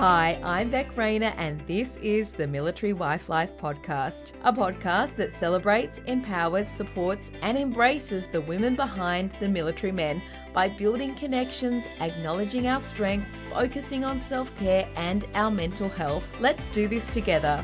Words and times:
Hi, 0.00 0.40
I'm 0.42 0.70
Beck 0.70 0.96
Rayner, 0.96 1.34
and 1.36 1.60
this 1.66 1.98
is 1.98 2.30
the 2.30 2.46
Military 2.46 2.94
Wife 2.94 3.28
Life 3.28 3.54
Podcast, 3.58 4.32
a 4.44 4.50
podcast 4.50 5.14
that 5.16 5.34
celebrates, 5.34 5.98
empowers, 6.06 6.68
supports, 6.68 7.30
and 7.42 7.58
embraces 7.58 8.26
the 8.28 8.40
women 8.40 8.76
behind 8.76 9.30
the 9.40 9.48
military 9.48 9.92
men 9.92 10.22
by 10.54 10.70
building 10.70 11.14
connections, 11.16 11.84
acknowledging 12.00 12.66
our 12.66 12.80
strength, 12.80 13.26
focusing 13.52 14.02
on 14.02 14.22
self 14.22 14.58
care 14.58 14.88
and 14.96 15.26
our 15.34 15.50
mental 15.50 15.90
health. 15.90 16.26
Let's 16.40 16.70
do 16.70 16.88
this 16.88 17.10
together. 17.10 17.62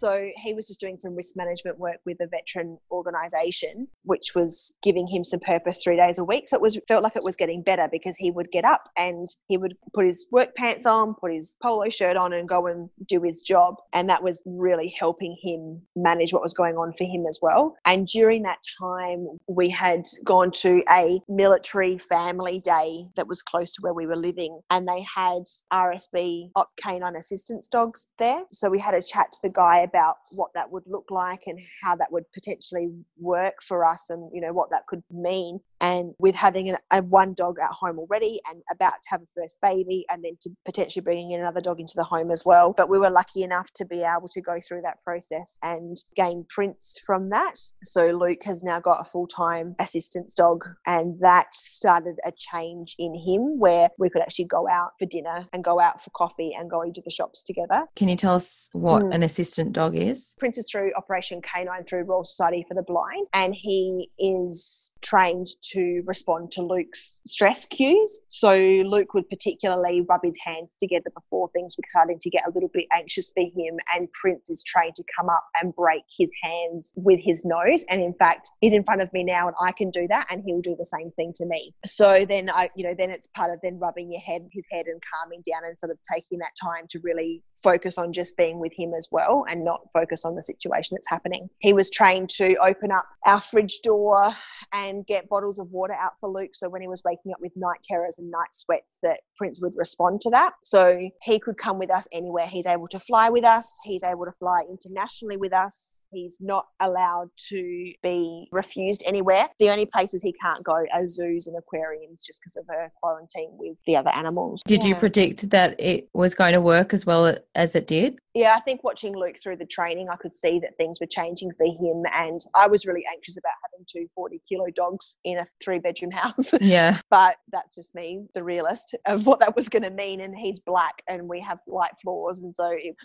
So 0.00 0.30
he 0.42 0.54
was 0.54 0.66
just 0.66 0.80
doing 0.80 0.96
some 0.96 1.14
risk 1.14 1.36
management 1.36 1.78
work 1.78 1.98
with 2.06 2.16
a 2.22 2.26
veteran 2.26 2.78
organisation, 2.90 3.86
which 4.04 4.34
was 4.34 4.72
giving 4.82 5.06
him 5.06 5.22
some 5.22 5.40
purpose 5.40 5.82
three 5.84 5.96
days 5.96 6.18
a 6.18 6.24
week. 6.24 6.48
So 6.48 6.56
it 6.56 6.62
was 6.62 6.78
felt 6.88 7.02
like 7.02 7.16
it 7.16 7.22
was 7.22 7.36
getting 7.36 7.62
better 7.62 7.86
because 7.92 8.16
he 8.16 8.30
would 8.30 8.50
get 8.50 8.64
up 8.64 8.88
and 8.96 9.28
he 9.48 9.58
would 9.58 9.76
put 9.94 10.06
his 10.06 10.26
work 10.32 10.54
pants 10.56 10.86
on, 10.86 11.14
put 11.20 11.32
his 11.32 11.58
polo 11.62 11.90
shirt 11.90 12.16
on, 12.16 12.32
and 12.32 12.48
go 12.48 12.66
and 12.66 12.88
do 13.08 13.20
his 13.20 13.42
job. 13.42 13.74
And 13.92 14.08
that 14.08 14.22
was 14.22 14.42
really 14.46 14.88
helping 14.98 15.36
him 15.42 15.82
manage 15.94 16.32
what 16.32 16.40
was 16.40 16.54
going 16.54 16.76
on 16.76 16.94
for 16.94 17.04
him 17.04 17.26
as 17.28 17.38
well. 17.42 17.76
And 17.84 18.06
during 18.06 18.42
that 18.44 18.60
time, 18.80 19.26
we 19.48 19.68
had 19.68 20.04
gone 20.24 20.50
to 20.52 20.82
a 20.90 21.20
military 21.28 21.98
family 21.98 22.60
day 22.60 23.04
that 23.16 23.28
was 23.28 23.42
close 23.42 23.70
to 23.72 23.82
where 23.82 23.92
we 23.92 24.06
were 24.06 24.16
living, 24.16 24.60
and 24.70 24.88
they 24.88 25.04
had 25.14 25.42
RSB 25.70 26.52
op 26.56 26.70
canine 26.82 27.16
assistance 27.16 27.68
dogs 27.68 28.08
there. 28.18 28.44
So 28.50 28.70
we 28.70 28.78
had 28.78 28.94
a 28.94 29.02
chat 29.02 29.30
to 29.32 29.38
the 29.42 29.50
guy 29.50 29.89
about 29.90 30.16
what 30.32 30.50
that 30.54 30.70
would 30.70 30.84
look 30.86 31.06
like 31.10 31.42
and 31.46 31.58
how 31.82 31.96
that 31.96 32.10
would 32.12 32.24
potentially 32.32 32.90
work 33.18 33.54
for 33.62 33.84
us 33.84 34.10
and 34.10 34.30
you 34.32 34.40
know 34.40 34.52
what 34.52 34.70
that 34.70 34.86
could 34.86 35.02
mean 35.10 35.60
and 35.80 36.14
with 36.18 36.34
having 36.34 36.70
a, 36.70 36.78
a 36.90 37.02
one 37.02 37.34
dog 37.34 37.58
at 37.58 37.70
home 37.70 37.98
already 37.98 38.40
and 38.48 38.62
about 38.70 38.94
to 39.02 39.08
have 39.10 39.22
a 39.22 39.40
first 39.40 39.56
baby 39.62 40.04
and 40.10 40.24
then 40.24 40.36
to 40.40 40.50
potentially 40.64 41.02
bringing 41.02 41.32
in 41.32 41.40
another 41.40 41.60
dog 41.60 41.80
into 41.80 41.92
the 41.96 42.04
home 42.04 42.30
as 42.30 42.44
well 42.44 42.72
but 42.76 42.88
we 42.88 42.98
were 42.98 43.10
lucky 43.10 43.42
enough 43.42 43.70
to 43.72 43.84
be 43.84 44.02
able 44.02 44.28
to 44.28 44.40
go 44.40 44.58
through 44.66 44.80
that 44.80 45.02
process 45.04 45.58
and 45.62 45.98
gain 46.16 46.44
Prince 46.48 46.98
from 47.04 47.30
that 47.30 47.56
so 47.82 48.08
luke 48.08 48.42
has 48.44 48.62
now 48.62 48.80
got 48.80 49.00
a 49.00 49.04
full-time 49.04 49.74
assistance 49.78 50.34
dog 50.34 50.64
and 50.86 51.18
that 51.20 51.54
started 51.54 52.16
a 52.24 52.32
change 52.36 52.94
in 52.98 53.14
him 53.14 53.58
where 53.58 53.88
we 53.98 54.08
could 54.10 54.22
actually 54.22 54.46
go 54.46 54.68
out 54.68 54.92
for 54.98 55.06
dinner 55.06 55.46
and 55.52 55.64
go 55.64 55.80
out 55.80 56.02
for 56.02 56.10
coffee 56.10 56.52
and 56.58 56.70
go 56.70 56.82
into 56.82 57.02
the 57.04 57.10
shops 57.10 57.42
together 57.42 57.86
can 57.96 58.08
you 58.08 58.16
tell 58.16 58.34
us 58.34 58.68
what 58.72 59.02
mm. 59.02 59.14
an 59.14 59.22
assistant 59.22 59.72
dog 59.72 59.96
is? 59.96 60.34
Prince 60.38 60.58
is 60.58 60.68
through 60.70 60.92
Operation 60.96 61.40
Canine 61.42 61.84
through 61.84 62.04
Royal 62.04 62.24
Society 62.24 62.64
for 62.68 62.74
the 62.74 62.82
Blind, 62.82 63.26
and 63.32 63.54
he 63.54 64.10
is 64.18 64.92
trained 65.00 65.48
to 65.62 65.69
respond 66.06 66.52
to 66.52 66.62
Luke's 66.62 67.22
stress 67.26 67.66
cues. 67.66 68.22
So 68.28 68.54
Luke 68.54 69.14
would 69.14 69.28
particularly 69.28 70.02
rub 70.08 70.20
his 70.24 70.36
hands 70.44 70.74
together 70.80 71.10
before 71.14 71.50
things 71.52 71.76
were 71.76 71.84
starting 71.90 72.18
to 72.20 72.30
get 72.30 72.46
a 72.46 72.50
little 72.50 72.70
bit 72.72 72.86
anxious 72.92 73.32
for 73.32 73.42
him, 73.42 73.78
and 73.94 74.10
Prince 74.12 74.50
is 74.50 74.62
trained 74.62 74.94
to 74.96 75.04
come 75.18 75.28
up 75.28 75.44
and 75.60 75.74
break 75.74 76.02
his 76.18 76.30
hands 76.42 76.92
with 76.96 77.20
his 77.22 77.44
nose. 77.44 77.84
And 77.88 78.02
in 78.02 78.14
fact, 78.14 78.50
he's 78.60 78.72
in 78.72 78.84
front 78.84 79.02
of 79.02 79.12
me 79.12 79.24
now, 79.24 79.46
and 79.46 79.56
I 79.60 79.72
can 79.72 79.90
do 79.90 80.06
that, 80.08 80.26
and 80.30 80.42
he'll 80.44 80.60
do 80.60 80.76
the 80.78 80.86
same 80.86 81.10
thing 81.12 81.32
to 81.36 81.46
me. 81.46 81.74
So 81.84 82.24
then 82.28 82.50
I, 82.50 82.70
you 82.74 82.84
know, 82.84 82.94
then 82.96 83.10
it's 83.10 83.26
part 83.28 83.50
of 83.52 83.58
then 83.62 83.78
rubbing 83.78 84.10
your 84.10 84.20
head, 84.20 84.48
his 84.52 84.66
head, 84.70 84.86
and 84.86 85.00
calming 85.12 85.42
down, 85.48 85.64
and 85.64 85.78
sort 85.78 85.90
of 85.90 85.98
taking 86.12 86.38
that 86.38 86.52
time 86.60 86.86
to 86.90 86.98
really 87.02 87.42
focus 87.62 87.98
on 87.98 88.12
just 88.12 88.36
being 88.36 88.58
with 88.58 88.72
him 88.76 88.92
as 88.96 89.08
well, 89.10 89.44
and 89.48 89.64
not 89.64 89.80
focus 89.92 90.24
on 90.24 90.34
the 90.34 90.42
situation 90.42 90.96
that's 90.96 91.08
happening. 91.08 91.48
He 91.58 91.72
was 91.72 91.90
trained 91.90 92.30
to 92.30 92.56
open 92.56 92.90
up 92.92 93.06
our 93.26 93.40
fridge 93.40 93.80
door 93.82 94.32
and 94.72 95.06
get 95.06 95.28
bottles 95.28 95.58
of 95.60 95.70
water 95.70 95.94
out 95.94 96.12
for 96.20 96.28
Luke. 96.28 96.50
So 96.54 96.68
when 96.68 96.82
he 96.82 96.88
was 96.88 97.02
waking 97.04 97.32
up 97.32 97.40
with 97.40 97.52
night 97.56 97.82
terrors 97.82 98.18
and 98.18 98.30
night 98.30 98.52
sweats, 98.52 98.98
that 99.02 99.20
Prince 99.36 99.60
would 99.60 99.74
respond 99.76 100.20
to 100.22 100.30
that. 100.30 100.54
So 100.62 101.10
he 101.22 101.38
could 101.38 101.56
come 101.56 101.78
with 101.78 101.92
us 101.92 102.06
anywhere. 102.12 102.46
He's 102.46 102.66
able 102.66 102.86
to 102.88 102.98
fly 102.98 103.30
with 103.30 103.44
us. 103.44 103.78
He's 103.84 104.04
able 104.04 104.24
to 104.24 104.32
fly 104.32 104.64
internationally 104.68 105.36
with 105.36 105.52
us. 105.52 106.04
He's 106.12 106.38
not 106.40 106.66
allowed 106.80 107.28
to 107.48 107.92
be 108.02 108.48
refused 108.52 109.02
anywhere. 109.06 109.48
The 109.58 109.70
only 109.70 109.86
places 109.86 110.22
he 110.22 110.32
can't 110.32 110.64
go 110.64 110.84
are 110.92 111.06
zoos 111.06 111.46
and 111.46 111.56
aquariums 111.56 112.22
just 112.22 112.40
because 112.40 112.56
of 112.56 112.66
her 112.68 112.90
quarantine 113.00 113.50
with 113.52 113.76
the 113.86 113.96
other 113.96 114.10
animals. 114.10 114.62
Did 114.66 114.82
yeah. 114.82 114.90
you 114.90 114.94
predict 114.94 115.50
that 115.50 115.78
it 115.80 116.08
was 116.14 116.34
going 116.34 116.54
to 116.54 116.60
work 116.60 116.94
as 116.94 117.06
well 117.06 117.36
as 117.54 117.74
it 117.74 117.86
did? 117.86 118.18
Yeah, 118.34 118.54
I 118.56 118.60
think 118.60 118.84
watching 118.84 119.16
Luke 119.16 119.36
through 119.42 119.56
the 119.56 119.66
training, 119.66 120.08
I 120.08 120.16
could 120.16 120.36
see 120.36 120.60
that 120.60 120.76
things 120.76 121.00
were 121.00 121.06
changing 121.06 121.50
for 121.56 121.66
him. 121.66 122.04
And 122.14 122.40
I 122.54 122.68
was 122.68 122.86
really 122.86 123.04
anxious 123.12 123.36
about 123.36 123.52
having 123.64 123.84
two 123.90 124.06
40 124.14 124.40
kilo 124.48 124.66
dogs 124.74 125.16
in 125.24 125.38
a 125.38 125.46
three 125.62 125.78
bedroom 125.78 126.10
house. 126.10 126.54
Yeah. 126.60 127.00
but 127.10 127.36
that's 127.50 127.74
just 127.74 127.94
me, 127.94 128.26
the 128.34 128.44
realist, 128.44 128.94
of 129.06 129.26
what 129.26 129.40
that 129.40 129.56
was 129.56 129.68
going 129.68 129.82
to 129.82 129.90
mean. 129.90 130.20
And 130.20 130.36
he's 130.36 130.60
black 130.60 131.02
and 131.08 131.28
we 131.28 131.40
have 131.40 131.58
light 131.66 131.92
floors. 132.00 132.42
And 132.42 132.54
so 132.54 132.70
it, 132.70 132.94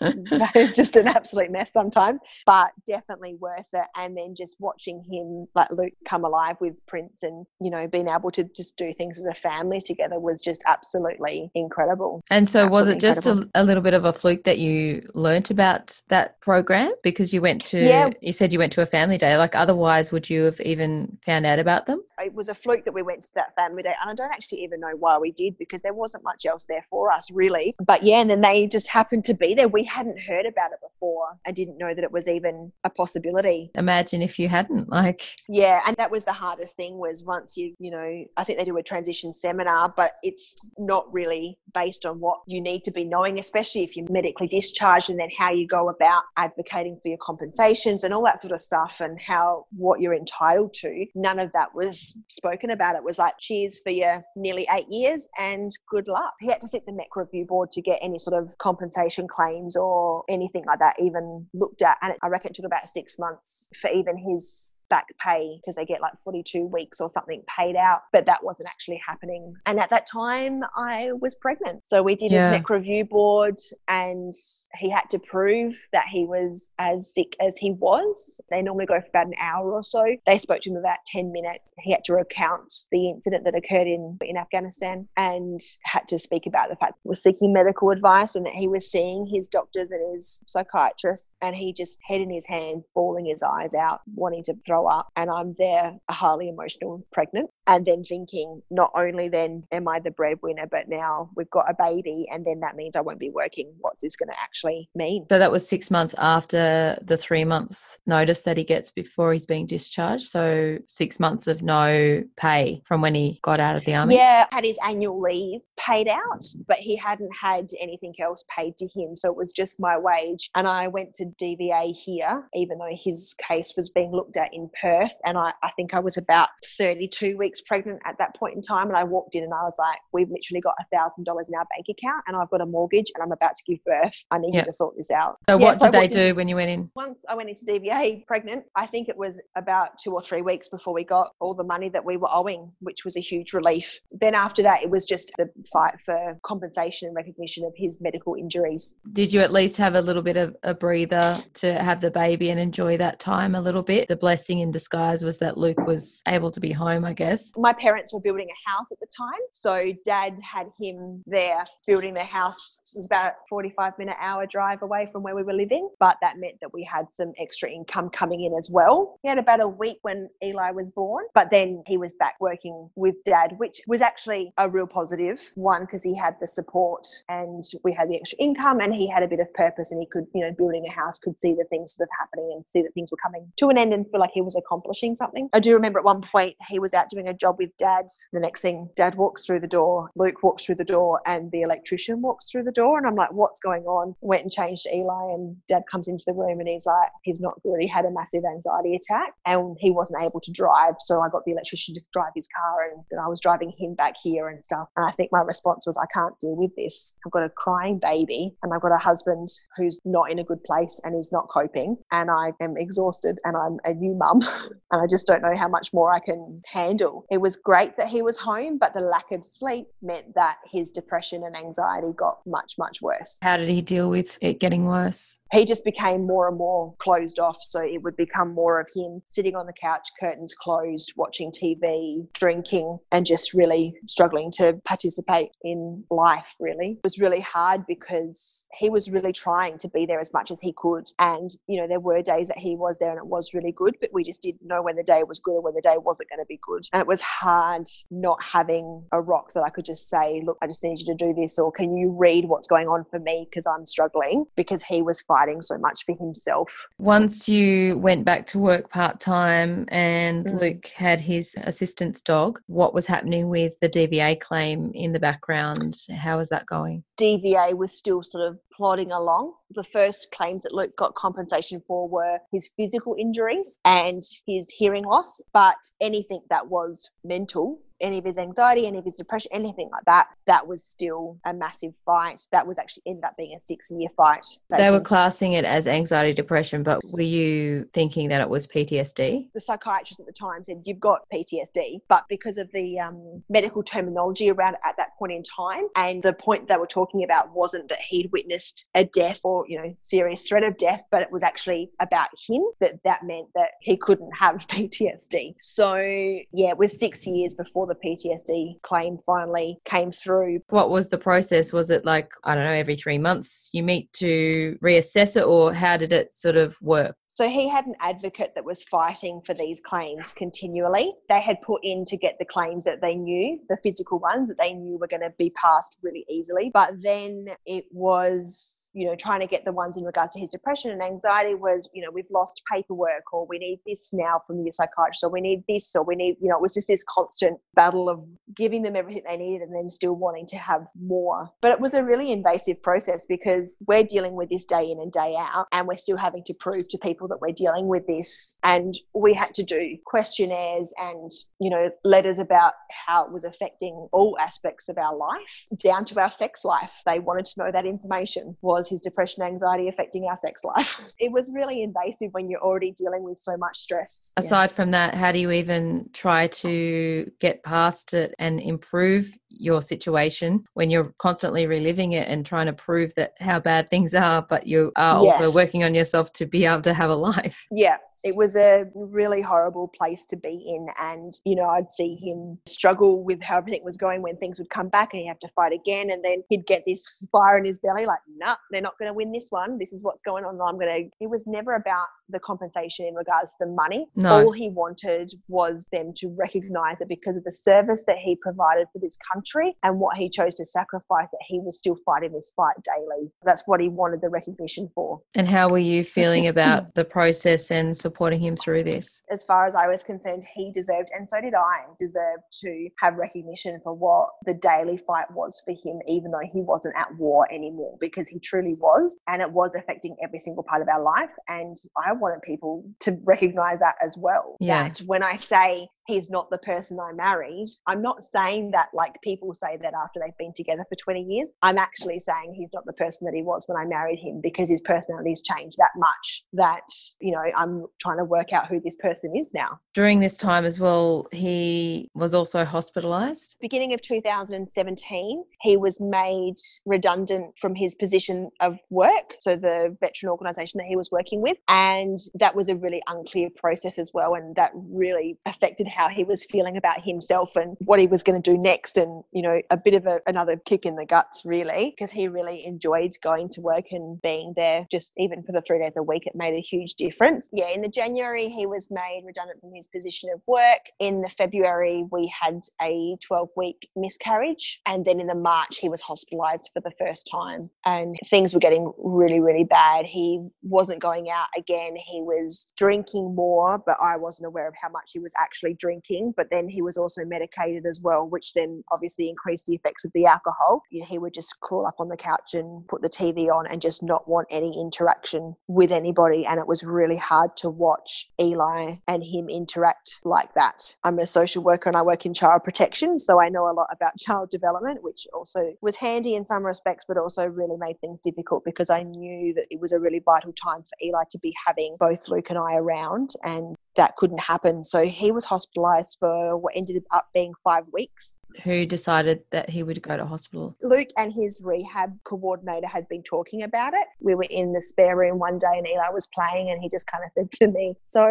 it's 0.54 0.76
just 0.76 0.96
an 0.96 1.08
absolute 1.08 1.50
mess 1.50 1.72
sometimes, 1.72 2.20
but 2.44 2.72
definitely 2.86 3.34
worth 3.40 3.66
it. 3.72 3.86
And 3.96 4.16
then 4.16 4.34
just 4.36 4.56
watching 4.60 5.02
him, 5.10 5.46
like 5.54 5.70
Luke, 5.72 5.94
come 6.04 6.24
alive 6.24 6.56
with 6.60 6.74
Prince 6.86 7.22
and, 7.22 7.44
you 7.60 7.70
know, 7.70 7.88
being 7.88 8.08
able 8.08 8.30
to 8.32 8.44
just 8.56 8.76
do 8.76 8.92
things 8.92 9.18
as 9.18 9.24
a 9.24 9.34
family 9.34 9.80
together 9.80 10.20
was 10.20 10.40
just 10.40 10.62
absolutely 10.66 11.50
incredible. 11.54 12.20
And 12.30 12.48
so 12.48 12.60
absolutely 12.60 12.78
was 12.78 12.96
it 12.96 13.00
just 13.00 13.26
a, 13.26 13.48
a 13.54 13.64
little 13.64 13.82
bit 13.82 13.94
of 13.94 14.04
a 14.04 14.12
fluke 14.12 14.44
that 14.44 14.58
you 14.58 15.08
learnt 15.14 15.50
about 15.50 16.00
that 16.08 16.40
program 16.40 16.92
because 17.02 17.32
you 17.32 17.40
went 17.40 17.64
to 17.66 17.80
yeah. 17.80 18.10
you 18.20 18.32
said 18.32 18.52
you 18.52 18.58
went 18.58 18.72
to 18.72 18.82
a 18.82 18.86
family 18.86 19.18
day 19.18 19.36
like 19.36 19.54
otherwise 19.54 20.12
would 20.12 20.28
you 20.28 20.44
have 20.44 20.60
even 20.60 21.18
found 21.24 21.46
out 21.46 21.58
about 21.58 21.86
them 21.86 22.02
it 22.20 22.32
was 22.36 22.48
a 22.48 22.54
fluke 22.54 22.84
that 22.84 22.94
we 22.94 23.02
went 23.02 23.22
to 23.22 23.28
that 23.34 23.54
family 23.56 23.82
day 23.82 23.94
and 24.00 24.10
i 24.10 24.14
don't 24.14 24.32
actually 24.32 24.62
even 24.62 24.80
know 24.80 24.94
why 24.98 25.18
we 25.18 25.32
did 25.32 25.56
because 25.58 25.80
there 25.80 25.94
wasn't 25.94 26.22
much 26.24 26.46
else 26.46 26.66
there 26.68 26.84
for 26.90 27.10
us 27.10 27.30
really. 27.30 27.74
But 27.84 28.02
yeah 28.02 28.20
and 28.20 28.30
then 28.30 28.40
they 28.40 28.66
just 28.66 28.88
happened 28.88 29.24
to 29.24 29.34
be 29.34 29.54
there. 29.54 29.68
We 29.68 29.84
hadn't 29.84 30.20
heard 30.20 30.46
about 30.46 30.72
it 30.72 30.78
before. 30.82 31.26
I 31.46 31.50
didn't 31.50 31.78
know 31.78 31.94
that 31.94 32.04
it 32.04 32.12
was 32.12 32.28
even 32.28 32.72
a 32.84 32.90
possibility. 32.90 33.70
Imagine 33.74 34.22
if 34.22 34.38
you 34.38 34.48
hadn't 34.48 34.88
like. 34.88 35.22
Yeah 35.48 35.80
and 35.86 35.96
that 35.96 36.10
was 36.10 36.24
the 36.24 36.32
hardest 36.32 36.76
thing 36.76 36.98
was 36.98 37.22
once 37.22 37.56
you 37.56 37.74
you 37.78 37.90
know 37.90 38.24
i 38.36 38.44
think 38.44 38.58
they 38.58 38.64
do 38.64 38.76
a 38.76 38.82
transition 38.82 39.32
seminar 39.32 39.92
but 39.96 40.12
it's 40.22 40.68
not 40.78 41.12
really 41.12 41.58
based 41.74 42.04
on 42.04 42.20
what 42.20 42.40
you 42.46 42.60
need 42.60 42.84
to 42.84 42.90
be 42.90 43.04
knowing 43.04 43.38
especially 43.38 43.82
if 43.82 43.96
you're 43.96 44.06
medically 44.10 44.46
discharged 44.46 45.10
and 45.10 45.18
then 45.18 45.30
how 45.36 45.50
you 45.50 45.66
go 45.66 45.88
about 45.88 46.22
advocating 46.36 46.98
for 47.02 47.08
your 47.08 47.18
compensations 47.18 48.04
and 48.04 48.12
all 48.12 48.24
that 48.24 48.40
sort 48.40 48.52
of 48.52 48.60
stuff 48.60 49.00
and 49.00 49.20
how 49.20 49.66
what 49.76 50.00
you're 50.00 50.14
entitled 50.14 50.72
to. 50.74 51.06
None 51.14 51.38
of 51.38 51.52
that 51.52 51.74
was 51.74 52.16
spoken 52.28 52.70
about 52.70 52.96
it 52.96 53.04
was 53.04 53.18
like 53.18 53.34
cheers 53.38 53.80
for 53.80 53.90
your 53.90 54.24
nearly 54.34 54.66
eight 54.74 54.86
years 54.88 55.28
and 55.38 55.70
good 55.88 56.08
luck. 56.08 56.34
He 56.40 56.48
had 56.48 56.60
to 56.62 56.68
sit 56.68 56.84
the 56.86 56.92
MEC 56.92 57.14
review 57.14 57.46
board 57.46 57.70
to 57.72 57.82
get 57.82 57.98
any 58.02 58.18
sort 58.18 58.40
of 58.40 58.56
compensation 58.58 59.28
claims 59.28 59.76
or 59.76 60.24
anything 60.28 60.64
like 60.66 60.78
that 60.80 60.96
even 61.00 61.46
looked 61.54 61.82
at 61.82 61.96
and 62.02 62.14
i 62.22 62.28
reckon 62.28 62.50
it 62.50 62.54
took 62.54 62.64
about 62.64 62.88
six 62.88 63.18
months 63.18 63.70
for 63.80 63.90
even 63.90 64.16
his 64.16 64.85
back 64.88 65.06
pay 65.18 65.58
because 65.60 65.76
they 65.76 65.84
get 65.84 66.00
like 66.00 66.18
42 66.20 66.66
weeks 66.66 67.00
or 67.00 67.08
something 67.08 67.42
paid 67.58 67.76
out, 67.76 68.02
but 68.12 68.26
that 68.26 68.42
wasn't 68.42 68.68
actually 68.68 69.00
happening. 69.06 69.54
And 69.66 69.80
at 69.80 69.90
that 69.90 70.06
time, 70.06 70.62
I 70.76 71.10
was 71.20 71.34
pregnant. 71.34 71.86
So 71.86 72.02
we 72.02 72.14
did 72.14 72.32
yeah. 72.32 72.52
his 72.52 72.60
MEC 72.60 72.68
review 72.70 73.04
board 73.04 73.56
and 73.88 74.34
he 74.78 74.90
had 74.90 75.08
to 75.10 75.18
prove 75.18 75.74
that 75.92 76.06
he 76.10 76.24
was 76.24 76.70
as 76.78 77.12
sick 77.12 77.36
as 77.40 77.56
he 77.56 77.72
was. 77.72 78.40
They 78.50 78.62
normally 78.62 78.86
go 78.86 79.00
for 79.00 79.08
about 79.08 79.26
an 79.26 79.34
hour 79.40 79.72
or 79.72 79.82
so. 79.82 80.04
They 80.26 80.38
spoke 80.38 80.60
to 80.62 80.70
him 80.70 80.76
about 80.76 80.98
10 81.06 81.32
minutes. 81.32 81.72
He 81.78 81.92
had 81.92 82.04
to 82.04 82.14
recount 82.14 82.72
the 82.92 83.08
incident 83.10 83.44
that 83.44 83.54
occurred 83.54 83.86
in, 83.86 84.18
in 84.22 84.36
Afghanistan 84.36 85.08
and 85.16 85.60
had 85.84 86.06
to 86.08 86.18
speak 86.18 86.46
about 86.46 86.68
the 86.68 86.76
fact 86.76 86.92
that 86.92 87.00
he 87.02 87.08
was 87.08 87.22
seeking 87.22 87.52
medical 87.52 87.90
advice 87.90 88.34
and 88.34 88.46
that 88.46 88.54
he 88.54 88.68
was 88.68 88.90
seeing 88.90 89.26
his 89.26 89.48
doctors 89.48 89.90
and 89.90 90.14
his 90.14 90.42
psychiatrists 90.46 91.36
and 91.42 91.56
he 91.56 91.72
just 91.72 91.98
head 92.06 92.20
in 92.20 92.30
his 92.30 92.46
hands, 92.46 92.84
bawling 92.94 93.26
his 93.26 93.42
eyes 93.42 93.74
out, 93.74 94.00
wanting 94.14 94.42
to 94.44 94.54
throw 94.64 94.75
grow 94.76 94.86
up 94.86 95.10
and 95.16 95.30
I'm 95.30 95.54
there 95.58 95.92
a 96.08 96.12
highly 96.12 96.48
emotional 96.48 97.04
pregnant 97.12 97.50
and 97.66 97.84
then 97.84 98.04
thinking 98.04 98.62
not 98.70 98.90
only 98.94 99.28
then 99.28 99.64
am 99.72 99.88
I 99.88 100.00
the 100.00 100.10
breadwinner 100.10 100.66
but 100.70 100.88
now 100.88 101.30
we've 101.36 101.50
got 101.50 101.68
a 101.68 101.74
baby 101.78 102.26
and 102.30 102.46
then 102.46 102.60
that 102.60 102.76
means 102.76 102.96
I 102.96 103.00
won't 103.00 103.18
be 103.18 103.30
working. 103.30 103.72
What's 103.80 104.00
this 104.00 104.16
going 104.16 104.28
to 104.28 104.36
actually 104.42 104.88
mean? 104.94 105.26
So 105.28 105.38
that 105.38 105.50
was 105.50 105.68
6 105.68 105.90
months 105.90 106.14
after 106.18 106.96
the 107.04 107.16
3 107.16 107.44
months 107.44 107.98
notice 108.06 108.42
that 108.42 108.56
he 108.56 108.64
gets 108.64 108.90
before 108.90 109.32
he's 109.32 109.46
being 109.46 109.66
discharged. 109.66 110.26
So 110.26 110.78
6 110.86 111.20
months 111.20 111.46
of 111.46 111.62
no 111.62 112.22
pay 112.36 112.82
from 112.86 113.00
when 113.00 113.14
he 113.14 113.38
got 113.42 113.58
out 113.58 113.76
of 113.76 113.84
the 113.84 113.94
army. 113.94 114.16
Yeah 114.16 114.46
had 114.52 114.64
his 114.64 114.78
annual 114.86 115.20
leave 115.20 115.60
paid 115.76 116.08
out 116.08 116.44
but 116.66 116.76
he 116.76 116.96
hadn't 116.96 117.34
had 117.34 117.68
anything 117.80 118.14
else 118.20 118.44
paid 118.54 118.76
to 118.76 118.88
him. 118.94 119.16
So 119.16 119.30
it 119.30 119.36
was 119.36 119.52
just 119.52 119.80
my 119.80 119.98
wage. 119.98 120.50
And 120.54 120.66
I 120.66 120.88
went 120.88 121.14
to 121.14 121.26
DVA 121.42 121.94
here 121.96 122.48
even 122.54 122.78
though 122.78 122.94
his 122.94 123.34
case 123.46 123.74
was 123.76 123.90
being 123.90 124.12
looked 124.12 124.36
at 124.36 124.52
in 124.52 124.65
in 124.66 124.70
Perth, 124.80 125.12
and 125.24 125.38
I, 125.38 125.52
I 125.62 125.70
think 125.76 125.94
I 125.94 125.98
was 126.00 126.16
about 126.16 126.48
32 126.78 127.36
weeks 127.36 127.60
pregnant 127.62 128.00
at 128.04 128.16
that 128.18 128.34
point 128.36 128.54
in 128.54 128.62
time. 128.62 128.88
And 128.88 128.96
I 128.96 129.04
walked 129.04 129.34
in 129.34 129.44
and 129.44 129.52
I 129.52 129.62
was 129.62 129.74
like, 129.78 129.98
We've 130.12 130.28
literally 130.30 130.60
got 130.60 130.74
a 130.80 130.84
thousand 130.96 131.24
dollars 131.24 131.48
in 131.48 131.54
our 131.54 131.66
bank 131.74 131.86
account, 131.90 132.22
and 132.26 132.36
I've 132.36 132.50
got 132.50 132.60
a 132.62 132.66
mortgage, 132.66 133.10
and 133.14 133.22
I'm 133.22 133.32
about 133.32 133.54
to 133.56 133.62
give 133.66 133.78
birth. 133.84 134.12
I 134.30 134.38
need 134.38 134.54
Yeah. 134.54 134.60
you 134.60 134.64
to 134.66 134.72
sort 134.72 134.96
this 134.96 135.10
out. 135.10 135.36
So 135.48 135.58
Yeah, 135.58 135.64
what 135.66 135.76
so 135.78 135.90
did 135.90 135.94
they 135.94 136.08
do 136.08 136.34
when 136.34 136.48
you 136.48 136.56
went 136.56 136.70
in? 136.70 136.90
once 136.94 137.22
I 137.28 137.34
went 137.34 137.48
into 137.48 137.64
DVA 137.64 138.24
pregnant, 138.26 138.64
I 138.74 138.86
think 138.86 139.08
it 139.08 139.16
was 139.16 139.40
about 139.56 139.98
two 139.98 140.12
or 140.12 140.22
three 140.22 140.42
weeks 140.42 140.68
before 140.68 140.94
we 140.94 141.04
got 141.04 141.32
all 141.40 141.54
the 141.54 141.64
money 141.64 141.88
that 141.90 142.04
we 142.04 142.16
were 142.16 142.28
owing, 142.32 142.72
which 142.80 143.04
was 143.04 143.16
a 143.16 143.20
huge 143.20 143.52
relief. 143.52 144.00
Then 144.10 144.34
after 144.34 144.62
that, 144.62 144.82
it 144.82 144.90
was 144.90 145.04
just 145.04 145.32
the 145.38 145.48
fight 145.72 145.94
for 146.04 146.38
compensation 146.42 147.08
and 147.08 147.16
recognition 147.16 147.64
of 147.64 147.72
his 147.76 148.00
medical 148.00 148.34
injuries. 148.34 148.94
Did 149.12 149.32
you 149.32 149.40
at 149.40 149.52
least 149.52 149.76
have 149.76 149.94
a 149.94 150.00
little 150.00 150.22
bit 150.22 150.36
of 150.36 150.56
a 150.62 150.74
breather 150.74 151.42
to 151.54 151.74
have 151.74 152.00
the 152.00 152.10
baby 152.10 152.50
and 152.50 152.58
enjoy 152.60 152.96
that 152.98 153.18
time 153.20 153.54
a 153.54 153.60
little 153.60 153.82
bit? 153.82 154.08
The 154.08 154.16
blessing 154.16 154.55
in 154.60 154.70
disguise 154.70 155.22
was 155.22 155.38
that 155.38 155.56
Luke 155.56 155.86
was 155.86 156.22
able 156.28 156.50
to 156.50 156.60
be 156.60 156.72
home, 156.72 157.04
I 157.04 157.12
guess. 157.12 157.52
My 157.56 157.72
parents 157.72 158.12
were 158.12 158.20
building 158.20 158.48
a 158.48 158.70
house 158.70 158.90
at 158.92 159.00
the 159.00 159.06
time, 159.16 159.40
so 159.50 159.92
dad 160.04 160.38
had 160.42 160.68
him 160.78 161.22
there 161.26 161.64
building 161.86 162.12
their 162.12 162.24
house. 162.24 162.82
It 162.94 162.98
was 162.98 163.06
about 163.06 163.32
a 163.32 163.36
45 163.48 163.98
minute 163.98 164.16
hour 164.20 164.46
drive 164.46 164.82
away 164.82 165.06
from 165.10 165.22
where 165.22 165.34
we 165.34 165.42
were 165.42 165.52
living, 165.52 165.88
but 165.98 166.16
that 166.22 166.38
meant 166.38 166.56
that 166.60 166.72
we 166.72 166.82
had 166.82 167.12
some 167.12 167.32
extra 167.40 167.70
income 167.70 168.10
coming 168.10 168.44
in 168.44 168.54
as 168.54 168.70
well. 168.70 169.18
He 169.22 169.28
had 169.28 169.38
about 169.38 169.60
a 169.60 169.68
week 169.68 169.98
when 170.02 170.28
Eli 170.42 170.70
was 170.70 170.90
born, 170.90 171.24
but 171.34 171.50
then 171.50 171.82
he 171.86 171.96
was 171.96 172.12
back 172.14 172.36
working 172.40 172.88
with 172.94 173.16
dad, 173.24 173.54
which 173.58 173.80
was 173.86 174.00
actually 174.00 174.52
a 174.58 174.68
real 174.68 174.86
positive 174.86 175.40
one 175.54 175.82
because 175.82 176.02
he 176.02 176.14
had 176.16 176.36
the 176.40 176.46
support 176.46 177.06
and 177.28 177.62
we 177.84 177.92
had 177.92 178.08
the 178.08 178.16
extra 178.16 178.38
income 178.38 178.80
and 178.80 178.94
he 178.94 179.08
had 179.08 179.22
a 179.22 179.28
bit 179.28 179.40
of 179.40 179.52
purpose 179.54 179.92
and 179.92 180.00
he 180.00 180.06
could, 180.06 180.26
you 180.34 180.42
know, 180.42 180.52
building 180.56 180.84
a 180.86 180.90
house 180.90 181.18
could 181.18 181.38
see 181.38 181.54
the 181.54 181.64
things 181.70 181.94
sort 181.94 182.08
of 182.08 182.10
happening 182.18 182.52
and 182.54 182.66
see 182.66 182.82
that 182.82 182.92
things 182.94 183.10
were 183.10 183.18
coming 183.22 183.50
to 183.56 183.68
an 183.68 183.78
end 183.78 183.92
and 183.92 184.06
feel 184.10 184.20
like 184.20 184.30
he 184.32 184.40
was 184.46 184.56
accomplishing 184.56 185.14
something. 185.14 185.50
I 185.52 185.60
do 185.60 185.74
remember 185.74 185.98
at 185.98 186.04
one 186.04 186.22
point 186.22 186.56
he 186.68 186.78
was 186.78 186.94
out 186.94 187.10
doing 187.10 187.28
a 187.28 187.34
job 187.34 187.56
with 187.58 187.76
dad. 187.76 188.06
The 188.32 188.40
next 188.40 188.62
thing, 188.62 188.88
dad 188.96 189.16
walks 189.16 189.44
through 189.44 189.60
the 189.60 189.66
door, 189.66 190.10
Luke 190.16 190.42
walks 190.42 190.64
through 190.64 190.76
the 190.76 190.84
door, 190.84 191.20
and 191.26 191.50
the 191.50 191.60
electrician 191.60 192.22
walks 192.22 192.50
through 192.50 192.62
the 192.62 192.72
door. 192.72 192.96
And 192.96 193.06
I'm 193.06 193.14
like, 193.14 193.32
what's 193.32 193.60
going 193.60 193.84
on? 193.84 194.14
Went 194.22 194.42
and 194.42 194.50
changed 194.50 194.86
Eli, 194.92 195.32
and 195.34 195.56
dad 195.68 195.82
comes 195.90 196.08
into 196.08 196.24
the 196.26 196.32
room 196.32 196.60
and 196.60 196.68
he's 196.68 196.86
like, 196.86 197.10
he's 197.22 197.40
not 197.40 197.60
good. 197.62 197.76
He 197.80 197.88
had 197.88 198.04
a 198.04 198.10
massive 198.10 198.44
anxiety 198.44 198.94
attack 198.94 199.32
and 199.44 199.76
he 199.80 199.90
wasn't 199.90 200.22
able 200.22 200.40
to 200.40 200.52
drive. 200.52 200.94
So 201.00 201.20
I 201.20 201.28
got 201.28 201.44
the 201.44 201.52
electrician 201.52 201.94
to 201.94 202.00
drive 202.12 202.32
his 202.34 202.48
car 202.48 202.90
and 202.90 203.04
then 203.10 203.20
I 203.20 203.28
was 203.28 203.40
driving 203.40 203.72
him 203.78 203.94
back 203.94 204.14
here 204.22 204.48
and 204.48 204.64
stuff. 204.64 204.88
And 204.96 205.06
I 205.06 205.12
think 205.12 205.30
my 205.32 205.40
response 205.40 205.86
was, 205.86 205.96
I 205.96 206.06
can't 206.12 206.38
deal 206.38 206.56
with 206.56 206.74
this. 206.76 207.18
I've 207.26 207.32
got 207.32 207.44
a 207.44 207.50
crying 207.50 207.98
baby 207.98 208.54
and 208.62 208.72
I've 208.72 208.82
got 208.82 208.92
a 208.92 208.98
husband 208.98 209.48
who's 209.76 210.00
not 210.04 210.30
in 210.30 210.38
a 210.38 210.44
good 210.44 210.62
place 210.64 211.00
and 211.04 211.18
is 211.18 211.32
not 211.32 211.48
coping. 211.48 211.96
And 212.12 212.30
I 212.30 212.52
am 212.60 212.76
exhausted 212.76 213.38
and 213.44 213.56
I'm 213.56 213.78
a 213.84 213.94
new 213.94 214.14
mum 214.14 214.35
and 214.90 215.02
I 215.02 215.06
just 215.08 215.26
don't 215.26 215.42
know 215.42 215.56
how 215.56 215.68
much 215.68 215.92
more 215.92 216.12
I 216.12 216.20
can 216.20 216.62
handle. 216.66 217.26
It 217.30 217.40
was 217.40 217.56
great 217.56 217.96
that 217.96 218.08
he 218.08 218.22
was 218.22 218.36
home, 218.36 218.78
but 218.78 218.94
the 218.94 219.00
lack 219.00 219.32
of 219.32 219.44
sleep 219.44 219.86
meant 220.02 220.34
that 220.34 220.58
his 220.70 220.90
depression 220.90 221.44
and 221.44 221.56
anxiety 221.56 222.12
got 222.16 222.38
much, 222.46 222.74
much 222.78 223.02
worse. 223.02 223.38
How 223.42 223.56
did 223.56 223.68
he 223.68 223.82
deal 223.82 224.10
with 224.10 224.38
it 224.40 224.60
getting 224.60 224.86
worse? 224.86 225.38
He 225.52 225.64
just 225.64 225.84
became 225.84 226.26
more 226.26 226.48
and 226.48 226.56
more 226.56 226.94
closed 226.98 227.38
off. 227.38 227.58
So 227.62 227.80
it 227.80 228.02
would 228.02 228.16
become 228.16 228.52
more 228.52 228.80
of 228.80 228.88
him 228.94 229.22
sitting 229.24 229.54
on 229.54 229.66
the 229.66 229.72
couch, 229.72 230.08
curtains 230.18 230.54
closed, 230.54 231.12
watching 231.16 231.52
TV, 231.52 232.26
drinking, 232.32 232.98
and 233.12 233.24
just 233.24 233.54
really 233.54 233.94
struggling 234.06 234.50
to 234.52 234.74
participate 234.84 235.50
in 235.62 236.04
life, 236.10 236.54
really. 236.60 236.92
It 236.92 237.04
was 237.04 237.18
really 237.18 237.40
hard 237.40 237.86
because 237.86 238.66
he 238.78 238.90
was 238.90 239.10
really 239.10 239.32
trying 239.32 239.78
to 239.78 239.88
be 239.88 240.06
there 240.06 240.20
as 240.20 240.32
much 240.32 240.50
as 240.50 240.60
he 240.60 240.74
could. 240.76 241.06
And, 241.18 241.50
you 241.68 241.80
know, 241.80 241.88
there 241.88 242.00
were 242.00 242.22
days 242.22 242.48
that 242.48 242.58
he 242.58 242.74
was 242.74 242.98
there 242.98 243.10
and 243.10 243.18
it 243.18 243.26
was 243.26 243.54
really 243.54 243.72
good, 243.72 243.96
but 244.00 244.10
we 244.12 244.24
just 244.24 244.42
didn't 244.42 244.66
know 244.66 244.82
when 244.82 244.96
the 244.96 245.02
day 245.02 245.22
was 245.22 245.38
good 245.38 245.54
or 245.54 245.62
when 245.62 245.74
the 245.74 245.80
day 245.80 245.96
wasn't 245.98 246.28
going 246.30 246.40
to 246.40 246.46
be 246.46 246.58
good. 246.62 246.84
And 246.92 247.00
it 247.00 247.06
was 247.06 247.20
hard 247.20 247.88
not 248.10 248.42
having 248.42 249.04
a 249.12 249.20
rock 249.20 249.52
that 249.52 249.62
I 249.62 249.70
could 249.70 249.84
just 249.84 250.08
say, 250.08 250.42
look, 250.44 250.58
I 250.62 250.66
just 250.66 250.82
need 250.82 251.00
you 251.00 251.06
to 251.06 251.14
do 251.14 251.34
this, 251.34 251.58
or 251.58 251.70
can 251.70 251.96
you 251.96 252.10
read 252.10 252.46
what's 252.46 252.66
going 252.66 252.88
on 252.88 253.04
for 253.10 253.18
me 253.18 253.46
because 253.48 253.66
I'm 253.66 253.86
struggling 253.86 254.44
because 254.56 254.82
he 254.82 255.02
was 255.02 255.20
fighting 255.36 255.60
so 255.60 255.76
much 255.78 256.04
for 256.06 256.16
himself. 256.16 256.86
Once 256.98 257.48
you 257.48 257.98
went 257.98 258.24
back 258.24 258.46
to 258.46 258.58
work 258.58 258.90
part 258.90 259.20
time 259.20 259.84
and 259.88 260.46
Mm. 260.46 260.60
Luke 260.60 260.86
had 260.88 261.20
his 261.20 261.54
assistant's 261.64 262.22
dog, 262.22 262.60
what 262.66 262.94
was 262.94 263.06
happening 263.06 263.48
with 263.48 263.78
the 263.80 263.88
DVA 263.88 264.36
claim 264.40 264.90
in 264.94 265.12
the 265.12 265.20
background? 265.20 265.98
How 266.10 266.38
was 266.38 266.48
that 266.48 266.66
going? 266.66 267.04
DVA 267.18 267.76
was 267.76 267.92
still 267.92 268.22
sort 268.22 268.46
of 268.48 268.58
plodding 268.76 269.12
along. 269.12 269.54
The 269.70 269.84
first 269.84 270.28
claims 270.32 270.62
that 270.62 270.74
Luke 270.74 270.96
got 270.96 271.14
compensation 271.14 271.82
for 271.86 272.08
were 272.08 272.38
his 272.52 272.70
physical 272.76 273.16
injuries 273.18 273.78
and 273.84 274.22
his 274.46 274.68
hearing 274.70 275.04
loss, 275.04 275.40
but 275.52 275.76
anything 276.00 276.40
that 276.50 276.68
was 276.68 277.10
mental, 277.24 277.80
any 278.00 278.18
of 278.18 278.24
his 278.24 278.38
anxiety, 278.38 278.86
any 278.86 278.98
of 278.98 279.04
his 279.04 279.16
depression, 279.16 279.50
anything 279.52 279.88
like 279.92 280.04
that, 280.06 280.28
that 280.46 280.66
was 280.66 280.84
still 280.84 281.38
a 281.44 281.52
massive 281.52 281.92
fight. 282.04 282.42
That 282.52 282.66
was 282.66 282.78
actually 282.78 283.04
ended 283.06 283.24
up 283.24 283.36
being 283.36 283.54
a 283.54 283.58
six 283.58 283.90
year 283.90 284.08
fight. 284.16 284.46
They 284.70 284.90
were 284.90 285.00
classing 285.00 285.54
it 285.54 285.64
as 285.64 285.86
anxiety 285.86 286.32
depression, 286.32 286.82
but 286.82 287.00
were 287.04 287.22
you 287.22 287.88
thinking 287.92 288.28
that 288.28 288.40
it 288.40 288.48
was 288.48 288.66
PTSD? 288.66 289.46
the 289.52 289.60
psychiatrist 289.60 290.20
at 290.20 290.26
the 290.26 290.32
time 290.32 290.64
said 290.64 290.82
you've 290.84 291.00
got 291.00 291.20
PTSD, 291.32 292.00
but 292.08 292.24
because 292.28 292.58
of 292.58 292.70
the 292.72 292.98
um, 292.98 293.42
medical 293.48 293.82
terminology 293.82 294.50
around 294.50 294.74
it 294.74 294.80
at 294.84 294.96
that 294.96 295.16
point 295.18 295.32
in 295.32 295.42
time, 295.42 295.84
and 295.96 296.22
the 296.22 296.32
point 296.32 296.68
they 296.68 296.76
were 296.76 296.86
talking 296.86 297.24
about 297.24 297.54
wasn't 297.54 297.88
that 297.88 297.98
he'd 297.98 298.30
witnessed 298.32 298.88
a 298.94 299.04
death 299.04 299.40
or 299.42 299.64
you 299.68 299.80
know 299.80 299.96
serious 300.00 300.42
threat 300.42 300.62
of 300.62 300.76
death, 300.76 301.02
but 301.10 301.22
it 301.22 301.30
was 301.30 301.42
actually 301.42 301.90
about 302.00 302.28
him. 302.48 302.62
That 302.80 303.02
that 303.04 303.24
meant 303.24 303.48
that 303.54 303.70
he 303.80 303.96
couldn't 303.96 304.32
have 304.32 304.66
PTSD. 304.68 305.54
So 305.60 305.94
yeah, 305.94 306.68
it 306.68 306.78
was 306.78 306.98
six 306.98 307.26
years 307.26 307.54
before 307.54 307.85
the 307.86 307.94
PTSD 307.94 308.82
claim 308.82 309.18
finally 309.18 309.78
came 309.84 310.10
through. 310.10 310.60
What 310.70 310.90
was 310.90 311.08
the 311.08 311.18
process? 311.18 311.72
Was 311.72 311.90
it 311.90 312.04
like, 312.04 312.30
I 312.44 312.54
don't 312.54 312.64
know, 312.64 312.70
every 312.70 312.96
three 312.96 313.18
months 313.18 313.70
you 313.72 313.82
meet 313.82 314.12
to 314.14 314.76
reassess 314.84 315.36
it, 315.36 315.44
or 315.44 315.72
how 315.72 315.96
did 315.96 316.12
it 316.12 316.34
sort 316.34 316.56
of 316.56 316.76
work? 316.82 317.16
So 317.28 317.50
he 317.50 317.68
had 317.68 317.84
an 317.84 317.94
advocate 318.00 318.52
that 318.54 318.64
was 318.64 318.82
fighting 318.84 319.42
for 319.44 319.52
these 319.52 319.78
claims 319.78 320.32
continually. 320.32 321.12
They 321.28 321.40
had 321.42 321.60
put 321.60 321.84
in 321.84 322.06
to 322.06 322.16
get 322.16 322.36
the 322.38 322.46
claims 322.46 322.84
that 322.84 323.02
they 323.02 323.14
knew, 323.14 323.60
the 323.68 323.76
physical 323.82 324.18
ones 324.18 324.48
that 324.48 324.58
they 324.58 324.72
knew 324.72 324.96
were 324.98 325.06
going 325.06 325.20
to 325.20 325.34
be 325.36 325.50
passed 325.50 325.98
really 326.02 326.24
easily. 326.30 326.70
But 326.72 326.94
then 327.02 327.48
it 327.66 327.84
was 327.92 328.85
you 328.96 329.04
know, 329.04 329.14
trying 329.14 329.42
to 329.42 329.46
get 329.46 329.66
the 329.66 329.72
ones 329.72 329.98
in 329.98 330.04
regards 330.04 330.32
to 330.32 330.40
his 330.40 330.48
depression 330.48 330.90
and 330.90 331.02
anxiety 331.02 331.54
was, 331.54 331.86
you 331.92 332.02
know, 332.02 332.08
we've 332.10 332.30
lost 332.30 332.62
paperwork 332.72 333.30
or 333.30 333.46
we 333.46 333.58
need 333.58 333.78
this 333.86 334.10
now 334.14 334.40
from 334.46 334.64
your 334.64 334.72
psychiatrist 334.72 335.22
or 335.22 335.28
we 335.28 335.42
need 335.42 335.62
this 335.68 335.94
or 335.94 336.02
we 336.02 336.16
need, 336.16 336.34
you 336.40 336.48
know, 336.48 336.56
it 336.56 336.62
was 336.62 336.72
just 336.72 336.88
this 336.88 337.04
constant 337.06 337.60
battle 337.74 338.08
of 338.08 338.24
giving 338.56 338.82
them 338.82 338.96
everything 338.96 339.22
they 339.28 339.36
needed 339.36 339.60
and 339.68 339.76
then 339.76 339.90
still 339.90 340.14
wanting 340.14 340.46
to 340.46 340.56
have 340.56 340.86
more. 340.98 341.50
But 341.60 341.72
it 341.72 341.80
was 341.80 341.92
a 341.92 342.02
really 342.02 342.32
invasive 342.32 342.82
process 342.82 343.26
because 343.26 343.76
we're 343.86 344.02
dealing 344.02 344.34
with 344.34 344.48
this 344.48 344.64
day 344.64 344.90
in 344.90 344.98
and 344.98 345.12
day 345.12 345.36
out 345.38 345.66
and 345.72 345.86
we're 345.86 345.96
still 345.96 346.16
having 346.16 346.42
to 346.44 346.54
prove 346.54 346.88
to 346.88 346.96
people 346.96 347.28
that 347.28 347.40
we're 347.42 347.52
dealing 347.52 347.88
with 347.88 348.06
this. 348.06 348.58
And 348.64 348.98
we 349.14 349.34
had 349.34 349.52
to 349.56 349.62
do 349.62 349.98
questionnaires 350.06 350.94
and, 350.96 351.30
you 351.60 351.68
know, 351.68 351.90
letters 352.02 352.38
about 352.38 352.72
how 353.06 353.26
it 353.26 353.30
was 353.30 353.44
affecting 353.44 354.08
all 354.12 354.38
aspects 354.40 354.88
of 354.88 354.96
our 354.96 355.14
life 355.14 355.66
down 355.84 356.06
to 356.06 356.18
our 356.18 356.30
sex 356.30 356.64
life. 356.64 356.94
They 357.04 357.18
wanted 357.18 357.44
to 357.44 357.58
know 357.58 357.70
that 357.70 357.84
information. 357.84 358.56
Was 358.62 358.85
his 358.88 359.00
depression, 359.00 359.42
anxiety 359.42 359.88
affecting 359.88 360.24
our 360.24 360.36
sex 360.36 360.64
life? 360.64 361.00
It 361.18 361.32
was 361.32 361.50
really 361.52 361.82
invasive 361.82 362.28
when 362.32 362.50
you're 362.50 362.60
already 362.60 362.92
dealing 362.92 363.22
with 363.22 363.38
so 363.38 363.56
much 363.56 363.78
stress. 363.78 364.32
Yeah. 364.36 364.44
Aside 364.44 364.70
from 364.70 364.90
that, 364.90 365.14
how 365.14 365.32
do 365.32 365.38
you 365.38 365.50
even 365.50 366.10
try 366.12 366.48
to 366.48 367.30
get 367.40 367.62
past 367.62 368.12
it 368.12 368.34
and 368.38 368.60
improve 368.60 369.36
your 369.48 369.80
situation 369.80 370.64
when 370.74 370.90
you're 370.90 371.14
constantly 371.18 371.66
reliving 371.66 372.12
it 372.12 372.28
and 372.28 372.44
trying 372.44 372.66
to 372.66 372.72
prove 372.72 373.14
that 373.14 373.32
how 373.40 373.58
bad 373.58 373.88
things 373.88 374.14
are, 374.14 374.42
but 374.42 374.66
you 374.66 374.92
are 374.96 375.16
also 375.16 375.52
working 375.54 375.84
on 375.84 375.94
yourself 375.94 376.32
to 376.34 376.46
be 376.46 376.66
able 376.66 376.82
to 376.82 376.94
have 376.94 377.10
a 377.10 377.14
life? 377.14 377.66
yeah 377.70 377.96
it 378.24 378.34
was 378.34 378.56
a 378.56 378.86
really 378.94 379.40
horrible 379.40 379.88
place 379.88 380.26
to 380.26 380.36
be 380.36 380.64
in 380.66 380.88
and 380.98 381.34
you 381.44 381.54
know 381.54 381.66
i'd 381.70 381.90
see 381.90 382.16
him 382.16 382.58
struggle 382.66 383.22
with 383.22 383.42
how 383.42 383.58
everything 383.58 383.84
was 383.84 383.96
going 383.96 384.22
when 384.22 384.36
things 384.36 384.58
would 384.58 384.70
come 384.70 384.88
back 384.88 385.12
and 385.12 385.22
he'd 385.22 385.28
have 385.28 385.38
to 385.38 385.48
fight 385.54 385.72
again 385.72 386.10
and 386.10 386.24
then 386.24 386.42
he'd 386.48 386.66
get 386.66 386.82
this 386.86 387.24
fire 387.30 387.58
in 387.58 387.64
his 387.64 387.78
belly 387.78 388.06
like 388.06 388.20
nah 388.38 388.56
they're 388.70 388.82
not 388.82 388.98
going 388.98 389.08
to 389.08 389.14
win 389.14 389.32
this 389.32 389.48
one. 389.50 389.78
This 389.78 389.92
is 389.92 390.02
what's 390.02 390.22
going 390.22 390.44
on. 390.44 390.60
I'm 390.60 390.78
going 390.78 391.10
to 391.10 391.24
it 391.24 391.30
was 391.30 391.46
never 391.46 391.74
about 391.74 392.06
the 392.28 392.38
compensation 392.40 393.06
in 393.06 393.14
regards 393.14 393.52
to 393.52 393.56
the 393.60 393.66
money 393.66 394.06
No. 394.16 394.30
all 394.30 394.52
he 394.52 394.68
wanted 394.70 395.32
was 395.48 395.86
them 395.92 396.12
to 396.16 396.28
recognize 396.36 397.00
it 397.00 397.08
because 397.08 397.36
of 397.36 397.44
the 397.44 397.52
service 397.52 398.04
that 398.06 398.18
he 398.18 398.36
provided 398.36 398.86
for 398.92 398.98
this 398.98 399.18
country 399.32 399.76
and 399.82 399.98
what 400.00 400.16
he 400.16 400.28
chose 400.28 400.54
to 400.56 400.64
sacrifice 400.66 401.30
that 401.30 401.40
he 401.46 401.60
was 401.60 401.78
still 401.78 401.96
fighting 402.04 402.32
this 402.32 402.52
fight 402.56 402.76
daily 402.84 403.30
that's 403.44 403.62
what 403.66 403.80
he 403.80 403.88
wanted 403.88 404.20
the 404.20 404.28
recognition 404.28 404.90
for 404.94 405.20
And 405.34 405.48
how 405.48 405.68
were 405.68 405.78
you 405.78 406.04
feeling 406.04 406.46
about 406.54 406.94
the 406.94 407.04
process 407.04 407.70
and 407.70 407.96
supporting 407.96 408.40
him 408.40 408.56
through 408.56 408.84
this? 408.84 409.22
as 409.30 409.42
far 409.44 409.66
as 409.66 409.74
I 409.74 409.86
was 409.88 410.02
concerned, 410.02 410.44
he 410.54 410.70
deserved, 410.72 411.10
and 411.12 411.28
so 411.28 411.40
did 411.40 411.54
I, 411.54 411.84
deserved 411.98 412.42
to 412.62 412.88
have 413.00 413.14
recognition 413.16 413.80
for 413.82 413.92
what 413.94 414.30
the 414.44 414.54
daily 414.54 414.96
fight 415.06 415.30
was 415.32 415.60
for 415.64 415.72
him, 415.72 416.00
even 416.08 416.30
though 416.30 416.46
he 416.52 416.60
wasn't 416.62 416.94
at 416.96 417.14
war 417.16 417.46
anymore, 417.52 417.96
because 418.00 418.28
he 418.28 418.38
truly 418.38 418.74
was. 418.74 419.18
And 419.28 419.42
it 419.42 419.50
was 419.50 419.74
affecting 419.74 420.16
every 420.22 420.38
single 420.38 420.62
part 420.62 420.82
of 420.82 420.88
our 420.88 421.02
life. 421.02 421.30
And 421.48 421.76
I 422.04 422.12
wanted 422.20 422.42
people 422.42 422.84
to 423.00 423.18
recognize 423.24 423.78
that 423.80 423.96
as 424.02 424.16
well. 424.16 424.56
Yeah. 424.60 424.88
That 424.88 424.98
when 425.06 425.22
I 425.22 425.36
say 425.36 425.88
he's 426.06 426.30
not 426.30 426.50
the 426.50 426.58
person 426.58 426.98
I 427.00 427.12
married. 427.12 427.68
I'm 427.86 428.02
not 428.02 428.22
saying 428.22 428.70
that 428.72 428.88
like 428.94 429.20
people 429.22 429.52
say 429.54 429.76
that 429.82 429.94
after 429.94 430.20
they've 430.20 430.36
been 430.38 430.52
together 430.54 430.84
for 430.88 430.96
20 430.96 431.22
years. 431.22 431.52
I'm 431.62 431.78
actually 431.78 432.18
saying 432.18 432.54
he's 432.56 432.70
not 432.72 432.84
the 432.86 432.92
person 432.94 433.26
that 433.26 433.34
he 433.34 433.42
was 433.42 433.64
when 433.66 433.76
I 433.76 433.84
married 433.84 434.18
him 434.18 434.40
because 434.42 434.68
his 434.68 434.80
personality's 434.82 435.42
changed 435.42 435.76
that 435.78 435.90
much 435.96 436.44
that, 436.52 436.82
you 437.20 437.32
know, 437.32 437.42
I'm 437.56 437.86
trying 438.00 438.18
to 438.18 438.24
work 438.24 438.52
out 438.52 438.68
who 438.68 438.80
this 438.80 438.96
person 438.96 439.34
is 439.36 439.52
now. 439.54 439.80
During 439.94 440.20
this 440.20 440.36
time 440.36 440.64
as 440.64 440.78
well, 440.78 441.26
he 441.32 442.10
was 442.14 442.34
also 442.34 442.64
hospitalized. 442.64 443.56
Beginning 443.60 443.92
of 443.92 444.00
2017, 444.02 445.44
he 445.62 445.76
was 445.76 446.00
made 446.00 446.54
redundant 446.84 447.58
from 447.58 447.74
his 447.74 447.94
position 447.94 448.50
of 448.60 448.78
work, 448.90 449.34
so 449.38 449.56
the 449.56 449.96
veteran 450.00 450.30
organisation 450.30 450.78
that 450.78 450.86
he 450.86 450.96
was 450.96 451.10
working 451.10 451.42
with. 451.42 451.56
And 451.68 452.18
that 452.34 452.54
was 452.54 452.68
a 452.68 452.76
really 452.76 453.02
unclear 453.08 453.48
process 453.56 453.98
as 453.98 454.12
well. 454.12 454.34
And 454.34 454.54
that 454.56 454.72
really 454.74 455.38
affected 455.46 455.88
how 455.96 456.08
he 456.08 456.24
was 456.24 456.44
feeling 456.44 456.76
about 456.76 457.00
himself 457.00 457.56
and 457.56 457.76
what 457.80 457.98
he 457.98 458.06
was 458.06 458.22
going 458.22 458.40
to 458.40 458.50
do 458.50 458.58
next. 458.58 458.96
And, 458.96 459.24
you 459.32 459.42
know, 459.42 459.60
a 459.70 459.76
bit 459.76 459.94
of 459.94 460.06
a, 460.06 460.20
another 460.26 460.56
kick 460.56 460.84
in 460.84 460.96
the 460.96 461.06
guts, 461.06 461.42
really, 461.44 461.94
because 461.96 462.10
he 462.10 462.28
really 462.28 462.64
enjoyed 462.66 463.12
going 463.22 463.48
to 463.50 463.60
work 463.60 463.86
and 463.90 464.20
being 464.22 464.52
there 464.56 464.86
just 464.90 465.12
even 465.16 465.42
for 465.42 465.52
the 465.52 465.62
three 465.62 465.78
days 465.78 465.94
a 465.96 466.02
week. 466.02 466.26
It 466.26 466.34
made 466.34 466.54
a 466.54 466.60
huge 466.60 466.94
difference. 466.94 467.48
Yeah, 467.52 467.70
in 467.70 467.82
the 467.82 467.88
January, 467.88 468.48
he 468.48 468.66
was 468.66 468.90
made 468.90 469.22
redundant 469.24 469.60
from 469.60 469.72
his 469.74 469.86
position 469.86 470.30
of 470.32 470.40
work. 470.46 470.90
In 471.00 471.22
the 471.22 471.30
February, 471.30 472.04
we 472.10 472.32
had 472.40 472.60
a 472.82 473.16
12 473.22 473.48
week 473.56 473.88
miscarriage. 473.96 474.80
And 474.86 475.04
then 475.04 475.20
in 475.20 475.26
the 475.26 475.34
March, 475.34 475.78
he 475.78 475.88
was 475.88 476.00
hospitalized 476.02 476.70
for 476.74 476.80
the 476.80 476.92
first 476.98 477.28
time. 477.30 477.70
And 477.84 478.16
things 478.28 478.52
were 478.52 478.60
getting 478.60 478.92
really, 478.98 479.40
really 479.40 479.64
bad. 479.64 480.04
He 480.04 480.46
wasn't 480.62 481.00
going 481.00 481.30
out 481.30 481.48
again. 481.56 481.96
He 481.96 482.20
was 482.20 482.72
drinking 482.76 483.34
more, 483.34 483.82
but 483.84 483.96
I 484.02 484.16
wasn't 484.16 484.46
aware 484.46 484.68
of 484.68 484.74
how 484.80 484.90
much 484.90 485.12
he 485.12 485.18
was 485.18 485.32
actually 485.38 485.74
drinking 485.74 485.85
drinking, 485.86 486.34
but 486.36 486.50
then 486.50 486.68
he 486.68 486.82
was 486.82 486.96
also 486.96 487.24
medicated 487.24 487.86
as 487.86 488.00
well, 488.00 488.28
which 488.28 488.54
then 488.54 488.82
obviously 488.92 489.28
increased 489.28 489.66
the 489.66 489.74
effects 489.74 490.04
of 490.04 490.10
the 490.14 490.26
alcohol. 490.26 490.82
He 490.90 491.18
would 491.18 491.32
just 491.32 491.60
crawl 491.60 491.86
up 491.86 492.00
on 492.00 492.08
the 492.08 492.16
couch 492.16 492.54
and 492.54 492.86
put 492.88 493.02
the 493.02 493.08
TV 493.08 493.48
on 493.48 493.66
and 493.68 493.80
just 493.80 494.02
not 494.02 494.28
want 494.28 494.48
any 494.50 494.80
interaction 494.80 495.54
with 495.68 495.92
anybody. 495.92 496.44
And 496.44 496.58
it 496.58 496.66
was 496.66 496.82
really 496.82 497.16
hard 497.16 497.56
to 497.58 497.70
watch 497.70 498.28
Eli 498.40 498.96
and 499.06 499.22
him 499.22 499.48
interact 499.48 500.18
like 500.24 500.52
that. 500.54 500.96
I'm 501.04 501.20
a 501.20 501.26
social 501.26 501.62
worker 501.62 501.88
and 501.88 501.96
I 501.96 502.02
work 502.02 502.26
in 502.26 502.34
child 502.34 502.64
protection, 502.64 503.18
so 503.18 503.40
I 503.40 503.48
know 503.48 503.70
a 503.70 503.72
lot 503.72 503.88
about 503.92 504.18
child 504.18 504.50
development, 504.50 505.04
which 505.04 505.28
also 505.32 505.60
was 505.82 505.94
handy 505.94 506.34
in 506.34 506.44
some 506.44 506.66
respects, 506.66 507.04
but 507.06 507.16
also 507.16 507.46
really 507.46 507.76
made 507.76 508.00
things 508.00 508.20
difficult 508.20 508.64
because 508.64 508.90
I 508.90 509.04
knew 509.04 509.54
that 509.54 509.66
it 509.70 509.80
was 509.80 509.92
a 509.92 510.00
really 510.00 510.20
vital 510.24 510.52
time 510.52 510.82
for 510.82 511.06
Eli 511.06 511.22
to 511.30 511.38
be 511.38 511.54
having 511.64 511.96
both 512.00 512.28
Luke 512.28 512.50
and 512.50 512.58
I 512.58 512.74
around. 512.74 513.34
And 513.44 513.76
that 513.96 514.16
couldn't 514.16 514.40
happen. 514.40 514.84
So 514.84 515.04
he 515.04 515.30
was 515.30 515.44
hospitalized 515.44 516.16
for 516.20 516.56
what 516.56 516.74
ended 516.76 517.02
up 517.10 517.28
being 517.34 517.52
five 517.64 517.84
weeks. 517.92 518.38
Who 518.62 518.86
decided 518.86 519.42
that 519.50 519.68
he 519.68 519.82
would 519.82 520.00
go 520.00 520.16
to 520.16 520.24
hospital? 520.24 520.76
Luke 520.82 521.08
and 521.18 521.32
his 521.32 521.60
rehab 521.62 522.16
coordinator 522.24 522.86
had 522.86 523.08
been 523.08 523.22
talking 523.22 523.62
about 523.62 523.92
it. 523.94 524.06
We 524.20 524.34
were 524.34 524.46
in 524.48 524.72
the 524.72 524.80
spare 524.80 525.16
room 525.16 525.38
one 525.38 525.58
day 525.58 525.76
and 525.76 525.86
Eli 525.88 526.10
was 526.12 526.28
playing 526.34 526.70
and 526.70 526.80
he 526.80 526.88
just 526.88 527.06
kind 527.06 527.24
of 527.24 527.30
said 527.34 527.50
to 527.52 527.68
me, 527.68 527.94
So 528.04 528.24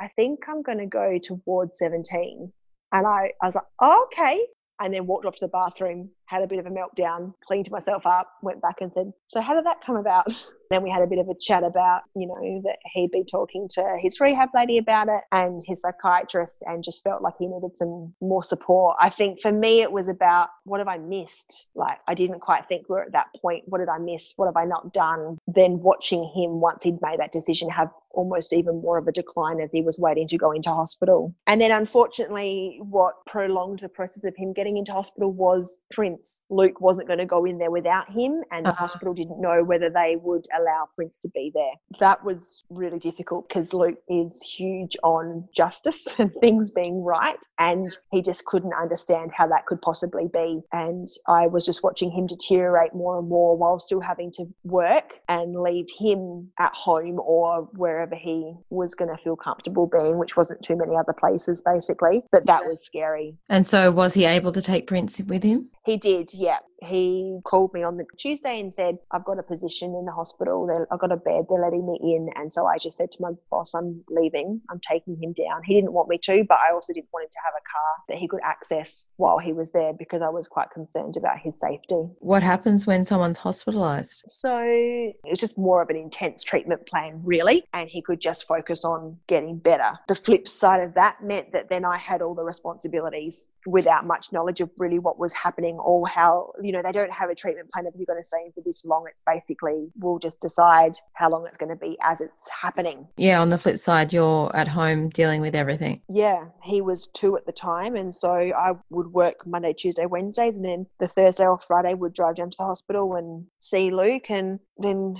I 0.00 0.08
think 0.14 0.40
I'm 0.48 0.62
going 0.62 0.78
to 0.78 0.86
go 0.86 1.18
to 1.24 1.42
Ward 1.46 1.74
17. 1.74 2.52
And 2.92 3.06
I, 3.06 3.32
I 3.42 3.46
was 3.46 3.54
like, 3.54 3.64
oh, 3.80 4.06
okay. 4.06 4.46
And 4.80 4.94
then 4.94 5.06
walked 5.06 5.26
off 5.26 5.36
to 5.36 5.46
the 5.46 5.48
bathroom, 5.48 6.10
had 6.28 6.42
a 6.42 6.46
bit 6.46 6.58
of 6.58 6.66
a 6.66 6.70
meltdown, 6.70 7.32
cleaned 7.44 7.70
myself 7.70 8.04
up, 8.06 8.30
went 8.42 8.60
back 8.62 8.80
and 8.80 8.92
said, 8.92 9.12
So 9.26 9.40
how 9.40 9.54
did 9.54 9.66
that 9.66 9.80
come 9.84 9.96
about? 9.96 10.26
Then 10.70 10.82
we 10.82 10.90
had 10.90 11.02
a 11.02 11.06
bit 11.06 11.18
of 11.18 11.28
a 11.28 11.34
chat 11.40 11.62
about, 11.62 12.02
you 12.14 12.26
know, 12.26 12.60
that 12.64 12.78
he'd 12.92 13.10
be 13.12 13.24
talking 13.30 13.68
to 13.74 13.98
his 14.00 14.20
rehab 14.20 14.48
lady 14.54 14.78
about 14.78 15.08
it 15.08 15.22
and 15.30 15.62
his 15.64 15.82
psychiatrist 15.82 16.64
and 16.66 16.82
just 16.82 17.04
felt 17.04 17.22
like 17.22 17.34
he 17.38 17.46
needed 17.46 17.76
some 17.76 18.12
more 18.20 18.42
support. 18.42 18.96
I 19.00 19.08
think 19.08 19.40
for 19.40 19.52
me, 19.52 19.82
it 19.82 19.92
was 19.92 20.08
about 20.08 20.48
what 20.64 20.80
have 20.80 20.88
I 20.88 20.98
missed? 20.98 21.68
Like, 21.74 22.00
I 22.08 22.14
didn't 22.14 22.40
quite 22.40 22.66
think 22.66 22.88
we 22.88 22.96
are 22.96 23.02
at 23.04 23.12
that 23.12 23.28
point. 23.40 23.64
What 23.66 23.78
did 23.78 23.88
I 23.88 23.98
miss? 23.98 24.32
What 24.36 24.46
have 24.46 24.56
I 24.56 24.64
not 24.64 24.92
done? 24.92 25.38
Then 25.46 25.78
watching 25.78 26.24
him 26.34 26.60
once 26.60 26.82
he'd 26.82 27.00
made 27.00 27.20
that 27.20 27.32
decision 27.32 27.70
have 27.70 27.90
almost 28.16 28.52
even 28.52 28.80
more 28.80 28.98
of 28.98 29.06
a 29.06 29.12
decline 29.12 29.60
as 29.60 29.70
he 29.72 29.82
was 29.82 29.98
waiting 29.98 30.26
to 30.26 30.38
go 30.38 30.50
into 30.50 30.70
hospital. 30.70 31.34
And 31.46 31.60
then, 31.60 31.70
unfortunately, 31.70 32.78
what 32.82 33.14
prolonged 33.26 33.80
the 33.80 33.88
process 33.88 34.24
of 34.24 34.34
him 34.36 34.52
getting 34.52 34.78
into 34.78 34.92
hospital 34.92 35.32
was 35.32 35.78
Prince. 36.16 36.42
Luke 36.50 36.80
wasn't 36.80 37.06
going 37.06 37.18
to 37.18 37.26
go 37.26 37.44
in 37.44 37.58
there 37.58 37.70
without 37.70 38.08
him, 38.10 38.42
and 38.50 38.64
the 38.64 38.70
uh-huh. 38.70 38.80
hospital 38.80 39.14
didn't 39.14 39.40
know 39.40 39.62
whether 39.62 39.90
they 39.90 40.16
would 40.20 40.46
allow 40.56 40.88
Prince 40.94 41.18
to 41.18 41.28
be 41.28 41.50
there. 41.54 41.72
That 42.00 42.24
was 42.24 42.62
really 42.70 42.98
difficult 42.98 43.48
because 43.48 43.74
Luke 43.74 43.98
is 44.08 44.42
huge 44.42 44.96
on 45.02 45.48
justice 45.54 46.06
and 46.18 46.32
things 46.40 46.70
being 46.70 47.02
right. 47.02 47.38
And 47.58 47.90
he 48.10 48.22
just 48.22 48.44
couldn't 48.46 48.72
understand 48.74 49.32
how 49.36 49.46
that 49.48 49.66
could 49.66 49.80
possibly 49.82 50.28
be. 50.32 50.60
And 50.72 51.08
I 51.28 51.46
was 51.46 51.66
just 51.66 51.82
watching 51.82 52.10
him 52.10 52.26
deteriorate 52.26 52.94
more 52.94 53.18
and 53.18 53.28
more 53.28 53.56
while 53.56 53.78
still 53.78 54.00
having 54.00 54.32
to 54.32 54.46
work 54.64 55.20
and 55.28 55.60
leave 55.60 55.86
him 55.98 56.50
at 56.58 56.72
home 56.72 57.20
or 57.20 57.68
wherever 57.74 58.14
he 58.14 58.54
was 58.70 58.94
going 58.94 59.14
to 59.14 59.22
feel 59.22 59.36
comfortable 59.36 59.86
being, 59.86 60.18
which 60.18 60.36
wasn't 60.36 60.62
too 60.62 60.76
many 60.76 60.96
other 60.96 61.12
places 61.12 61.60
basically. 61.60 62.22
But 62.32 62.46
that 62.46 62.66
was 62.66 62.84
scary. 62.84 63.36
And 63.48 63.66
so, 63.66 63.90
was 63.90 64.14
he 64.14 64.24
able 64.24 64.52
to 64.52 64.62
take 64.62 64.86
Prince 64.86 65.20
with 65.20 65.42
him? 65.42 65.68
He 65.86 65.98
did, 65.98 66.34
yeah 66.34 66.60
he 66.82 67.38
called 67.44 67.72
me 67.72 67.82
on 67.82 67.96
the 67.96 68.04
Tuesday 68.16 68.60
and 68.60 68.72
said, 68.72 68.98
I've 69.10 69.24
got 69.24 69.38
a 69.38 69.42
position 69.42 69.94
in 69.94 70.04
the 70.04 70.12
hospital. 70.12 70.66
They're, 70.66 70.86
I've 70.92 71.00
got 71.00 71.12
a 71.12 71.16
bed. 71.16 71.46
They're 71.48 71.60
letting 71.60 71.86
me 71.86 71.98
in. 72.02 72.28
And 72.36 72.52
so 72.52 72.66
I 72.66 72.78
just 72.78 72.96
said 72.96 73.12
to 73.12 73.18
my 73.20 73.30
boss, 73.50 73.74
I'm 73.74 74.02
leaving. 74.10 74.60
I'm 74.70 74.80
taking 74.88 75.16
him 75.22 75.32
down. 75.32 75.62
He 75.64 75.74
didn't 75.74 75.92
want 75.92 76.08
me 76.08 76.18
to, 76.18 76.44
but 76.48 76.58
I 76.58 76.72
also 76.72 76.92
didn't 76.92 77.08
want 77.12 77.24
him 77.24 77.30
to 77.32 77.38
have 77.44 77.54
a 77.54 77.64
car 77.70 78.04
that 78.08 78.18
he 78.18 78.28
could 78.28 78.40
access 78.44 79.06
while 79.16 79.38
he 79.38 79.52
was 79.52 79.72
there 79.72 79.92
because 79.92 80.22
I 80.22 80.28
was 80.28 80.48
quite 80.48 80.70
concerned 80.70 81.16
about 81.16 81.38
his 81.38 81.58
safety. 81.58 82.02
What 82.18 82.42
happens 82.42 82.86
when 82.86 83.04
someone's 83.04 83.38
hospitalized? 83.38 84.24
So 84.26 84.60
it 84.62 85.16
was 85.28 85.38
just 85.38 85.58
more 85.58 85.82
of 85.82 85.90
an 85.90 85.96
intense 85.96 86.42
treatment 86.42 86.86
plan, 86.86 87.20
really. 87.24 87.64
And 87.72 87.88
he 87.88 88.02
could 88.02 88.20
just 88.20 88.46
focus 88.46 88.84
on 88.84 89.16
getting 89.26 89.58
better. 89.58 89.92
The 90.08 90.14
flip 90.14 90.46
side 90.48 90.82
of 90.82 90.94
that 90.94 91.22
meant 91.22 91.52
that 91.52 91.68
then 91.68 91.84
I 91.84 91.96
had 91.96 92.22
all 92.22 92.34
the 92.34 92.44
responsibilities 92.44 93.52
without 93.66 94.06
much 94.06 94.32
knowledge 94.32 94.60
of 94.60 94.70
really 94.78 94.98
what 94.98 95.18
was 95.18 95.32
happening 95.32 95.76
or 95.78 96.06
how 96.06 96.52
you 96.66 96.72
know, 96.72 96.82
they 96.82 96.92
don't 96.92 97.12
have 97.12 97.30
a 97.30 97.34
treatment 97.34 97.70
plan 97.70 97.86
of 97.86 97.94
you're 97.96 98.06
going 98.06 98.18
to 98.20 98.26
stay 98.26 98.38
in 98.44 98.52
for 98.52 98.60
this 98.64 98.84
long. 98.84 99.06
It's 99.08 99.22
basically 99.24 99.88
we'll 100.00 100.18
just 100.18 100.40
decide 100.40 100.96
how 101.12 101.30
long 101.30 101.46
it's 101.46 101.56
going 101.56 101.70
to 101.70 101.76
be 101.76 101.96
as 102.02 102.20
it's 102.20 102.48
happening. 102.50 103.06
Yeah, 103.16 103.40
on 103.40 103.50
the 103.50 103.58
flip 103.58 103.78
side, 103.78 104.12
you're 104.12 104.54
at 104.54 104.66
home 104.66 105.10
dealing 105.10 105.40
with 105.40 105.54
everything. 105.54 106.02
Yeah, 106.08 106.46
he 106.64 106.80
was 106.80 107.06
two 107.14 107.36
at 107.36 107.46
the 107.46 107.52
time. 107.52 107.94
And 107.94 108.12
so 108.12 108.30
I 108.30 108.72
would 108.90 109.12
work 109.12 109.46
Monday, 109.46 109.72
Tuesday, 109.72 110.06
Wednesdays, 110.06 110.56
and 110.56 110.64
then 110.64 110.86
the 110.98 111.06
Thursday 111.06 111.46
or 111.46 111.58
Friday 111.58 111.94
would 111.94 112.12
drive 112.12 112.36
down 112.36 112.50
to 112.50 112.56
the 112.58 112.64
hospital 112.64 113.14
and 113.14 113.46
see 113.60 113.90
Luke 113.90 114.28
and 114.28 114.58
then 114.78 115.16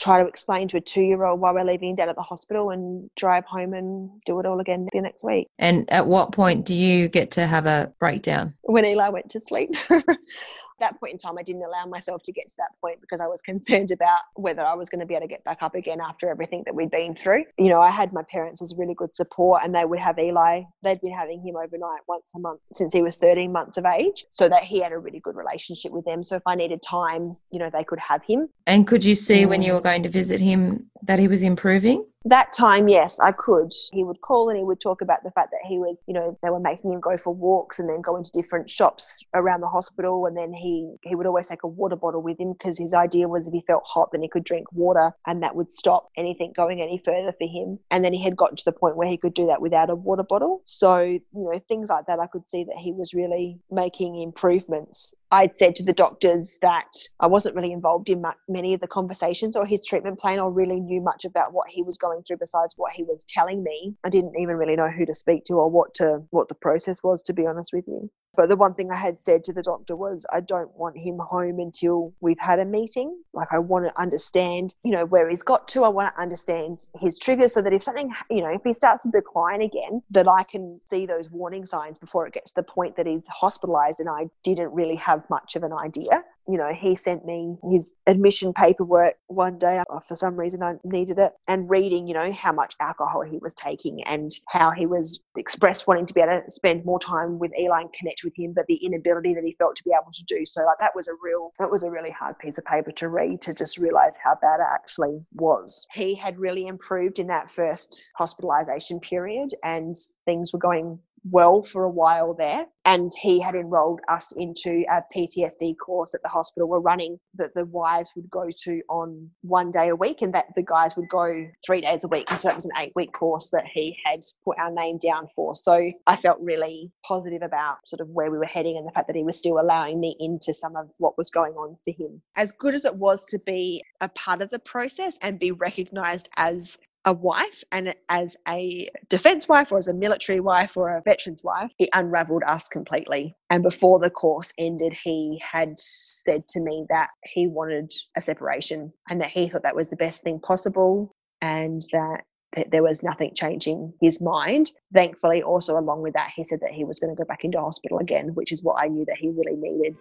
try 0.00 0.22
to 0.22 0.26
explain 0.26 0.66
to 0.66 0.78
a 0.78 0.80
two 0.80 1.02
year 1.02 1.24
old 1.24 1.40
why 1.40 1.52
we're 1.52 1.64
leaving 1.64 1.94
dad 1.94 2.08
at 2.08 2.16
the 2.16 2.22
hospital 2.22 2.70
and 2.70 3.08
drive 3.16 3.44
home 3.44 3.74
and 3.74 4.10
do 4.24 4.40
it 4.40 4.46
all 4.46 4.58
again 4.58 4.88
the 4.92 5.00
next 5.00 5.22
week. 5.22 5.46
And 5.58 5.90
at 5.92 6.06
what 6.06 6.32
point 6.32 6.64
do 6.64 6.74
you 6.74 7.08
get 7.08 7.30
to 7.32 7.46
have 7.46 7.66
a 7.66 7.92
breakdown? 8.00 8.54
When 8.62 8.84
Eli 8.84 9.10
went 9.10 9.30
to 9.30 9.40
sleep. 9.40 9.76
that 10.80 10.98
point 10.98 11.12
in 11.12 11.18
time, 11.18 11.38
I 11.38 11.42
didn't 11.42 11.62
allow 11.62 11.86
myself 11.86 12.22
to 12.24 12.32
get 12.32 12.48
to 12.48 12.54
that 12.58 12.70
point 12.80 13.00
because 13.00 13.20
I 13.20 13.26
was 13.26 13.40
concerned 13.50 13.90
about 13.90 14.20
whether 14.34 14.62
I 14.62 14.74
was 14.74 14.88
going 14.88 15.00
to 15.00 15.06
be 15.06 15.14
able 15.14 15.26
to 15.26 15.28
get 15.28 15.44
back 15.44 15.58
up 15.62 15.74
again 15.74 16.00
after 16.00 16.28
everything 16.28 16.62
that 16.66 16.74
we'd 16.74 16.90
been 16.90 17.14
through. 17.14 17.44
You 17.58 17.68
know, 17.68 17.80
I 17.80 17.90
had 17.90 18.12
my 18.12 18.22
parents 18.30 18.62
as 18.62 18.74
really 18.76 18.94
good 18.94 19.14
support, 19.14 19.62
and 19.64 19.74
they 19.74 19.84
would 19.84 19.98
have 19.98 20.18
Eli, 20.18 20.62
they'd 20.82 21.00
been 21.00 21.12
having 21.12 21.40
him 21.40 21.56
overnight 21.56 22.00
once 22.08 22.32
a 22.34 22.40
month 22.40 22.60
since 22.74 22.92
he 22.92 23.02
was 23.02 23.16
13 23.16 23.52
months 23.52 23.76
of 23.76 23.84
age, 23.84 24.24
so 24.30 24.48
that 24.48 24.64
he 24.64 24.80
had 24.80 24.92
a 24.92 24.98
really 24.98 25.20
good 25.20 25.36
relationship 25.36 25.92
with 25.92 26.04
them. 26.04 26.24
So 26.24 26.36
if 26.36 26.42
I 26.46 26.54
needed 26.54 26.82
time, 26.82 27.36
you 27.52 27.58
know, 27.58 27.70
they 27.72 27.84
could 27.84 28.00
have 28.00 28.22
him. 28.22 28.48
And 28.66 28.86
could 28.86 29.04
you 29.04 29.14
see 29.14 29.46
when 29.46 29.62
you 29.62 29.74
were 29.74 29.80
going 29.80 30.02
to 30.02 30.08
visit 30.08 30.40
him 30.40 30.90
that 31.02 31.18
he 31.18 31.28
was 31.28 31.42
improving? 31.42 32.04
That 32.26 32.52
time, 32.52 32.88
yes, 32.88 33.18
I 33.18 33.32
could. 33.32 33.72
He 33.94 34.04
would 34.04 34.20
call 34.20 34.50
and 34.50 34.58
he 34.58 34.62
would 34.64 34.78
talk 34.78 35.00
about 35.00 35.22
the 35.22 35.30
fact 35.30 35.52
that 35.52 35.66
he 35.66 35.78
was, 35.78 36.02
you 36.06 36.12
know, 36.12 36.36
they 36.42 36.50
were 36.50 36.60
making 36.60 36.92
him 36.92 37.00
go 37.00 37.16
for 37.16 37.32
walks 37.32 37.78
and 37.78 37.88
then 37.88 38.02
go 38.02 38.14
into 38.14 38.30
different 38.32 38.68
shops 38.68 39.24
around 39.32 39.62
the 39.62 39.68
hospital. 39.68 40.26
And 40.26 40.36
then 40.36 40.52
he, 40.52 40.96
he 41.02 41.14
would 41.14 41.26
always 41.26 41.48
take 41.48 41.62
a 41.62 41.66
water 41.66 41.96
bottle 41.96 42.20
with 42.20 42.38
him 42.38 42.52
because 42.52 42.76
his 42.76 42.92
idea 42.92 43.26
was 43.26 43.46
if 43.46 43.54
he 43.54 43.64
felt 43.66 43.84
hot, 43.86 44.10
then 44.12 44.20
he 44.20 44.28
could 44.28 44.44
drink 44.44 44.70
water 44.70 45.12
and 45.26 45.42
that 45.42 45.56
would 45.56 45.70
stop 45.70 46.10
anything 46.18 46.52
going 46.54 46.82
any 46.82 47.00
further 47.02 47.32
for 47.38 47.48
him. 47.48 47.78
And 47.90 48.04
then 48.04 48.12
he 48.12 48.22
had 48.22 48.36
gotten 48.36 48.56
to 48.56 48.64
the 48.66 48.72
point 48.72 48.98
where 48.98 49.08
he 49.08 49.16
could 49.16 49.32
do 49.32 49.46
that 49.46 49.62
without 49.62 49.88
a 49.88 49.94
water 49.94 50.24
bottle. 50.24 50.60
So, 50.66 50.98
you 50.98 51.22
know, 51.32 51.58
things 51.68 51.88
like 51.88 52.04
that, 52.04 52.20
I 52.20 52.26
could 52.26 52.46
see 52.46 52.64
that 52.64 52.76
he 52.76 52.92
was 52.92 53.14
really 53.14 53.58
making 53.70 54.16
improvements. 54.16 55.14
I'd 55.32 55.56
said 55.56 55.74
to 55.76 55.84
the 55.84 55.92
doctors 55.92 56.58
that 56.60 56.90
I 57.20 57.28
wasn't 57.28 57.54
really 57.54 57.72
involved 57.72 58.10
in 58.10 58.22
many 58.48 58.74
of 58.74 58.80
the 58.80 58.88
conversations 58.88 59.56
or 59.56 59.64
his 59.64 59.86
treatment 59.86 60.18
plan 60.18 60.40
or 60.40 60.50
really 60.50 60.80
knew 60.80 61.00
much 61.00 61.24
about 61.24 61.52
what 61.52 61.68
he 61.68 61.82
was 61.82 61.96
going 61.96 62.09
going 62.10 62.22
through 62.22 62.38
besides 62.38 62.74
what 62.76 62.92
he 62.92 63.02
was 63.02 63.24
telling 63.24 63.62
me. 63.62 63.94
I 64.04 64.08
didn't 64.08 64.34
even 64.38 64.56
really 64.56 64.76
know 64.76 64.90
who 64.90 65.06
to 65.06 65.14
speak 65.14 65.44
to 65.44 65.54
or 65.54 65.68
what 65.68 65.94
to 65.94 66.22
what 66.30 66.48
the 66.48 66.54
process 66.54 67.02
was 67.02 67.22
to 67.24 67.32
be 67.32 67.46
honest 67.46 67.70
with 67.72 67.84
you. 67.86 68.10
But 68.40 68.48
the 68.48 68.56
one 68.56 68.72
thing 68.72 68.90
I 68.90 68.96
had 68.96 69.20
said 69.20 69.44
to 69.44 69.52
the 69.52 69.60
doctor 69.60 69.94
was, 69.94 70.24
I 70.32 70.40
don't 70.40 70.74
want 70.74 70.96
him 70.96 71.18
home 71.18 71.60
until 71.60 72.14
we've 72.22 72.38
had 72.38 72.58
a 72.58 72.64
meeting. 72.64 73.22
Like, 73.34 73.48
I 73.52 73.58
want 73.58 73.86
to 73.86 74.00
understand, 74.00 74.74
you 74.82 74.92
know, 74.92 75.04
where 75.04 75.28
he's 75.28 75.42
got 75.42 75.68
to. 75.68 75.84
I 75.84 75.88
want 75.88 76.14
to 76.14 76.22
understand 76.22 76.86
his 76.98 77.18
triggers 77.18 77.52
so 77.52 77.60
that 77.60 77.74
if 77.74 77.82
something, 77.82 78.10
you 78.30 78.40
know, 78.40 78.48
if 78.48 78.62
he 78.64 78.72
starts 78.72 79.02
to 79.02 79.10
decline 79.10 79.60
again, 79.60 80.00
that 80.12 80.26
I 80.26 80.44
can 80.44 80.80
see 80.86 81.04
those 81.04 81.30
warning 81.30 81.66
signs 81.66 81.98
before 81.98 82.26
it 82.26 82.32
gets 82.32 82.52
to 82.52 82.62
the 82.62 82.62
point 82.62 82.96
that 82.96 83.06
he's 83.06 83.26
hospitalized 83.26 84.00
and 84.00 84.08
I 84.08 84.30
didn't 84.42 84.72
really 84.72 84.96
have 84.96 85.22
much 85.28 85.54
of 85.54 85.62
an 85.62 85.74
idea 85.74 86.24
you 86.48 86.56
know, 86.56 86.72
he 86.72 86.96
sent 86.96 87.24
me 87.24 87.56
his 87.70 87.94
admission 88.06 88.52
paperwork 88.52 89.14
one 89.28 89.58
day. 89.58 89.82
For 90.06 90.16
some 90.16 90.36
reason, 90.36 90.62
I 90.62 90.76
needed 90.84 91.18
it. 91.18 91.32
And 91.46 91.70
reading, 91.70 92.08
you 92.08 92.14
know, 92.14 92.32
how 92.32 92.52
much 92.52 92.74
alcohol 92.80 93.22
he 93.22 93.38
was 93.38 93.54
taking 93.54 94.02
and 94.04 94.32
how 94.48 94.70
he 94.70 94.86
was 94.86 95.20
expressed 95.36 95.86
wanting 95.86 96.06
to 96.06 96.14
be 96.14 96.20
able 96.20 96.40
to 96.40 96.50
spend 96.50 96.84
more 96.84 96.98
time 96.98 97.38
with 97.38 97.52
Eli 97.58 97.82
and 97.82 97.92
connect 97.92 98.24
with 98.24 98.29
him, 98.36 98.52
but 98.54 98.66
the 98.66 98.76
inability 98.76 99.34
that 99.34 99.44
he 99.44 99.54
felt 99.58 99.76
to 99.76 99.84
be 99.84 99.92
able 99.92 100.12
to 100.12 100.24
do 100.24 100.44
so. 100.46 100.64
Like 100.64 100.78
that 100.80 100.94
was 100.94 101.08
a 101.08 101.12
real, 101.22 101.52
that 101.58 101.70
was 101.70 101.82
a 101.82 101.90
really 101.90 102.10
hard 102.10 102.38
piece 102.38 102.58
of 102.58 102.64
paper 102.64 102.92
to 102.92 103.08
read 103.08 103.40
to 103.42 103.54
just 103.54 103.78
realize 103.78 104.18
how 104.22 104.36
bad 104.40 104.60
it 104.60 104.66
actually 104.72 105.20
was. 105.34 105.86
He 105.92 106.14
had 106.14 106.38
really 106.38 106.66
improved 106.66 107.18
in 107.18 107.26
that 107.28 107.50
first 107.50 108.04
hospitalization 108.16 109.00
period 109.00 109.54
and 109.64 109.94
things 110.26 110.52
were 110.52 110.58
going 110.58 110.98
well 111.24 111.62
for 111.62 111.84
a 111.84 111.90
while 111.90 112.34
there. 112.34 112.66
And 112.84 113.12
he 113.20 113.40
had 113.40 113.54
enrolled 113.54 114.00
us 114.08 114.32
into 114.32 114.84
a 114.90 115.02
PTSD 115.14 115.76
course 115.78 116.10
that 116.12 116.22
the 116.22 116.28
hospital 116.28 116.68
were 116.68 116.80
running 116.80 117.18
that 117.34 117.54
the 117.54 117.66
wives 117.66 118.12
would 118.16 118.30
go 118.30 118.48
to 118.64 118.82
on 118.88 119.30
one 119.42 119.70
day 119.70 119.88
a 119.88 119.96
week 119.96 120.22
and 120.22 120.34
that 120.34 120.46
the 120.56 120.62
guys 120.62 120.96
would 120.96 121.08
go 121.08 121.46
three 121.64 121.80
days 121.82 122.04
a 122.04 122.08
week. 122.08 122.30
And 122.30 122.40
so 122.40 122.50
it 122.50 122.54
was 122.54 122.64
an 122.64 122.72
eight 122.78 122.92
week 122.96 123.12
course 123.12 123.50
that 123.50 123.66
he 123.66 123.96
had 124.04 124.20
put 124.44 124.58
our 124.58 124.70
name 124.72 124.98
down 124.98 125.28
for. 125.34 125.54
So 125.54 125.88
I 126.06 126.16
felt 126.16 126.38
really 126.40 126.90
positive 127.06 127.42
about 127.42 127.86
sort 127.86 128.00
of 128.00 128.08
where 128.08 128.30
we 128.30 128.38
were 128.38 128.44
heading 128.44 128.76
and 128.76 128.86
the 128.86 128.92
fact 128.92 129.06
that 129.08 129.16
he 129.16 129.24
was 129.24 129.38
still 129.38 129.60
allowing 129.60 130.00
me 130.00 130.16
into 130.18 130.54
some 130.54 130.76
of 130.76 130.88
what 130.98 131.18
was 131.18 131.30
going 131.30 131.52
on 131.52 131.76
for 131.84 131.92
him. 131.92 132.22
As 132.36 132.52
good 132.52 132.74
as 132.74 132.84
it 132.84 132.96
was 132.96 133.26
to 133.26 133.38
be 133.38 133.82
a 134.00 134.08
part 134.08 134.42
of 134.42 134.50
the 134.50 134.58
process 134.58 135.18
and 135.22 135.38
be 135.38 135.52
recognized 135.52 136.28
as 136.36 136.78
a 137.04 137.12
wife 137.12 137.64
and 137.72 137.94
as 138.08 138.36
a 138.48 138.88
defense 139.08 139.48
wife 139.48 139.72
or 139.72 139.78
as 139.78 139.88
a 139.88 139.94
military 139.94 140.40
wife 140.40 140.76
or 140.76 140.96
a 140.96 141.02
veteran's 141.02 141.42
wife, 141.42 141.70
it 141.78 141.88
unraveled 141.94 142.42
us 142.46 142.68
completely. 142.68 143.34
And 143.48 143.62
before 143.62 143.98
the 143.98 144.10
course 144.10 144.52
ended, 144.58 144.92
he 144.92 145.40
had 145.42 145.78
said 145.78 146.46
to 146.48 146.60
me 146.60 146.84
that 146.90 147.08
he 147.24 147.46
wanted 147.46 147.92
a 148.16 148.20
separation 148.20 148.92
and 149.08 149.20
that 149.20 149.30
he 149.30 149.48
thought 149.48 149.62
that 149.62 149.76
was 149.76 149.90
the 149.90 149.96
best 149.96 150.22
thing 150.22 150.40
possible 150.40 151.14
and 151.40 151.80
that 151.92 152.24
there 152.70 152.82
was 152.82 153.02
nothing 153.02 153.32
changing 153.34 153.92
his 154.00 154.20
mind. 154.20 154.72
Thankfully, 154.92 155.42
also 155.42 155.78
along 155.78 156.02
with 156.02 156.14
that, 156.14 156.32
he 156.34 156.44
said 156.44 156.60
that 156.60 156.72
he 156.72 156.84
was 156.84 156.98
going 156.98 157.14
to 157.14 157.18
go 157.18 157.26
back 157.26 157.44
into 157.44 157.60
hospital 157.60 157.98
again, 157.98 158.34
which 158.34 158.52
is 158.52 158.62
what 158.62 158.76
I 158.78 158.88
knew 158.88 159.04
that 159.06 159.16
he 159.16 159.28
really 159.28 159.56
needed. 159.56 159.96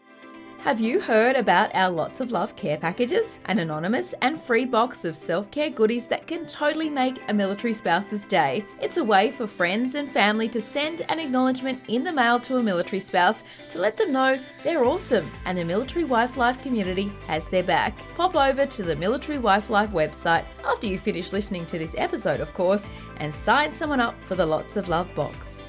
Have 0.64 0.82
you 0.82 1.00
heard 1.00 1.38
about 1.38 1.74
our 1.74 1.90
Lots 1.90 2.20
of 2.20 2.34
Love 2.34 2.54
care 2.58 2.78
packages? 2.78 3.40
An 3.46 3.60
anonymous 3.60 4.14
and 4.22 4.40
free 4.40 4.66
box 4.66 5.06
of 5.06 5.16
self 5.16 5.50
care 5.52 5.70
goodies 5.70 6.10
that 6.10 6.28
can 6.28 6.46
totally 6.48 6.90
make 6.90 7.18
a 7.30 7.34
military 7.34 7.74
spouse's 7.74 8.28
day. 8.28 8.66
It's 8.82 8.98
a 8.98 9.04
way 9.04 9.32
for 9.32 9.48
friends 9.48 9.96
and 9.96 10.12
family 10.12 10.50
to 10.50 10.62
send 10.62 11.06
an 11.08 11.18
acknowledgement 11.18 11.82
in 11.88 12.04
the 12.04 12.12
mail 12.12 12.42
to 12.42 12.58
a 12.58 12.64
military 12.64 13.00
spouse 13.00 13.44
to 13.72 13.80
let 13.80 13.96
them 13.96 14.12
know 14.12 14.38
they're 14.62 14.84
awesome 14.84 15.32
and 15.46 15.58
the 15.58 15.64
Military 15.64 16.04
Wife 16.04 16.36
Life 16.36 16.62
community 16.62 17.10
has 17.26 17.48
their 17.48 17.64
back. 17.64 17.98
Pop 18.16 18.36
over 18.36 18.66
to 18.66 18.84
the 18.84 18.98
Military 18.98 19.40
Wife 19.40 19.70
Life 19.70 19.92
website 19.92 20.44
after 20.66 20.88
you 20.88 21.00
finish 21.00 21.32
listening 21.32 21.66
to 21.68 21.80
this 21.80 21.96
episode, 21.98 22.42
of 22.42 22.54
course, 22.54 22.90
and 23.18 23.34
sign 23.34 23.74
someone 23.74 24.02
up 24.02 24.22
for 24.26 24.36
the 24.36 24.46
Lots 24.46 24.76
of 24.76 24.90
Love 24.90 25.16
box. 25.16 25.68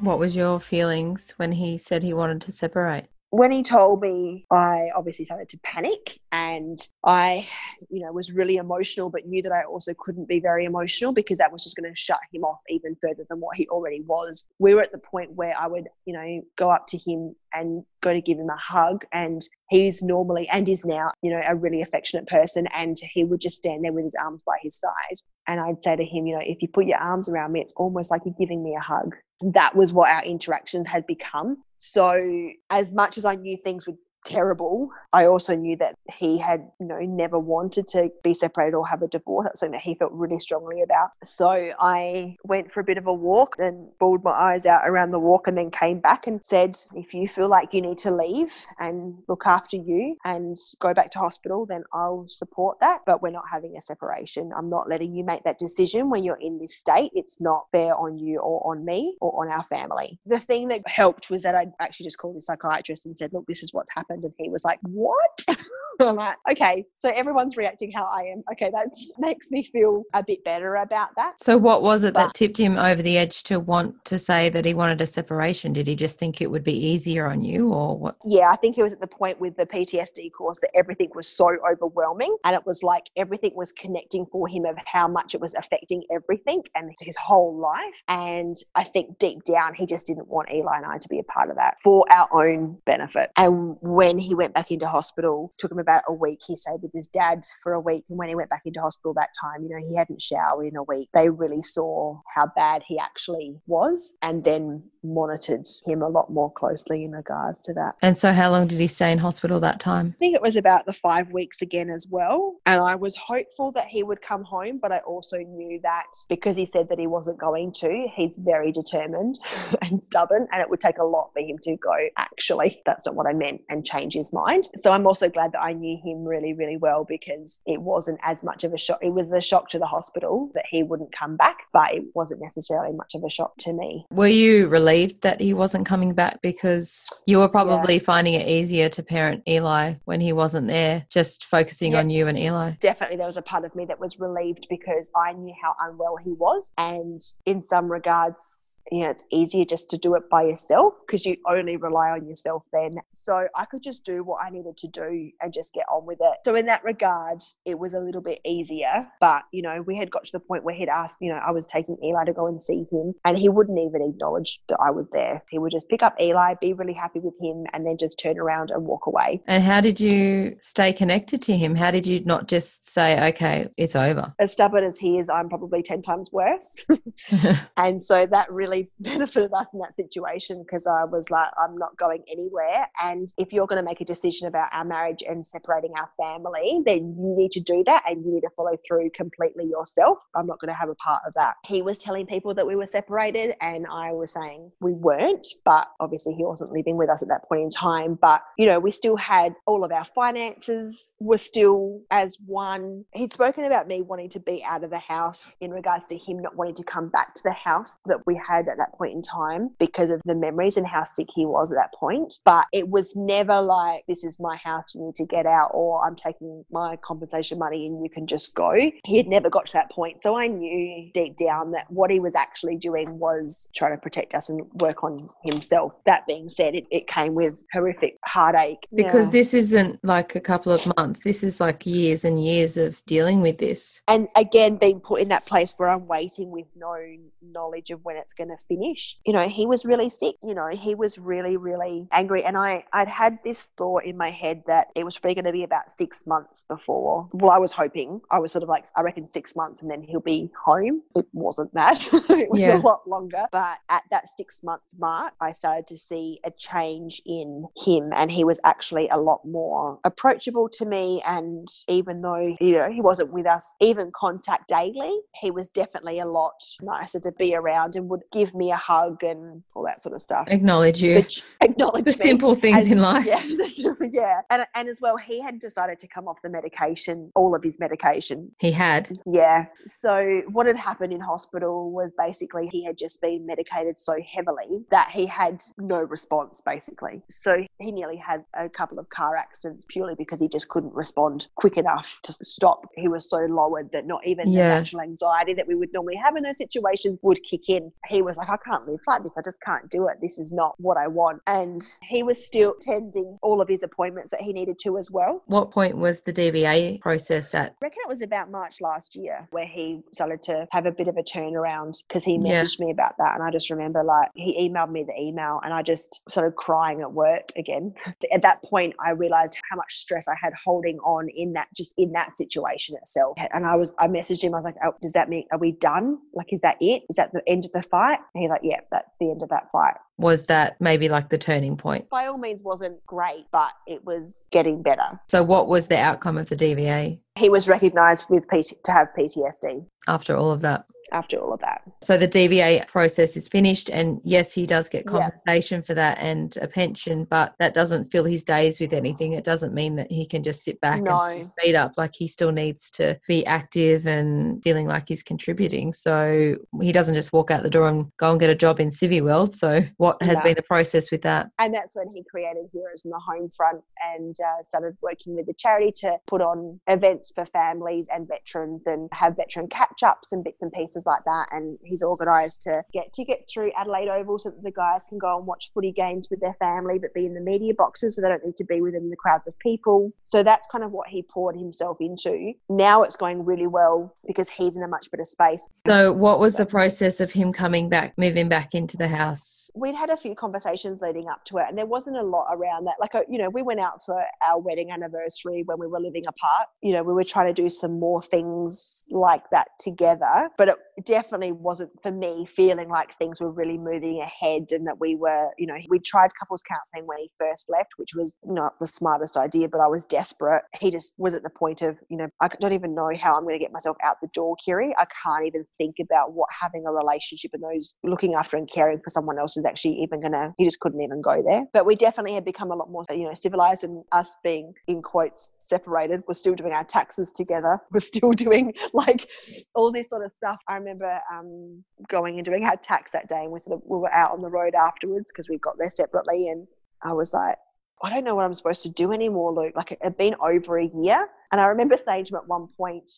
What 0.00 0.18
was 0.18 0.36
your 0.36 0.60
feelings 0.60 1.32
when 1.38 1.52
he 1.52 1.78
said 1.78 2.02
he 2.02 2.12
wanted 2.12 2.42
to 2.42 2.52
separate? 2.52 3.08
When 3.30 3.52
he 3.52 3.62
told 3.62 4.00
me, 4.00 4.44
I 4.50 4.88
obviously 4.94 5.24
started 5.24 5.48
to 5.50 5.58
panic 5.62 6.18
and 6.32 6.78
I, 7.04 7.48
you 7.88 8.02
know, 8.02 8.12
was 8.12 8.32
really 8.32 8.56
emotional, 8.56 9.08
but 9.08 9.26
knew 9.26 9.40
that 9.42 9.52
I 9.52 9.62
also 9.62 9.94
couldn't 9.96 10.26
be 10.26 10.40
very 10.40 10.64
emotional 10.64 11.12
because 11.12 11.38
that 11.38 11.52
was 11.52 11.62
just 11.62 11.76
going 11.76 11.88
to 11.88 11.96
shut 11.96 12.18
him 12.32 12.42
off 12.42 12.60
even 12.68 12.96
further 13.00 13.24
than 13.28 13.38
what 13.38 13.56
he 13.56 13.68
already 13.68 14.02
was. 14.02 14.46
We 14.58 14.74
were 14.74 14.82
at 14.82 14.90
the 14.90 14.98
point 14.98 15.32
where 15.34 15.54
I 15.56 15.68
would, 15.68 15.88
you 16.06 16.12
know, 16.12 16.42
go 16.56 16.70
up 16.70 16.88
to 16.88 16.98
him 16.98 17.36
and 17.54 17.84
go 18.00 18.12
to 18.12 18.20
give 18.20 18.38
him 18.38 18.50
a 18.50 18.56
hug. 18.56 19.04
And 19.12 19.42
he's 19.68 20.02
normally 20.02 20.48
and 20.52 20.68
is 20.68 20.84
now, 20.84 21.08
you 21.22 21.30
know, 21.30 21.42
a 21.46 21.54
really 21.54 21.82
affectionate 21.82 22.26
person. 22.26 22.66
And 22.74 22.96
he 23.00 23.22
would 23.22 23.40
just 23.40 23.56
stand 23.56 23.84
there 23.84 23.92
with 23.92 24.04
his 24.04 24.16
arms 24.20 24.42
by 24.42 24.56
his 24.60 24.76
side. 24.76 25.20
And 25.46 25.60
I'd 25.60 25.82
say 25.82 25.94
to 25.94 26.04
him, 26.04 26.26
you 26.26 26.34
know, 26.34 26.42
if 26.44 26.62
you 26.62 26.68
put 26.68 26.86
your 26.86 26.98
arms 26.98 27.28
around 27.28 27.52
me, 27.52 27.60
it's 27.60 27.74
almost 27.76 28.10
like 28.10 28.22
you're 28.24 28.34
giving 28.36 28.64
me 28.64 28.74
a 28.74 28.80
hug. 28.80 29.14
That 29.40 29.76
was 29.76 29.92
what 29.92 30.10
our 30.10 30.24
interactions 30.24 30.88
had 30.88 31.06
become. 31.06 31.58
So, 31.80 32.20
as 32.68 32.92
much 32.92 33.16
as 33.18 33.24
I 33.24 33.34
knew 33.36 33.56
things 33.56 33.86
would 33.86 33.96
terrible. 34.24 34.90
I 35.12 35.26
also 35.26 35.56
knew 35.56 35.76
that 35.78 35.96
he 36.12 36.38
had, 36.38 36.68
you 36.78 36.86
know, 36.86 36.98
never 37.00 37.38
wanted 37.38 37.86
to 37.88 38.10
be 38.22 38.34
separated 38.34 38.74
or 38.74 38.86
have 38.86 39.02
a 39.02 39.08
divorce. 39.08 39.46
That's 39.46 39.60
something 39.60 39.72
that 39.72 39.82
he 39.82 39.94
felt 39.94 40.12
really 40.12 40.38
strongly 40.38 40.82
about. 40.82 41.10
So 41.24 41.72
I 41.78 42.36
went 42.44 42.70
for 42.70 42.80
a 42.80 42.84
bit 42.84 42.98
of 42.98 43.06
a 43.06 43.12
walk 43.12 43.56
and 43.58 43.88
bawled 43.98 44.22
my 44.22 44.32
eyes 44.32 44.66
out 44.66 44.82
around 44.84 45.10
the 45.10 45.18
walk 45.18 45.46
and 45.46 45.56
then 45.56 45.70
came 45.70 46.00
back 46.00 46.26
and 46.26 46.44
said, 46.44 46.76
if 46.94 47.14
you 47.14 47.26
feel 47.26 47.48
like 47.48 47.72
you 47.72 47.82
need 47.82 47.98
to 47.98 48.14
leave 48.14 48.52
and 48.78 49.14
look 49.28 49.46
after 49.46 49.76
you 49.76 50.16
and 50.24 50.56
go 50.78 50.94
back 50.94 51.10
to 51.12 51.18
hospital, 51.18 51.66
then 51.66 51.82
I'll 51.92 52.26
support 52.28 52.78
that. 52.80 53.00
But 53.06 53.22
we're 53.22 53.30
not 53.30 53.44
having 53.50 53.76
a 53.76 53.80
separation. 53.80 54.52
I'm 54.56 54.66
not 54.66 54.88
letting 54.88 55.14
you 55.14 55.24
make 55.24 55.42
that 55.44 55.58
decision 55.58 56.10
when 56.10 56.24
you're 56.24 56.40
in 56.40 56.58
this 56.58 56.76
state. 56.76 57.10
It's 57.14 57.40
not 57.40 57.66
fair 57.72 57.94
on 57.94 58.18
you 58.18 58.40
or 58.40 58.70
on 58.70 58.84
me 58.84 59.16
or 59.20 59.44
on 59.44 59.52
our 59.52 59.64
family. 59.64 60.18
The 60.26 60.38
thing 60.38 60.68
that 60.68 60.86
helped 60.86 61.30
was 61.30 61.42
that 61.42 61.54
I 61.54 61.66
actually 61.80 62.04
just 62.04 62.18
called 62.18 62.36
the 62.36 62.42
psychiatrist 62.42 63.06
and 63.06 63.16
said, 63.16 63.32
look, 63.32 63.46
this 63.46 63.62
is 63.62 63.72
what's 63.72 63.92
happened 63.92 64.09
happened 64.10 64.24
and 64.24 64.34
he 64.38 64.50
was 64.50 64.64
like 64.64 64.78
what 64.82 65.44
I'm 66.00 66.16
like, 66.16 66.36
okay, 66.50 66.84
so 66.94 67.10
everyone's 67.10 67.56
reacting 67.56 67.92
how 67.92 68.04
I 68.04 68.22
am. 68.32 68.42
Okay, 68.52 68.70
that 68.74 68.88
makes 69.18 69.50
me 69.50 69.62
feel 69.62 70.04
a 70.14 70.22
bit 70.22 70.42
better 70.44 70.76
about 70.76 71.10
that. 71.16 71.34
So, 71.42 71.58
what 71.58 71.82
was 71.82 72.04
it 72.04 72.14
but, 72.14 72.26
that 72.26 72.34
tipped 72.34 72.56
him 72.56 72.76
over 72.76 73.02
the 73.02 73.18
edge 73.18 73.42
to 73.44 73.60
want 73.60 74.04
to 74.06 74.18
say 74.18 74.48
that 74.50 74.64
he 74.64 74.74
wanted 74.74 75.00
a 75.00 75.06
separation? 75.06 75.72
Did 75.72 75.86
he 75.86 75.96
just 75.96 76.18
think 76.18 76.40
it 76.40 76.50
would 76.50 76.64
be 76.64 76.74
easier 76.74 77.26
on 77.26 77.42
you, 77.42 77.72
or 77.72 77.98
what? 77.98 78.16
Yeah, 78.24 78.50
I 78.50 78.56
think 78.56 78.76
he 78.76 78.82
was 78.82 78.92
at 78.92 79.00
the 79.00 79.06
point 79.06 79.40
with 79.40 79.56
the 79.56 79.66
PTSD 79.66 80.32
course 80.32 80.58
that 80.60 80.70
everything 80.74 81.10
was 81.14 81.28
so 81.28 81.56
overwhelming, 81.70 82.36
and 82.44 82.54
it 82.54 82.64
was 82.66 82.82
like 82.82 83.10
everything 83.16 83.52
was 83.54 83.72
connecting 83.72 84.26
for 84.26 84.48
him 84.48 84.64
of 84.64 84.76
how 84.86 85.08
much 85.08 85.34
it 85.34 85.40
was 85.40 85.54
affecting 85.54 86.02
everything 86.10 86.62
and 86.74 86.90
his 87.00 87.16
whole 87.16 87.58
life. 87.58 88.02
And 88.08 88.56
I 88.74 88.84
think 88.84 89.18
deep 89.18 89.44
down, 89.44 89.74
he 89.74 89.86
just 89.86 90.06
didn't 90.06 90.28
want 90.28 90.50
Eli 90.50 90.76
and 90.76 90.86
I 90.86 90.98
to 90.98 91.08
be 91.08 91.18
a 91.18 91.24
part 91.24 91.50
of 91.50 91.56
that 91.56 91.78
for 91.80 92.04
our 92.10 92.28
own 92.32 92.78
benefit. 92.86 93.30
And 93.36 93.76
when 94.00 94.18
he 94.18 94.34
went 94.34 94.54
back 94.54 94.70
into 94.70 94.88
hospital, 94.88 95.52
took 95.58 95.70
him 95.70 95.78
about 95.78 95.90
about 95.90 96.12
a 96.12 96.14
week. 96.14 96.40
He 96.46 96.56
stayed 96.56 96.80
with 96.82 96.92
his 96.94 97.08
dad 97.08 97.42
for 97.62 97.72
a 97.72 97.80
week. 97.80 98.04
And 98.08 98.18
when 98.18 98.28
he 98.28 98.34
went 98.34 98.50
back 98.50 98.62
into 98.64 98.80
hospital 98.80 99.14
that 99.14 99.30
time, 99.40 99.62
you 99.62 99.68
know, 99.68 99.84
he 99.88 99.96
hadn't 99.96 100.22
showered 100.22 100.66
in 100.66 100.76
a 100.76 100.82
week. 100.82 101.08
They 101.14 101.28
really 101.28 101.62
saw 101.62 102.20
how 102.34 102.48
bad 102.56 102.82
he 102.86 102.98
actually 102.98 103.56
was 103.66 104.16
and 104.22 104.44
then 104.44 104.82
monitored 105.02 105.66
him 105.86 106.02
a 106.02 106.08
lot 106.08 106.30
more 106.30 106.52
closely 106.52 107.04
in 107.04 107.12
regards 107.12 107.62
to 107.64 107.72
that. 107.74 107.94
And 108.02 108.16
so, 108.16 108.32
how 108.32 108.50
long 108.50 108.66
did 108.66 108.78
he 108.80 108.86
stay 108.86 109.12
in 109.12 109.18
hospital 109.18 109.60
that 109.60 109.80
time? 109.80 110.14
I 110.16 110.18
think 110.18 110.34
it 110.34 110.42
was 110.42 110.56
about 110.56 110.86
the 110.86 110.92
five 110.92 111.30
weeks 111.32 111.62
again 111.62 111.90
as 111.90 112.06
well. 112.08 112.56
And 112.66 112.80
I 112.80 112.94
was 112.94 113.16
hopeful 113.16 113.72
that 113.72 113.88
he 113.88 114.02
would 114.02 114.20
come 114.20 114.44
home, 114.44 114.78
but 114.80 114.92
I 114.92 114.98
also 114.98 115.38
knew 115.38 115.80
that 115.82 116.06
because 116.28 116.56
he 116.56 116.66
said 116.66 116.88
that 116.90 116.98
he 116.98 117.06
wasn't 117.06 117.38
going 117.38 117.72
to, 117.76 118.06
he's 118.14 118.36
very 118.38 118.72
determined 118.72 119.38
and 119.82 120.02
stubborn, 120.02 120.46
and 120.52 120.60
it 120.60 120.68
would 120.68 120.80
take 120.80 120.98
a 120.98 121.04
lot 121.04 121.30
for 121.32 121.40
him 121.40 121.56
to 121.62 121.76
go, 121.76 121.94
actually, 122.16 122.82
that's 122.84 123.06
not 123.06 123.14
what 123.14 123.26
I 123.26 123.32
meant, 123.32 123.62
and 123.68 123.84
change 123.90 124.14
his 124.14 124.32
mind. 124.32 124.68
So, 124.76 124.92
I'm 124.92 125.06
also 125.06 125.28
glad 125.28 125.52
that 125.52 125.62
I 125.62 125.72
knew 125.72 125.98
him 126.02 126.24
really, 126.24 126.52
really 126.52 126.76
well 126.76 127.04
because 127.04 127.60
it 127.66 127.80
wasn't 127.80 128.18
as 128.22 128.42
much 128.42 128.64
of 128.64 128.72
a 128.72 128.78
shock. 128.78 128.98
It 129.02 129.12
was 129.12 129.30
the 129.30 129.40
shock 129.40 129.68
to 129.70 129.78
the 129.78 129.86
hospital 129.86 130.50
that 130.54 130.64
he 130.68 130.82
wouldn't 130.82 131.12
come 131.12 131.36
back, 131.36 131.58
but 131.72 131.94
it 131.94 132.04
wasn't 132.14 132.40
necessarily 132.40 132.94
much 132.94 133.14
of 133.14 133.24
a 133.24 133.30
shock 133.30 133.56
to 133.58 133.72
me. 133.72 134.06
Were 134.10 134.26
you 134.26 134.68
relieved 134.68 135.22
that 135.22 135.40
he 135.40 135.54
wasn't 135.54 135.86
coming 135.86 136.14
back 136.14 136.40
because 136.42 137.08
you 137.26 137.38
were 137.38 137.48
probably 137.48 137.94
yeah. 137.94 138.00
finding 138.00 138.34
it 138.34 138.48
easier 138.48 138.88
to 138.90 139.02
parent 139.02 139.42
Eli 139.48 139.94
when 140.04 140.20
he 140.20 140.32
wasn't 140.32 140.66
there, 140.66 141.06
just 141.10 141.44
focusing 141.44 141.92
yeah. 141.92 141.98
on 141.98 142.10
you 142.10 142.26
and 142.26 142.38
Eli? 142.38 142.72
Definitely, 142.80 143.16
there 143.16 143.26
was 143.26 143.36
a 143.36 143.42
part 143.42 143.64
of 143.64 143.74
me 143.74 143.84
that 143.86 143.98
was 143.98 144.18
relieved 144.18 144.66
because 144.68 145.10
I 145.16 145.32
knew 145.32 145.54
how 145.60 145.74
unwell 145.80 146.16
he 146.16 146.32
was. 146.32 146.72
And 146.78 147.20
in 147.46 147.62
some 147.62 147.90
regards, 147.90 148.69
you 148.90 149.04
know, 149.04 149.10
it's 149.10 149.24
easier 149.30 149.64
just 149.64 149.90
to 149.90 149.98
do 149.98 150.14
it 150.14 150.28
by 150.30 150.42
yourself 150.42 150.94
because 151.06 151.24
you 151.24 151.36
only 151.48 151.76
rely 151.76 152.10
on 152.10 152.26
yourself 152.26 152.66
then. 152.72 152.96
So 153.12 153.46
I 153.56 153.64
could 153.64 153.82
just 153.82 154.04
do 154.04 154.24
what 154.24 154.44
I 154.44 154.50
needed 154.50 154.76
to 154.78 154.88
do 154.88 155.30
and 155.40 155.52
just 155.52 155.72
get 155.74 155.86
on 155.92 156.06
with 156.06 156.18
it. 156.20 156.38
So 156.44 156.54
in 156.54 156.66
that 156.66 156.82
regard, 156.84 157.42
it 157.64 157.78
was 157.78 157.94
a 157.94 158.00
little 158.00 158.22
bit 158.22 158.40
easier. 158.44 159.02
But, 159.20 159.42
you 159.52 159.62
know, 159.62 159.82
we 159.82 159.96
had 159.96 160.10
got 160.10 160.24
to 160.24 160.32
the 160.32 160.40
point 160.40 160.64
where 160.64 160.74
he'd 160.74 160.88
asked, 160.88 161.18
you 161.20 161.30
know, 161.30 161.40
I 161.44 161.50
was 161.50 161.66
taking 161.66 161.96
Eli 162.02 162.24
to 162.24 162.32
go 162.32 162.46
and 162.46 162.60
see 162.60 162.86
him 162.90 163.14
and 163.24 163.38
he 163.38 163.48
wouldn't 163.48 163.78
even 163.78 164.02
acknowledge 164.02 164.60
that 164.68 164.78
I 164.80 164.90
was 164.90 165.06
there. 165.12 165.42
He 165.50 165.58
would 165.58 165.72
just 165.72 165.88
pick 165.88 166.02
up 166.02 166.20
Eli, 166.20 166.54
be 166.60 166.72
really 166.72 166.92
happy 166.92 167.20
with 167.20 167.34
him, 167.40 167.64
and 167.72 167.86
then 167.86 167.96
just 167.98 168.18
turn 168.18 168.38
around 168.38 168.70
and 168.70 168.84
walk 168.84 169.06
away. 169.06 169.40
And 169.46 169.62
how 169.62 169.80
did 169.80 170.00
you 170.00 170.56
stay 170.62 170.92
connected 170.92 171.42
to 171.42 171.56
him? 171.56 171.74
How 171.74 171.90
did 171.90 172.06
you 172.06 172.20
not 172.24 172.48
just 172.48 172.90
say, 172.90 173.28
okay, 173.28 173.68
it's 173.76 173.94
over? 173.94 174.32
As 174.38 174.52
stubborn 174.52 174.84
as 174.84 174.96
he 174.96 175.18
is, 175.18 175.28
I'm 175.28 175.48
probably 175.48 175.82
10 175.82 176.02
times 176.02 176.30
worse. 176.32 176.84
and 177.76 178.02
so 178.02 178.26
that 178.26 178.50
really 178.50 178.79
benefited 179.00 179.52
us 179.52 179.72
in 179.72 179.80
that 179.80 179.96
situation 179.96 180.62
because 180.62 180.86
I 180.86 181.04
was 181.04 181.30
like, 181.30 181.48
I'm 181.62 181.76
not 181.76 181.96
going 181.96 182.22
anywhere. 182.30 182.88
And 183.02 183.32
if 183.38 183.52
you're 183.52 183.66
going 183.66 183.82
to 183.82 183.88
make 183.88 184.00
a 184.00 184.04
decision 184.04 184.48
about 184.48 184.68
our 184.72 184.84
marriage 184.84 185.22
and 185.26 185.46
separating 185.46 185.92
our 185.98 186.10
family, 186.22 186.82
then 186.86 187.16
you 187.18 187.34
need 187.36 187.50
to 187.52 187.60
do 187.60 187.82
that 187.86 188.04
and 188.08 188.24
you 188.24 188.32
need 188.32 188.42
to 188.42 188.50
follow 188.56 188.76
through 188.86 189.10
completely 189.14 189.66
yourself. 189.66 190.18
I'm 190.34 190.46
not 190.46 190.60
going 190.60 190.72
to 190.72 190.78
have 190.78 190.88
a 190.88 190.94
part 190.96 191.22
of 191.26 191.34
that. 191.34 191.56
He 191.64 191.82
was 191.82 191.98
telling 191.98 192.26
people 192.26 192.54
that 192.54 192.66
we 192.66 192.76
were 192.76 192.86
separated, 192.86 193.54
and 193.60 193.86
I 193.86 194.12
was 194.12 194.32
saying 194.32 194.70
we 194.80 194.92
weren't, 194.92 195.46
but 195.64 195.88
obviously 196.00 196.34
he 196.34 196.44
wasn't 196.44 196.72
living 196.72 196.96
with 196.96 197.10
us 197.10 197.22
at 197.22 197.28
that 197.28 197.48
point 197.48 197.62
in 197.62 197.70
time. 197.70 198.18
But, 198.20 198.42
you 198.58 198.66
know, 198.66 198.78
we 198.78 198.90
still 198.90 199.16
had 199.16 199.54
all 199.66 199.84
of 199.84 199.92
our 199.92 200.04
finances 200.04 201.16
were 201.20 201.38
still 201.38 202.00
as 202.10 202.36
one. 202.46 203.04
He'd 203.14 203.32
spoken 203.32 203.64
about 203.64 203.88
me 203.88 204.02
wanting 204.02 204.30
to 204.30 204.40
be 204.40 204.62
out 204.66 204.84
of 204.84 204.90
the 204.90 204.98
house 204.98 205.52
in 205.60 205.70
regards 205.70 206.08
to 206.08 206.16
him 206.16 206.40
not 206.40 206.56
wanting 206.56 206.74
to 206.76 206.84
come 206.84 207.08
back 207.08 207.34
to 207.34 207.42
the 207.44 207.52
house 207.52 207.98
that 208.06 208.20
we 208.26 208.36
had 208.36 208.59
at 208.68 208.78
that 208.78 208.92
point 208.94 209.12
in 209.14 209.22
time 209.22 209.70
because 209.78 210.10
of 210.10 210.20
the 210.24 210.34
memories 210.34 210.76
and 210.76 210.86
how 210.86 211.04
sick 211.04 211.28
he 211.34 211.46
was 211.46 211.70
at 211.72 211.76
that 211.76 211.92
point. 211.94 212.34
But 212.44 212.66
it 212.72 212.88
was 212.88 213.14
never 213.16 213.60
like, 213.60 214.04
this 214.08 214.24
is 214.24 214.38
my 214.40 214.56
house, 214.56 214.94
you 214.94 215.02
need 215.02 215.14
to 215.16 215.26
get 215.26 215.46
out, 215.46 215.70
or 215.74 216.06
I'm 216.06 216.16
taking 216.16 216.64
my 216.70 216.96
compensation 216.96 217.58
money 217.58 217.86
and 217.86 218.02
you 218.02 218.10
can 218.10 218.26
just 218.26 218.54
go. 218.54 218.72
He 219.04 219.16
had 219.16 219.26
never 219.26 219.50
got 219.50 219.66
to 219.66 219.72
that 219.74 219.90
point. 219.90 220.22
So 220.22 220.36
I 220.36 220.46
knew 220.46 221.10
deep 221.14 221.36
down 221.36 221.72
that 221.72 221.86
what 221.88 222.10
he 222.10 222.20
was 222.20 222.34
actually 222.34 222.76
doing 222.76 223.18
was 223.18 223.68
trying 223.74 223.92
to 223.92 224.00
protect 224.00 224.34
us 224.34 224.48
and 224.48 224.62
work 224.74 225.02
on 225.04 225.28
himself. 225.44 226.00
That 226.06 226.26
being 226.26 226.48
said, 226.48 226.74
it, 226.74 226.84
it 226.90 227.06
came 227.06 227.34
with 227.34 227.64
horrific 227.72 228.16
heartache. 228.24 228.86
Because 228.94 229.26
Yeah. 229.26 229.32
this 229.32 229.54
isn't 229.54 230.04
like 230.04 230.34
a 230.34 230.40
couple 230.40 230.72
of 230.72 230.80
months, 230.96 231.20
this 231.20 231.42
is 231.42 231.60
like 231.60 231.86
years 231.86 232.24
and 232.24 232.42
years 232.42 232.76
of 232.76 233.02
dealing 233.06 233.40
with 233.40 233.58
this. 233.58 234.02
and 234.08 234.28
again 234.36 234.76
being 234.76 235.00
put 235.00 235.20
in 235.20 235.28
that 235.28 235.44
place 235.46 235.72
where 235.76 235.88
i'm 235.88 236.06
waiting 236.06 236.50
with 236.50 236.66
no 236.76 236.94
knowledge 237.42 237.90
of 237.90 238.02
when 238.04 238.16
it's 238.16 238.32
going 238.32 238.48
to 238.56 238.64
finish. 238.66 239.16
You 239.26 239.32
know 239.32 239.48
he 239.48 239.66
was 239.66 239.84
really 239.84 240.08
sick 240.10 240.34
you 240.42 240.54
know 240.54 240.68
he 240.68 240.94
was 240.94 241.18
really 241.18 241.56
really 241.56 242.06
angry. 242.12 242.42
And 242.44 242.56
i 242.56 242.84
i'd 242.92 243.08
had 243.08 243.38
this 243.44 243.68
thought 243.76 244.04
in 244.04 244.16
my 244.16 244.30
head 244.30 244.62
that 244.66 244.88
it 244.94 245.04
was 245.04 245.18
probably 245.18 245.34
going 245.34 245.44
to 245.44 245.52
be 245.52 245.62
about 245.64 245.90
six 245.90 246.26
months 246.26 246.64
before 246.68 247.28
well 247.32 247.50
i 247.50 247.58
was 247.58 247.72
hoping 247.72 248.20
i 248.30 248.38
was 248.38 248.52
sort 248.52 248.62
of 248.62 248.68
like 248.68 248.84
i 248.96 249.02
reckon 249.02 249.26
six 249.26 249.54
months 249.56 249.82
and 249.82 249.90
then 249.90 250.02
he'll 250.02 250.20
be 250.20 250.50
home. 250.64 251.02
It 251.14 251.26
wasn't 251.32 251.72
that 251.74 251.98
it 252.30 252.50
was 252.50 252.62
Yeah. 252.62 252.76
a 252.76 252.80
lot 252.90 253.06
longer. 253.08 253.44
But 253.52 253.78
at 253.88 254.02
that 254.10 254.24
six 254.36 254.62
month 254.62 254.82
mark 254.98 255.32
i 255.40 255.52
started 255.52 255.86
to 255.88 255.96
see 255.96 256.40
a 256.44 256.50
change 256.50 257.20
in 257.26 257.66
him 257.86 258.10
and 258.14 258.30
he 258.30 258.44
was 258.44 258.60
actually 258.64 259.08
a 259.08 259.18
lot 259.18 259.40
more 259.44 259.98
approachable 260.04 260.68
to 260.78 260.84
me. 260.86 261.22
And 261.26 261.68
even 261.88 262.22
though 262.22 262.54
you 262.60 262.72
know 262.78 262.90
he 262.90 263.00
wasn't 263.00 263.32
with 263.32 263.46
us 263.46 263.74
even 263.80 264.10
contact 264.14 264.68
daily 264.68 265.14
he 265.42 265.50
was 265.50 265.68
definitely 265.70 266.18
a 266.20 266.26
lot 266.26 266.58
nicer 266.82 267.20
to 267.20 267.32
be 267.32 267.54
around 267.54 267.96
and 267.96 268.08
would 268.10 268.22
give 268.32 268.39
me 268.54 268.70
a 268.72 268.76
hug 268.76 269.22
and 269.22 269.62
all 269.74 269.84
that 269.84 270.00
sort 270.00 270.14
of 270.14 270.20
stuff 270.20 270.46
Acknowledge 270.48 271.02
you. 271.02 271.16
which 271.16 271.42
acknowledged 271.60 272.06
The 272.06 272.10
me. 272.10 272.16
simple 272.30 272.54
things 272.54 272.76
And- 272.90 272.92
in 272.92 272.98
life. 273.02 273.26
Yeah, 273.26 273.42
yeah, 274.12 274.40
and 274.50 274.66
and 274.74 274.88
as 274.88 275.00
well, 275.00 275.16
he 275.16 275.40
had 275.40 275.58
decided 275.58 275.98
to 276.00 276.06
come 276.08 276.26
off 276.28 276.38
the 276.42 276.48
medication, 276.48 277.30
all 277.34 277.54
of 277.54 277.62
his 277.62 277.78
medication. 277.78 278.50
He 278.58 278.72
had. 278.72 279.18
Yeah. 279.26 279.66
So 279.86 280.42
what 280.50 280.66
had 280.66 280.76
happened 280.76 281.12
in 281.12 281.20
hospital 281.20 281.90
was 281.90 282.10
basically 282.16 282.68
he 282.72 282.84
had 282.84 282.96
just 282.98 283.20
been 283.20 283.46
medicated 283.46 283.98
so 283.98 284.14
heavily 284.34 284.84
that 284.90 285.10
he 285.12 285.26
had 285.26 285.62
no 285.78 285.98
response, 286.00 286.60
basically. 286.60 287.22
So 287.28 287.64
he 287.78 287.92
nearly 287.92 288.16
had 288.16 288.44
a 288.54 288.68
couple 288.68 288.98
of 288.98 289.08
car 289.10 289.34
accidents 289.36 289.84
purely 289.88 290.14
because 290.16 290.40
he 290.40 290.48
just 290.48 290.68
couldn't 290.68 290.94
respond 290.94 291.48
quick 291.56 291.76
enough 291.76 292.18
to 292.22 292.32
stop. 292.32 292.86
He 292.96 293.08
was 293.08 293.28
so 293.28 293.38
lowered 293.38 293.90
that 293.92 294.06
not 294.06 294.26
even 294.26 294.48
Yeah. 294.50 294.70
the 294.70 294.74
natural 294.80 295.02
anxiety 295.02 295.54
that 295.54 295.66
we 295.66 295.74
would 295.74 295.92
normally 295.92 296.16
have 296.16 296.36
in 296.36 296.42
those 296.42 296.56
situations 296.58 297.18
would 297.22 297.42
kick 297.42 297.68
in. 297.68 297.92
He 298.06 298.22
was 298.22 298.29
like, 298.38 298.48
I 298.48 298.56
can't 298.68 298.86
live 298.86 299.00
like 299.06 299.22
this. 299.22 299.32
I 299.36 299.42
just 299.42 299.60
can't 299.62 299.88
do 299.90 300.08
it. 300.08 300.18
This 300.20 300.38
is 300.38 300.52
not 300.52 300.74
what 300.78 300.96
I 300.96 301.06
want. 301.06 301.42
And 301.46 301.82
he 302.02 302.22
was 302.22 302.44
still 302.44 302.74
attending 302.80 303.38
all 303.42 303.60
of 303.60 303.68
his 303.68 303.82
appointments 303.82 304.30
that 304.30 304.40
he 304.40 304.52
needed 304.52 304.78
to 304.80 304.98
as 304.98 305.10
well. 305.10 305.42
What 305.46 305.70
point 305.70 305.96
was 305.96 306.22
the 306.22 306.32
DVA 306.32 307.00
process 307.00 307.54
at? 307.54 307.74
I 307.82 307.84
reckon 307.86 307.98
it 308.04 308.08
was 308.08 308.22
about 308.22 308.50
March 308.50 308.80
last 308.80 309.16
year 309.16 309.46
where 309.50 309.66
he 309.66 310.02
started 310.12 310.42
to 310.44 310.66
have 310.72 310.86
a 310.86 310.92
bit 310.92 311.08
of 311.08 311.16
a 311.16 311.22
turnaround 311.22 312.02
because 312.08 312.24
he 312.24 312.34
Yeah. 312.36 312.62
messaged 312.62 312.80
me 312.80 312.90
about 312.90 313.16
that. 313.18 313.34
And 313.34 313.42
I 313.42 313.50
just 313.50 313.70
remember 313.70 314.02
like 314.04 314.30
he 314.34 314.68
emailed 314.68 314.90
me 314.90 315.04
the 315.04 315.18
email 315.20 315.60
and 315.64 315.72
I 315.72 315.82
just 315.82 316.22
started 316.30 316.56
crying 316.56 317.00
at 317.00 317.12
work 317.12 317.52
again. 317.56 317.94
At 318.32 318.42
that 318.42 318.62
point, 318.62 318.94
I 319.04 319.10
realized 319.10 319.58
how 319.70 319.76
much 319.76 319.94
stress 319.94 320.28
I 320.28 320.34
had 320.40 320.52
holding 320.64 320.98
on 320.98 321.28
in 321.34 321.52
that, 321.54 321.68
just 321.76 321.94
in 321.98 322.12
that 322.12 322.36
situation 322.36 322.96
itself. 322.96 323.36
And 323.52 323.66
I 323.66 323.76
was, 323.76 323.94
I 323.98 324.06
messaged 324.06 324.42
him, 324.44 324.54
I 324.54 324.58
was 324.58 324.64
like, 324.64 324.76
oh, 324.84 324.92
does 325.00 325.12
that 325.12 325.28
mean, 325.28 325.44
are 325.52 325.58
we 325.58 325.72
done? 325.72 326.18
Like, 326.34 326.52
is 326.52 326.60
that 326.60 326.76
it? 326.80 327.02
Is 327.08 327.16
that 327.16 327.32
the 327.32 327.42
end 327.48 327.64
of 327.64 327.72
the 327.72 327.82
fight? 327.82 328.19
And 328.34 328.42
he's 328.42 328.50
like, 328.50 328.62
yeah, 328.64 328.80
that's 328.90 329.12
the 329.20 329.30
end 329.30 329.42
of 329.42 329.48
that 329.50 329.70
fight. 329.72 329.96
Was 330.20 330.44
that 330.46 330.80
maybe 330.80 331.08
like 331.08 331.30
the 331.30 331.38
turning 331.38 331.76
point? 331.76 332.08
By 332.10 332.26
all 332.26 332.38
means, 332.38 332.62
wasn't 332.62 333.04
great, 333.06 333.46
but 333.52 333.72
it 333.86 334.04
was 334.04 334.48
getting 334.50 334.82
better. 334.82 335.20
So, 335.28 335.42
what 335.42 335.68
was 335.68 335.86
the 335.86 335.98
outcome 335.98 336.36
of 336.38 336.48
the 336.48 336.56
DVA 336.56 337.18
He 337.36 337.48
was 337.48 337.66
recognized 337.66 338.28
with 338.28 338.46
PT, 338.48 338.74
to 338.84 338.92
have 338.92 339.08
PTSD 339.16 339.86
after 340.08 340.36
all 340.36 340.50
of 340.50 340.60
that? 340.62 340.84
after 341.12 341.38
all 341.38 341.52
of 341.52 341.58
that. 341.58 341.82
So, 342.02 342.16
the 342.16 342.28
DVA 342.28 342.86
process 342.86 343.36
is 343.36 343.48
finished, 343.48 343.90
and 343.90 344.20
yes, 344.22 344.52
he 344.52 344.64
does 344.64 344.88
get 344.88 345.04
Yeah. 345.06 345.10
compensation 345.10 345.82
for 345.82 345.92
that 345.94 346.18
and 346.20 346.56
a 346.62 346.68
pension, 346.68 347.24
but 347.24 347.54
that 347.58 347.74
doesn't 347.74 348.04
fill 348.12 348.24
his 348.24 348.44
days 348.44 348.78
with 348.78 348.92
anything. 348.92 349.32
It 349.32 349.42
doesn't 349.42 349.74
mean 349.74 349.96
that 349.96 350.08
he 350.12 350.24
can 350.24 350.44
just 350.44 350.62
sit 350.62 350.80
back 350.80 350.98
and 350.98 351.06
No. 351.06 351.50
feet 351.60 351.74
up. 351.74 351.94
Like, 351.96 352.14
he 352.14 352.28
still 352.28 352.52
needs 352.52 352.92
to 352.92 353.18
be 353.26 353.44
active 353.44 354.06
and 354.06 354.62
feeling 354.62 354.86
like 354.86 355.08
he's 355.08 355.24
contributing. 355.24 355.92
So, 355.92 356.54
he 356.80 356.92
doesn't 356.92 357.14
just 357.16 357.32
walk 357.32 357.50
out 357.50 357.64
the 357.64 357.70
door 357.70 357.88
and 357.88 358.06
go 358.16 358.30
and 358.30 358.38
get 358.38 358.50
a 358.50 358.54
job 358.54 358.78
in 358.78 358.90
Civi 358.90 359.20
World. 359.20 359.56
So, 359.56 359.80
what 359.96 360.09
has 360.22 360.38
No. 360.38 360.42
been 360.44 360.54
the 360.54 360.62
process 360.62 361.10
with 361.10 361.22
that? 361.22 361.50
And 361.58 361.74
that's 361.74 361.94
when 361.96 362.08
he 362.08 362.22
created 362.30 362.66
Heroes 362.72 363.02
in 363.04 363.10
the 363.10 363.18
Home 363.20 363.50
Front 363.56 363.82
and 364.14 364.36
uh, 364.40 364.62
started 364.64 364.96
working 365.02 365.34
with 365.36 365.46
the 365.46 365.54
charity 365.54 365.92
to 366.00 366.18
put 366.26 366.40
on 366.42 366.80
events 366.88 367.32
for 367.34 367.44
families 367.46 368.08
and 368.12 368.26
veterans 368.28 368.86
and 368.86 369.08
have 369.12 369.36
veteran 369.36 369.68
catch 369.68 370.02
ups 370.02 370.32
and 370.32 370.42
bits 370.44 370.62
and 370.62 370.72
pieces 370.72 371.04
like 371.06 371.24
that. 371.24 371.46
And 371.50 371.78
he's 371.84 372.02
organised 372.02 372.62
to 372.62 372.82
get 372.92 373.12
tickets 373.12 373.52
through 373.52 373.70
Adelaide 373.78 374.08
Oval 374.08 374.38
so 374.38 374.50
that 374.50 374.62
the 374.62 374.70
guys 374.70 375.04
can 375.08 375.18
go 375.18 375.36
and 375.38 375.46
watch 375.46 375.70
footy 375.74 375.92
games 375.92 376.28
with 376.30 376.40
their 376.40 376.54
family 376.60 376.98
but 376.98 377.12
be 377.14 377.26
in 377.26 377.34
the 377.34 377.40
media 377.40 377.72
boxes 377.76 378.16
so 378.16 378.22
they 378.22 378.28
don't 378.28 378.44
need 378.44 378.56
to 378.56 378.64
be 378.64 378.80
within 378.80 379.10
the 379.10 379.16
crowds 379.16 379.46
of 379.48 379.58
people. 379.58 380.12
So 380.24 380.42
that's 380.42 380.66
kind 380.68 380.84
of 380.84 380.92
what 380.92 381.08
he 381.08 381.22
poured 381.22 381.56
himself 381.56 381.96
into. 382.00 382.52
Now 382.68 383.02
it's 383.02 383.16
going 383.16 383.44
really 383.44 383.66
well 383.66 384.14
because 384.26 384.48
he's 384.48 384.76
in 384.76 384.82
a 384.82 384.88
much 384.88 385.10
better 385.10 385.24
space. 385.24 385.66
So, 385.86 386.12
what 386.12 386.38
was 386.38 386.52
So- 386.54 386.58
the 386.64 386.66
process 386.66 387.20
of 387.20 387.32
him 387.32 387.52
coming 387.52 387.88
back, 387.88 388.14
moving 388.16 388.48
back 388.48 388.74
into 388.74 388.96
the 388.96 389.08
house? 389.08 389.70
we'd 389.74 389.94
had 390.00 390.10
a 390.10 390.16
few 390.16 390.34
conversations 390.34 391.00
leading 391.00 391.28
up 391.28 391.44
to 391.46 391.58
it 391.58 391.66
and 391.68 391.78
there 391.78 391.86
wasn't 391.86 392.16
a 392.16 392.22
lot 392.22 392.48
around 392.52 392.86
that. 392.86 392.96
Like 393.00 393.14
uh, 393.14 393.22
you 393.28 393.38
know 393.38 393.50
we 393.50 393.62
went 393.62 393.80
out 393.80 394.00
for 394.04 394.22
our 394.48 394.58
wedding 394.58 394.90
anniversary 394.90 395.62
when 395.66 395.78
we 395.78 395.86
were 395.86 396.00
living 396.00 396.24
apart. 396.26 396.68
You 396.82 396.92
know 396.92 397.02
we 397.02 397.12
were 397.12 397.24
trying 397.24 397.54
to 397.54 397.62
do 397.62 397.68
some 397.68 397.98
more 398.00 398.22
things 398.22 399.06
like 399.10 399.42
that 399.52 399.68
together 399.78 400.48
but 400.56 400.68
it 400.68 400.76
definitely 401.04 401.52
wasn't 401.52 401.90
for 402.02 402.12
me 402.12 402.46
feeling 402.46 402.88
like 402.88 403.12
things 403.14 403.40
were 403.40 403.50
really 403.50 403.78
moving 403.78 404.20
ahead 404.20 404.66
and 404.70 404.86
that 404.86 405.00
we 405.00 405.14
were 405.14 405.50
you 405.58 405.66
know 405.66 405.76
we 405.88 405.98
tried 405.98 406.30
couples 406.38 406.62
counseling 406.62 407.06
when 407.06 407.18
he 407.18 407.30
first 407.38 407.68
left 407.68 407.90
which 407.96 408.10
was 408.14 408.36
not 408.44 408.78
the 408.80 408.86
smartest 408.86 409.36
idea 409.36 409.68
but 409.68 409.80
i 409.80 409.86
was 409.86 410.04
desperate. 410.04 410.62
He 410.78 410.90
just 410.90 411.14
was 411.18 411.34
at 411.34 411.42
the 411.42 411.50
point 411.50 411.82
of 411.82 411.96
you 412.08 412.16
know 412.16 412.28
i 412.40 412.48
don't 412.60 412.72
even 412.72 412.94
know 412.94 413.10
how 413.20 413.36
i'm 413.36 413.42
going 413.42 413.58
to 413.58 413.62
get 413.62 413.72
myself 413.72 413.96
out 414.04 414.16
the 414.20 414.28
door 414.28 414.56
kiri. 414.64 414.94
I 414.98 415.04
can't 415.22 415.46
even 415.46 415.64
think 415.78 415.96
about 416.00 416.32
what 416.34 416.48
having 416.58 416.84
a 416.86 416.92
relationship 416.92 417.52
and 417.54 417.62
those 417.62 417.94
looking 418.04 418.34
after 418.34 418.56
and 418.56 418.70
caring 418.70 418.98
for 418.98 419.10
someone 419.10 419.38
else 419.38 419.56
is 419.56 419.64
actually 419.64 419.79
even 419.88 420.20
going 420.20 420.32
to 420.32 420.52
he 420.58 420.64
just 420.64 420.80
couldn't 420.80 421.00
even 421.00 421.20
go 421.20 421.42
there 421.42 421.64
but 421.72 421.86
we 421.86 421.94
definitely 421.94 422.34
had 422.34 422.44
become 422.44 422.70
a 422.70 422.74
lot 422.74 422.90
more 422.90 423.02
you 423.10 423.24
know 423.24 423.34
civilized 423.34 423.84
and 423.84 424.04
us 424.12 424.36
being 424.44 424.72
in 424.86 425.00
quotes 425.00 425.54
separated 425.58 426.22
we're 426.28 426.34
still 426.34 426.54
doing 426.54 426.72
our 426.72 426.84
taxes 426.84 427.32
together 427.32 427.78
we're 427.92 428.00
still 428.00 428.32
doing 428.32 428.72
like 428.92 429.28
all 429.74 429.90
this 429.90 430.08
sort 430.08 430.24
of 430.24 430.32
stuff 430.32 430.58
i 430.68 430.74
remember 430.74 431.20
um, 431.32 431.82
going 432.08 432.36
and 432.36 432.44
doing 432.44 432.64
our 432.64 432.76
tax 432.76 433.10
that 433.10 433.28
day 433.28 433.42
and 433.42 433.52
we 433.52 433.58
sort 433.60 433.78
of 433.78 433.82
we 433.86 433.98
were 433.98 434.12
out 434.14 434.32
on 434.32 434.42
the 434.42 434.48
road 434.48 434.74
afterwards 434.74 435.32
because 435.32 435.48
we 435.48 435.58
got 435.58 435.76
there 435.78 435.90
separately 435.90 436.48
and 436.48 436.66
i 437.02 437.12
was 437.12 437.32
like 437.32 437.56
I 438.02 438.08
don't 438.08 438.24
know 438.24 438.34
what 438.34 438.46
I'm 438.46 438.54
supposed 438.54 438.82
to 438.84 438.88
do 438.88 439.12
anymore, 439.12 439.52
Luke. 439.52 439.74
Like 439.76 439.92
it 439.92 439.98
had 440.00 440.16
been 440.16 440.34
over 440.40 440.78
a 440.78 440.86
year. 440.86 441.28
And 441.52 441.60
I 441.60 441.66
remember 441.66 441.96
saying 441.96 442.26
to 442.26 442.34
him 442.34 442.36
at 442.36 442.48
one 442.48 442.68
point, 442.78 443.10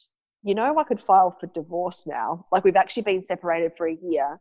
you 0.42 0.54
know, 0.54 0.76
I 0.76 0.84
could 0.84 1.00
file 1.00 1.36
for 1.38 1.46
divorce 1.48 2.06
now. 2.06 2.46
Like 2.50 2.64
we've 2.64 2.76
actually 2.76 3.04
been 3.04 3.22
separated 3.22 3.72
for 3.76 3.88
a 3.88 3.96
year. 4.02 4.40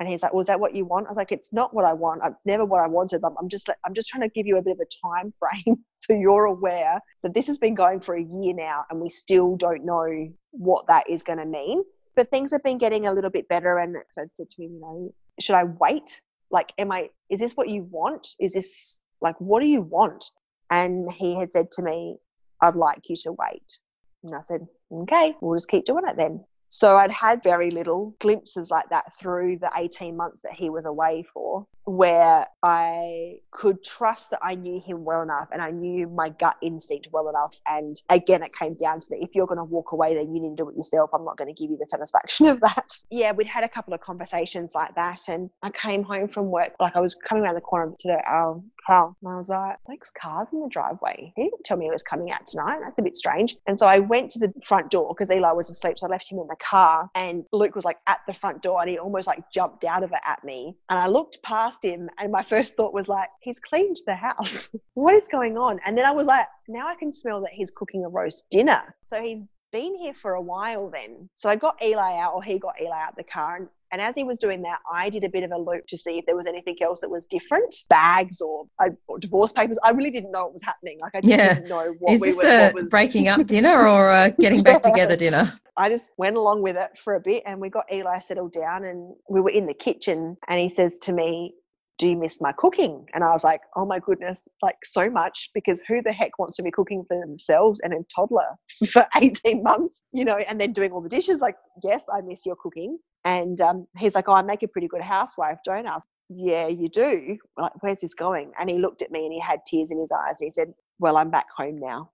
And 0.00 0.08
he's 0.08 0.22
like, 0.22 0.32
"Was 0.32 0.46
that 0.46 0.60
what 0.60 0.74
you 0.74 0.84
want?" 0.84 1.06
I 1.06 1.10
was 1.10 1.16
like, 1.16 1.32
"It's 1.32 1.52
not 1.52 1.74
what 1.74 1.84
I 1.84 1.92
want. 1.92 2.22
It's 2.24 2.46
never 2.46 2.64
what 2.64 2.82
I 2.82 2.88
wanted. 2.88 3.22
I'm 3.24 3.36
I'm 3.38 3.48
just, 3.48 3.68
I'm 3.84 3.94
just 3.94 4.08
trying 4.08 4.22
to 4.22 4.32
give 4.34 4.46
you 4.46 4.56
a 4.56 4.62
bit 4.62 4.72
of 4.72 4.80
a 4.80 5.06
time 5.06 5.32
frame 5.38 5.78
so 5.98 6.14
you're 6.14 6.46
aware 6.46 7.00
that 7.22 7.34
this 7.34 7.46
has 7.46 7.58
been 7.58 7.74
going 7.74 8.00
for 8.00 8.14
a 8.14 8.22
year 8.22 8.54
now, 8.54 8.84
and 8.90 9.00
we 9.00 9.08
still 9.08 9.56
don't 9.56 9.84
know 9.84 10.28
what 10.50 10.86
that 10.88 11.08
is 11.08 11.22
going 11.22 11.38
to 11.38 11.46
mean. 11.46 11.82
But 12.16 12.30
things 12.30 12.52
have 12.52 12.62
been 12.62 12.78
getting 12.78 13.06
a 13.06 13.12
little 13.12 13.30
bit 13.30 13.48
better." 13.48 13.78
And 13.78 13.96
so 14.10 14.22
I 14.22 14.26
said 14.32 14.50
to 14.50 14.62
him, 14.62 14.74
"You 14.74 14.80
know, 14.80 15.14
should 15.40 15.56
I 15.56 15.64
wait? 15.64 16.20
Like, 16.50 16.72
am 16.78 16.90
I? 16.90 17.10
Is 17.30 17.40
this 17.40 17.52
what 17.52 17.68
you 17.68 17.84
want? 17.84 18.26
Is 18.40 18.54
this 18.54 19.02
like 19.20 19.36
what 19.40 19.62
do 19.62 19.68
you 19.68 19.82
want?" 19.82 20.24
And 20.70 21.12
he 21.12 21.38
had 21.38 21.52
said 21.52 21.70
to 21.72 21.82
me, 21.82 22.16
"I'd 22.60 22.76
like 22.76 23.08
you 23.08 23.16
to 23.24 23.32
wait." 23.32 23.78
And 24.24 24.34
I 24.34 24.40
said, 24.40 24.66
"Okay, 24.90 25.34
we'll 25.40 25.56
just 25.56 25.68
keep 25.68 25.84
doing 25.84 26.04
it 26.06 26.16
then." 26.16 26.44
So 26.74 26.96
I'd 26.96 27.12
had 27.12 27.42
very 27.42 27.70
little 27.70 28.14
glimpses 28.18 28.70
like 28.70 28.88
that 28.88 29.12
through 29.18 29.58
the 29.58 29.70
18 29.76 30.16
months 30.16 30.40
that 30.40 30.54
he 30.54 30.70
was 30.70 30.86
away 30.86 31.22
for, 31.22 31.66
where 31.84 32.46
I 32.62 33.38
could 33.50 33.82
trust 33.84 34.30
that 34.30 34.40
I 34.42 34.54
knew 34.54 34.80
him 34.80 35.04
well 35.04 35.22
enough 35.22 35.48
and 35.52 35.60
I 35.60 35.70
knew 35.70 36.08
my 36.08 36.28
gut 36.28 36.56
instinct 36.62 37.08
well 37.12 37.28
enough. 37.28 37.60
And 37.66 38.00
again, 38.08 38.42
it 38.42 38.54
came 38.54 38.74
down 38.74 39.00
to 39.00 39.08
that 39.10 39.22
if 39.22 39.30
you're 39.34 39.46
going 39.46 39.58
to 39.58 39.64
walk 39.64 39.92
away, 39.92 40.14
then 40.14 40.34
you 40.34 40.40
need 40.40 40.56
to 40.56 40.62
do 40.64 40.68
it 40.68 40.76
yourself. 40.76 41.10
I'm 41.12 41.24
not 41.24 41.36
going 41.36 41.52
to 41.52 41.60
give 41.60 41.70
you 41.70 41.76
the 41.76 41.86
satisfaction 41.88 42.46
of 42.46 42.60
that. 42.60 42.92
Yeah, 43.10 43.32
we'd 43.32 43.46
had 43.46 43.62
a 43.62 43.68
couple 43.68 43.92
of 43.92 44.00
conversations 44.00 44.74
like 44.74 44.94
that. 44.94 45.20
And 45.28 45.50
I 45.62 45.70
came 45.70 46.02
home 46.02 46.28
from 46.28 46.46
work, 46.46 46.72
like 46.80 46.96
I 46.96 47.00
was 47.00 47.14
coming 47.14 47.44
around 47.44 47.56
the 47.56 47.60
corner 47.60 47.92
to 47.98 48.08
the, 48.08 48.32
um, 48.32 48.70
car. 48.86 49.14
And 49.22 49.32
I 49.32 49.36
was 49.36 49.48
like, 49.48 49.76
there's 49.86 50.10
cars 50.10 50.48
in 50.52 50.60
the 50.60 50.68
driveway. 50.68 51.32
He 51.36 51.44
didn't 51.44 51.64
tell 51.64 51.76
me 51.76 51.86
he 51.86 51.90
was 51.90 52.02
coming 52.02 52.30
out 52.32 52.46
tonight. 52.46 52.80
That's 52.82 52.98
a 52.98 53.02
bit 53.02 53.16
strange. 53.16 53.56
And 53.66 53.78
so 53.78 53.86
I 53.86 53.98
went 53.98 54.30
to 54.32 54.38
the 54.38 54.52
front 54.64 54.90
door 54.90 55.14
because 55.14 55.30
Eli 55.30 55.52
was 55.52 55.70
asleep. 55.70 55.98
So 55.98 56.06
I 56.06 56.10
left 56.10 56.30
him 56.30 56.38
in 56.38 56.46
the 56.48 56.56
car 56.56 57.10
and 57.14 57.44
Luke 57.52 57.74
was 57.74 57.84
like 57.84 57.98
at 58.06 58.20
the 58.26 58.34
front 58.34 58.62
door 58.62 58.80
and 58.80 58.90
he 58.90 58.98
almost 58.98 59.26
like 59.26 59.50
jumped 59.52 59.84
out 59.84 60.02
of 60.02 60.12
it 60.12 60.20
at 60.26 60.42
me. 60.44 60.76
And 60.88 60.98
I 60.98 61.06
looked 61.06 61.42
past 61.42 61.71
him 61.80 62.10
and 62.18 62.32
my 62.32 62.42
first 62.42 62.76
thought 62.76 62.92
was 62.92 63.08
like, 63.08 63.28
he's 63.40 63.58
cleaned 63.58 63.98
the 64.06 64.14
house. 64.14 64.68
what 64.94 65.14
is 65.14 65.28
going 65.28 65.56
on? 65.56 65.80
And 65.84 65.96
then 65.96 66.04
I 66.04 66.10
was 66.10 66.26
like, 66.26 66.46
now 66.68 66.86
I 66.86 66.94
can 66.94 67.12
smell 67.12 67.40
that 67.42 67.52
he's 67.52 67.70
cooking 67.70 68.04
a 68.04 68.08
roast 68.08 68.44
dinner. 68.50 68.94
So 69.02 69.22
he's 69.22 69.44
been 69.72 69.94
here 69.96 70.14
for 70.14 70.34
a 70.34 70.42
while 70.42 70.90
then. 70.90 71.28
So 71.34 71.48
I 71.48 71.56
got 71.56 71.82
Eli 71.82 72.18
out, 72.18 72.34
or 72.34 72.42
he 72.42 72.58
got 72.58 72.80
Eli 72.80 72.98
out 73.00 73.16
the 73.16 73.24
car, 73.24 73.56
and 73.56 73.68
and 73.92 74.00
as 74.00 74.14
he 74.16 74.24
was 74.24 74.38
doing 74.38 74.62
that, 74.62 74.78
I 74.90 75.10
did 75.10 75.22
a 75.22 75.28
bit 75.28 75.44
of 75.44 75.52
a 75.52 75.58
loop 75.58 75.86
to 75.88 75.98
see 75.98 76.16
if 76.16 76.24
there 76.24 76.34
was 76.34 76.46
anything 76.46 76.76
else 76.80 77.02
that 77.02 77.10
was 77.10 77.26
different, 77.26 77.74
bags 77.90 78.40
or, 78.40 78.64
or 79.06 79.18
divorce 79.18 79.52
papers. 79.52 79.78
I 79.84 79.90
really 79.90 80.10
didn't 80.10 80.32
know 80.32 80.44
what 80.44 80.54
was 80.54 80.62
happening. 80.62 80.98
Like 80.98 81.14
I 81.14 81.20
yeah. 81.22 81.54
didn't 81.54 81.68
know 81.68 81.94
what 81.98 82.14
Is 82.14 82.20
we 82.22 82.30
this 82.30 82.42
were. 82.42 82.70
A 82.70 82.72
was... 82.72 82.88
breaking 82.88 83.28
up 83.28 83.46
dinner 83.46 83.86
or 83.86 84.08
a 84.08 84.34
getting 84.40 84.62
back 84.62 84.82
together 84.82 85.14
dinner? 85.24 85.52
I 85.76 85.90
just 85.90 86.10
went 86.16 86.36
along 86.36 86.62
with 86.62 86.76
it 86.76 86.96
for 86.96 87.16
a 87.16 87.20
bit, 87.20 87.42
and 87.44 87.60
we 87.60 87.68
got 87.68 87.84
Eli 87.92 88.18
settled 88.18 88.54
down, 88.54 88.84
and 88.84 89.14
we 89.28 89.42
were 89.42 89.50
in 89.50 89.66
the 89.66 89.74
kitchen, 89.74 90.38
and 90.48 90.58
he 90.58 90.70
says 90.70 90.98
to 91.00 91.12
me, 91.12 91.54
do 91.98 92.08
you 92.08 92.16
miss 92.16 92.40
my 92.40 92.52
cooking? 92.52 93.06
And 93.14 93.22
I 93.22 93.30
was 93.30 93.44
like, 93.44 93.60
oh 93.76 93.86
my 93.86 93.98
goodness, 93.98 94.48
like 94.60 94.76
so 94.84 95.08
much 95.10 95.50
because 95.54 95.82
who 95.86 96.02
the 96.02 96.12
heck 96.12 96.38
wants 96.38 96.56
to 96.56 96.62
be 96.62 96.70
cooking 96.70 97.04
for 97.06 97.18
themselves 97.18 97.80
and 97.80 97.92
a 97.92 97.98
toddler 98.14 98.56
for 98.90 99.06
18 99.16 99.62
months, 99.62 100.02
you 100.12 100.24
know, 100.24 100.36
and 100.48 100.60
then 100.60 100.72
doing 100.72 100.92
all 100.92 101.02
the 101.02 101.08
dishes? 101.08 101.40
Like, 101.40 101.56
yes, 101.82 102.04
I 102.12 102.20
miss 102.22 102.44
your 102.44 102.56
cooking. 102.56 102.98
And 103.24 103.60
um, 103.60 103.86
he's 103.98 104.14
like, 104.14 104.28
Oh, 104.28 104.34
I 104.34 104.42
make 104.42 104.62
a 104.62 104.68
pretty 104.68 104.88
good 104.88 105.02
housewife, 105.02 105.58
don't 105.64 105.88
I? 105.88 105.98
yeah, 106.36 106.66
you 106.66 106.88
do. 106.88 107.36
Like, 107.58 107.72
where's 107.80 108.00
this 108.00 108.14
going? 108.14 108.52
And 108.58 108.70
he 108.70 108.78
looked 108.78 109.02
at 109.02 109.10
me 109.10 109.24
and 109.24 109.32
he 109.32 109.40
had 109.40 109.60
tears 109.66 109.90
in 109.90 109.98
his 109.98 110.10
eyes 110.12 110.40
and 110.40 110.46
he 110.46 110.50
said, 110.50 110.72
Well, 110.98 111.16
I'm 111.16 111.30
back 111.30 111.46
home 111.56 111.78
now. 111.78 112.10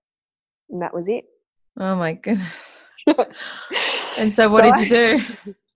And 0.71 0.83
that 0.83 0.95
was 0.95 1.09
it. 1.09 1.25
Oh 1.79 1.97
my 1.97 2.15
goodness. 2.15 2.83
and 4.19 4.33
so 4.33 4.49
what 4.49 4.65
so 4.65 4.85
did 4.85 4.91
you 4.91 5.19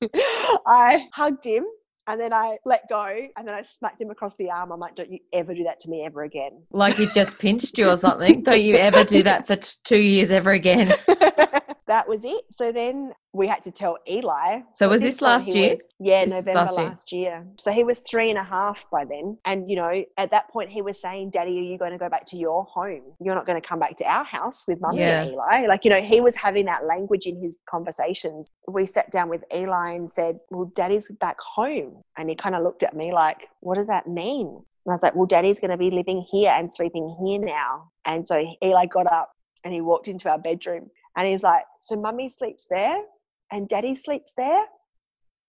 do? 0.01 0.11
I 0.67 1.07
hugged 1.15 1.45
him 1.45 1.65
and 2.07 2.21
then 2.21 2.33
I 2.33 2.59
let 2.65 2.89
go 2.89 3.05
and 3.05 3.47
then 3.47 3.55
I 3.55 3.63
smacked 3.63 4.01
him 4.01 4.11
across 4.11 4.37
the 4.37 4.51
arm. 4.51 4.73
I'm 4.73 4.81
like, 4.81 4.95
don't 4.95 5.11
you 5.11 5.21
ever 5.33 5.55
do 5.55 5.65
that 5.65 5.81
to 5.81 5.91
me 5.91 6.05
ever 6.05 6.23
again. 6.23 6.63
Like 6.71 6.97
he 6.97 7.07
just 7.07 7.39
pinched 7.39 7.79
you 7.79 7.89
or 7.89 7.97
something. 7.97 8.43
don't 8.43 8.63
you 8.63 8.77
ever 8.77 9.05
do 9.05 9.23
that 9.23 9.47
for 9.47 9.57
t- 9.57 9.71
two 9.85 9.99
years 9.99 10.31
ever 10.31 10.51
again. 10.51 10.93
that 11.93 12.09
was 12.09 12.25
it. 12.25 12.45
So 12.51 12.73
then 12.73 13.13
we 13.35 13.47
had 13.47 13.61
to 13.63 13.71
tell 13.71 13.99
Eli. 14.09 14.61
So 14.73 14.89
was 14.89 15.03
this, 15.03 15.21
last 15.21 15.55
year? 15.55 15.69
Was, 15.69 15.89
yeah, 16.01 16.25
this 16.25 16.33
November 16.33 16.61
last 16.61 16.79
year. 16.79 16.89
last 16.89 17.13
year. 17.13 17.47
So 17.59 17.71
he 17.71 17.85
was 17.85 17.99
three 17.99 18.31
and 18.31 18.39
a 18.39 18.43
half 18.43 18.87
by 18.91 19.05
then. 19.05 19.37
And, 19.45 19.69
you 19.69 19.77
know, 19.77 20.03
at 20.17 20.31
that 20.31 20.49
point 20.49 20.71
he 20.71 20.81
was 20.81 20.99
saying, 20.99 21.31
Daddy, 21.33 21.59
are 21.59 21.63
you 21.63 21.77
going 21.77 21.93
to 21.93 21.99
go 21.99 22.09
back 22.09 22.25
to 22.29 22.37
your 22.39 22.65
home? 22.65 23.03
You're 23.21 23.35
not 23.35 23.45
going 23.45 23.61
to 23.61 23.69
come 23.69 23.79
back 23.79 23.97
to 23.97 24.05
our 24.05 24.25
house 24.25 24.65
with 24.67 24.81
mummy 24.81 25.01
yeah. 25.01 25.23
and 25.23 25.33
Eli. 25.33 25.67
Like, 25.67 25.85
you 25.85 25.91
know, 25.91 26.01
he 26.01 26.23
was 26.23 26.35
having 26.35 26.65
that 26.65 26.87
language 26.87 27.27
in 27.27 27.37
his 27.43 27.59
conversations. 27.69 28.49
We 28.67 28.87
sat 28.87 29.11
down 29.11 29.29
with 29.29 29.45
Eli 29.55 29.93
and 29.93 30.09
said, 30.09 30.39
Well, 30.49 30.73
Daddy's 30.75 31.11
back 31.21 31.37
home. 31.41 32.01
And 32.17 32.31
he 32.31 32.37
kind 32.37 32.55
of 32.55 32.63
looked 32.63 32.83
at 32.83 32.97
me 32.97 33.13
like, 33.13 33.49
What 33.61 33.75
does 33.75 33.89
that 33.89 34.07
mean? 34.07 34.47
And 34.47 34.93
I 34.93 34.95
was 34.95 35.03
like, 35.03 35.15
Well, 35.15 35.27
Daddy's 35.27 35.61
going 35.61 35.73
to 35.73 35.77
be 35.77 35.91
living 35.91 36.25
here 36.33 36.53
and 36.53 36.73
sleeping 36.73 37.15
here 37.23 37.39
now. 37.39 37.91
And 38.07 38.27
so 38.27 38.43
Eli 38.65 38.87
got 38.87 39.13
up 39.13 39.33
and 39.63 39.75
he 39.75 39.83
walked 39.83 40.09
into 40.09 40.31
our 40.31 40.39
bedroom 40.39 40.91
and 41.17 41.27
he's 41.27 41.43
like, 41.43 41.65
So 41.81 41.97
mummy 41.97 42.29
sleeps 42.29 42.67
there? 42.71 42.99
and 43.53 43.69
daddy 43.69 43.95
sleeps 43.95 44.33
there. 44.35 44.65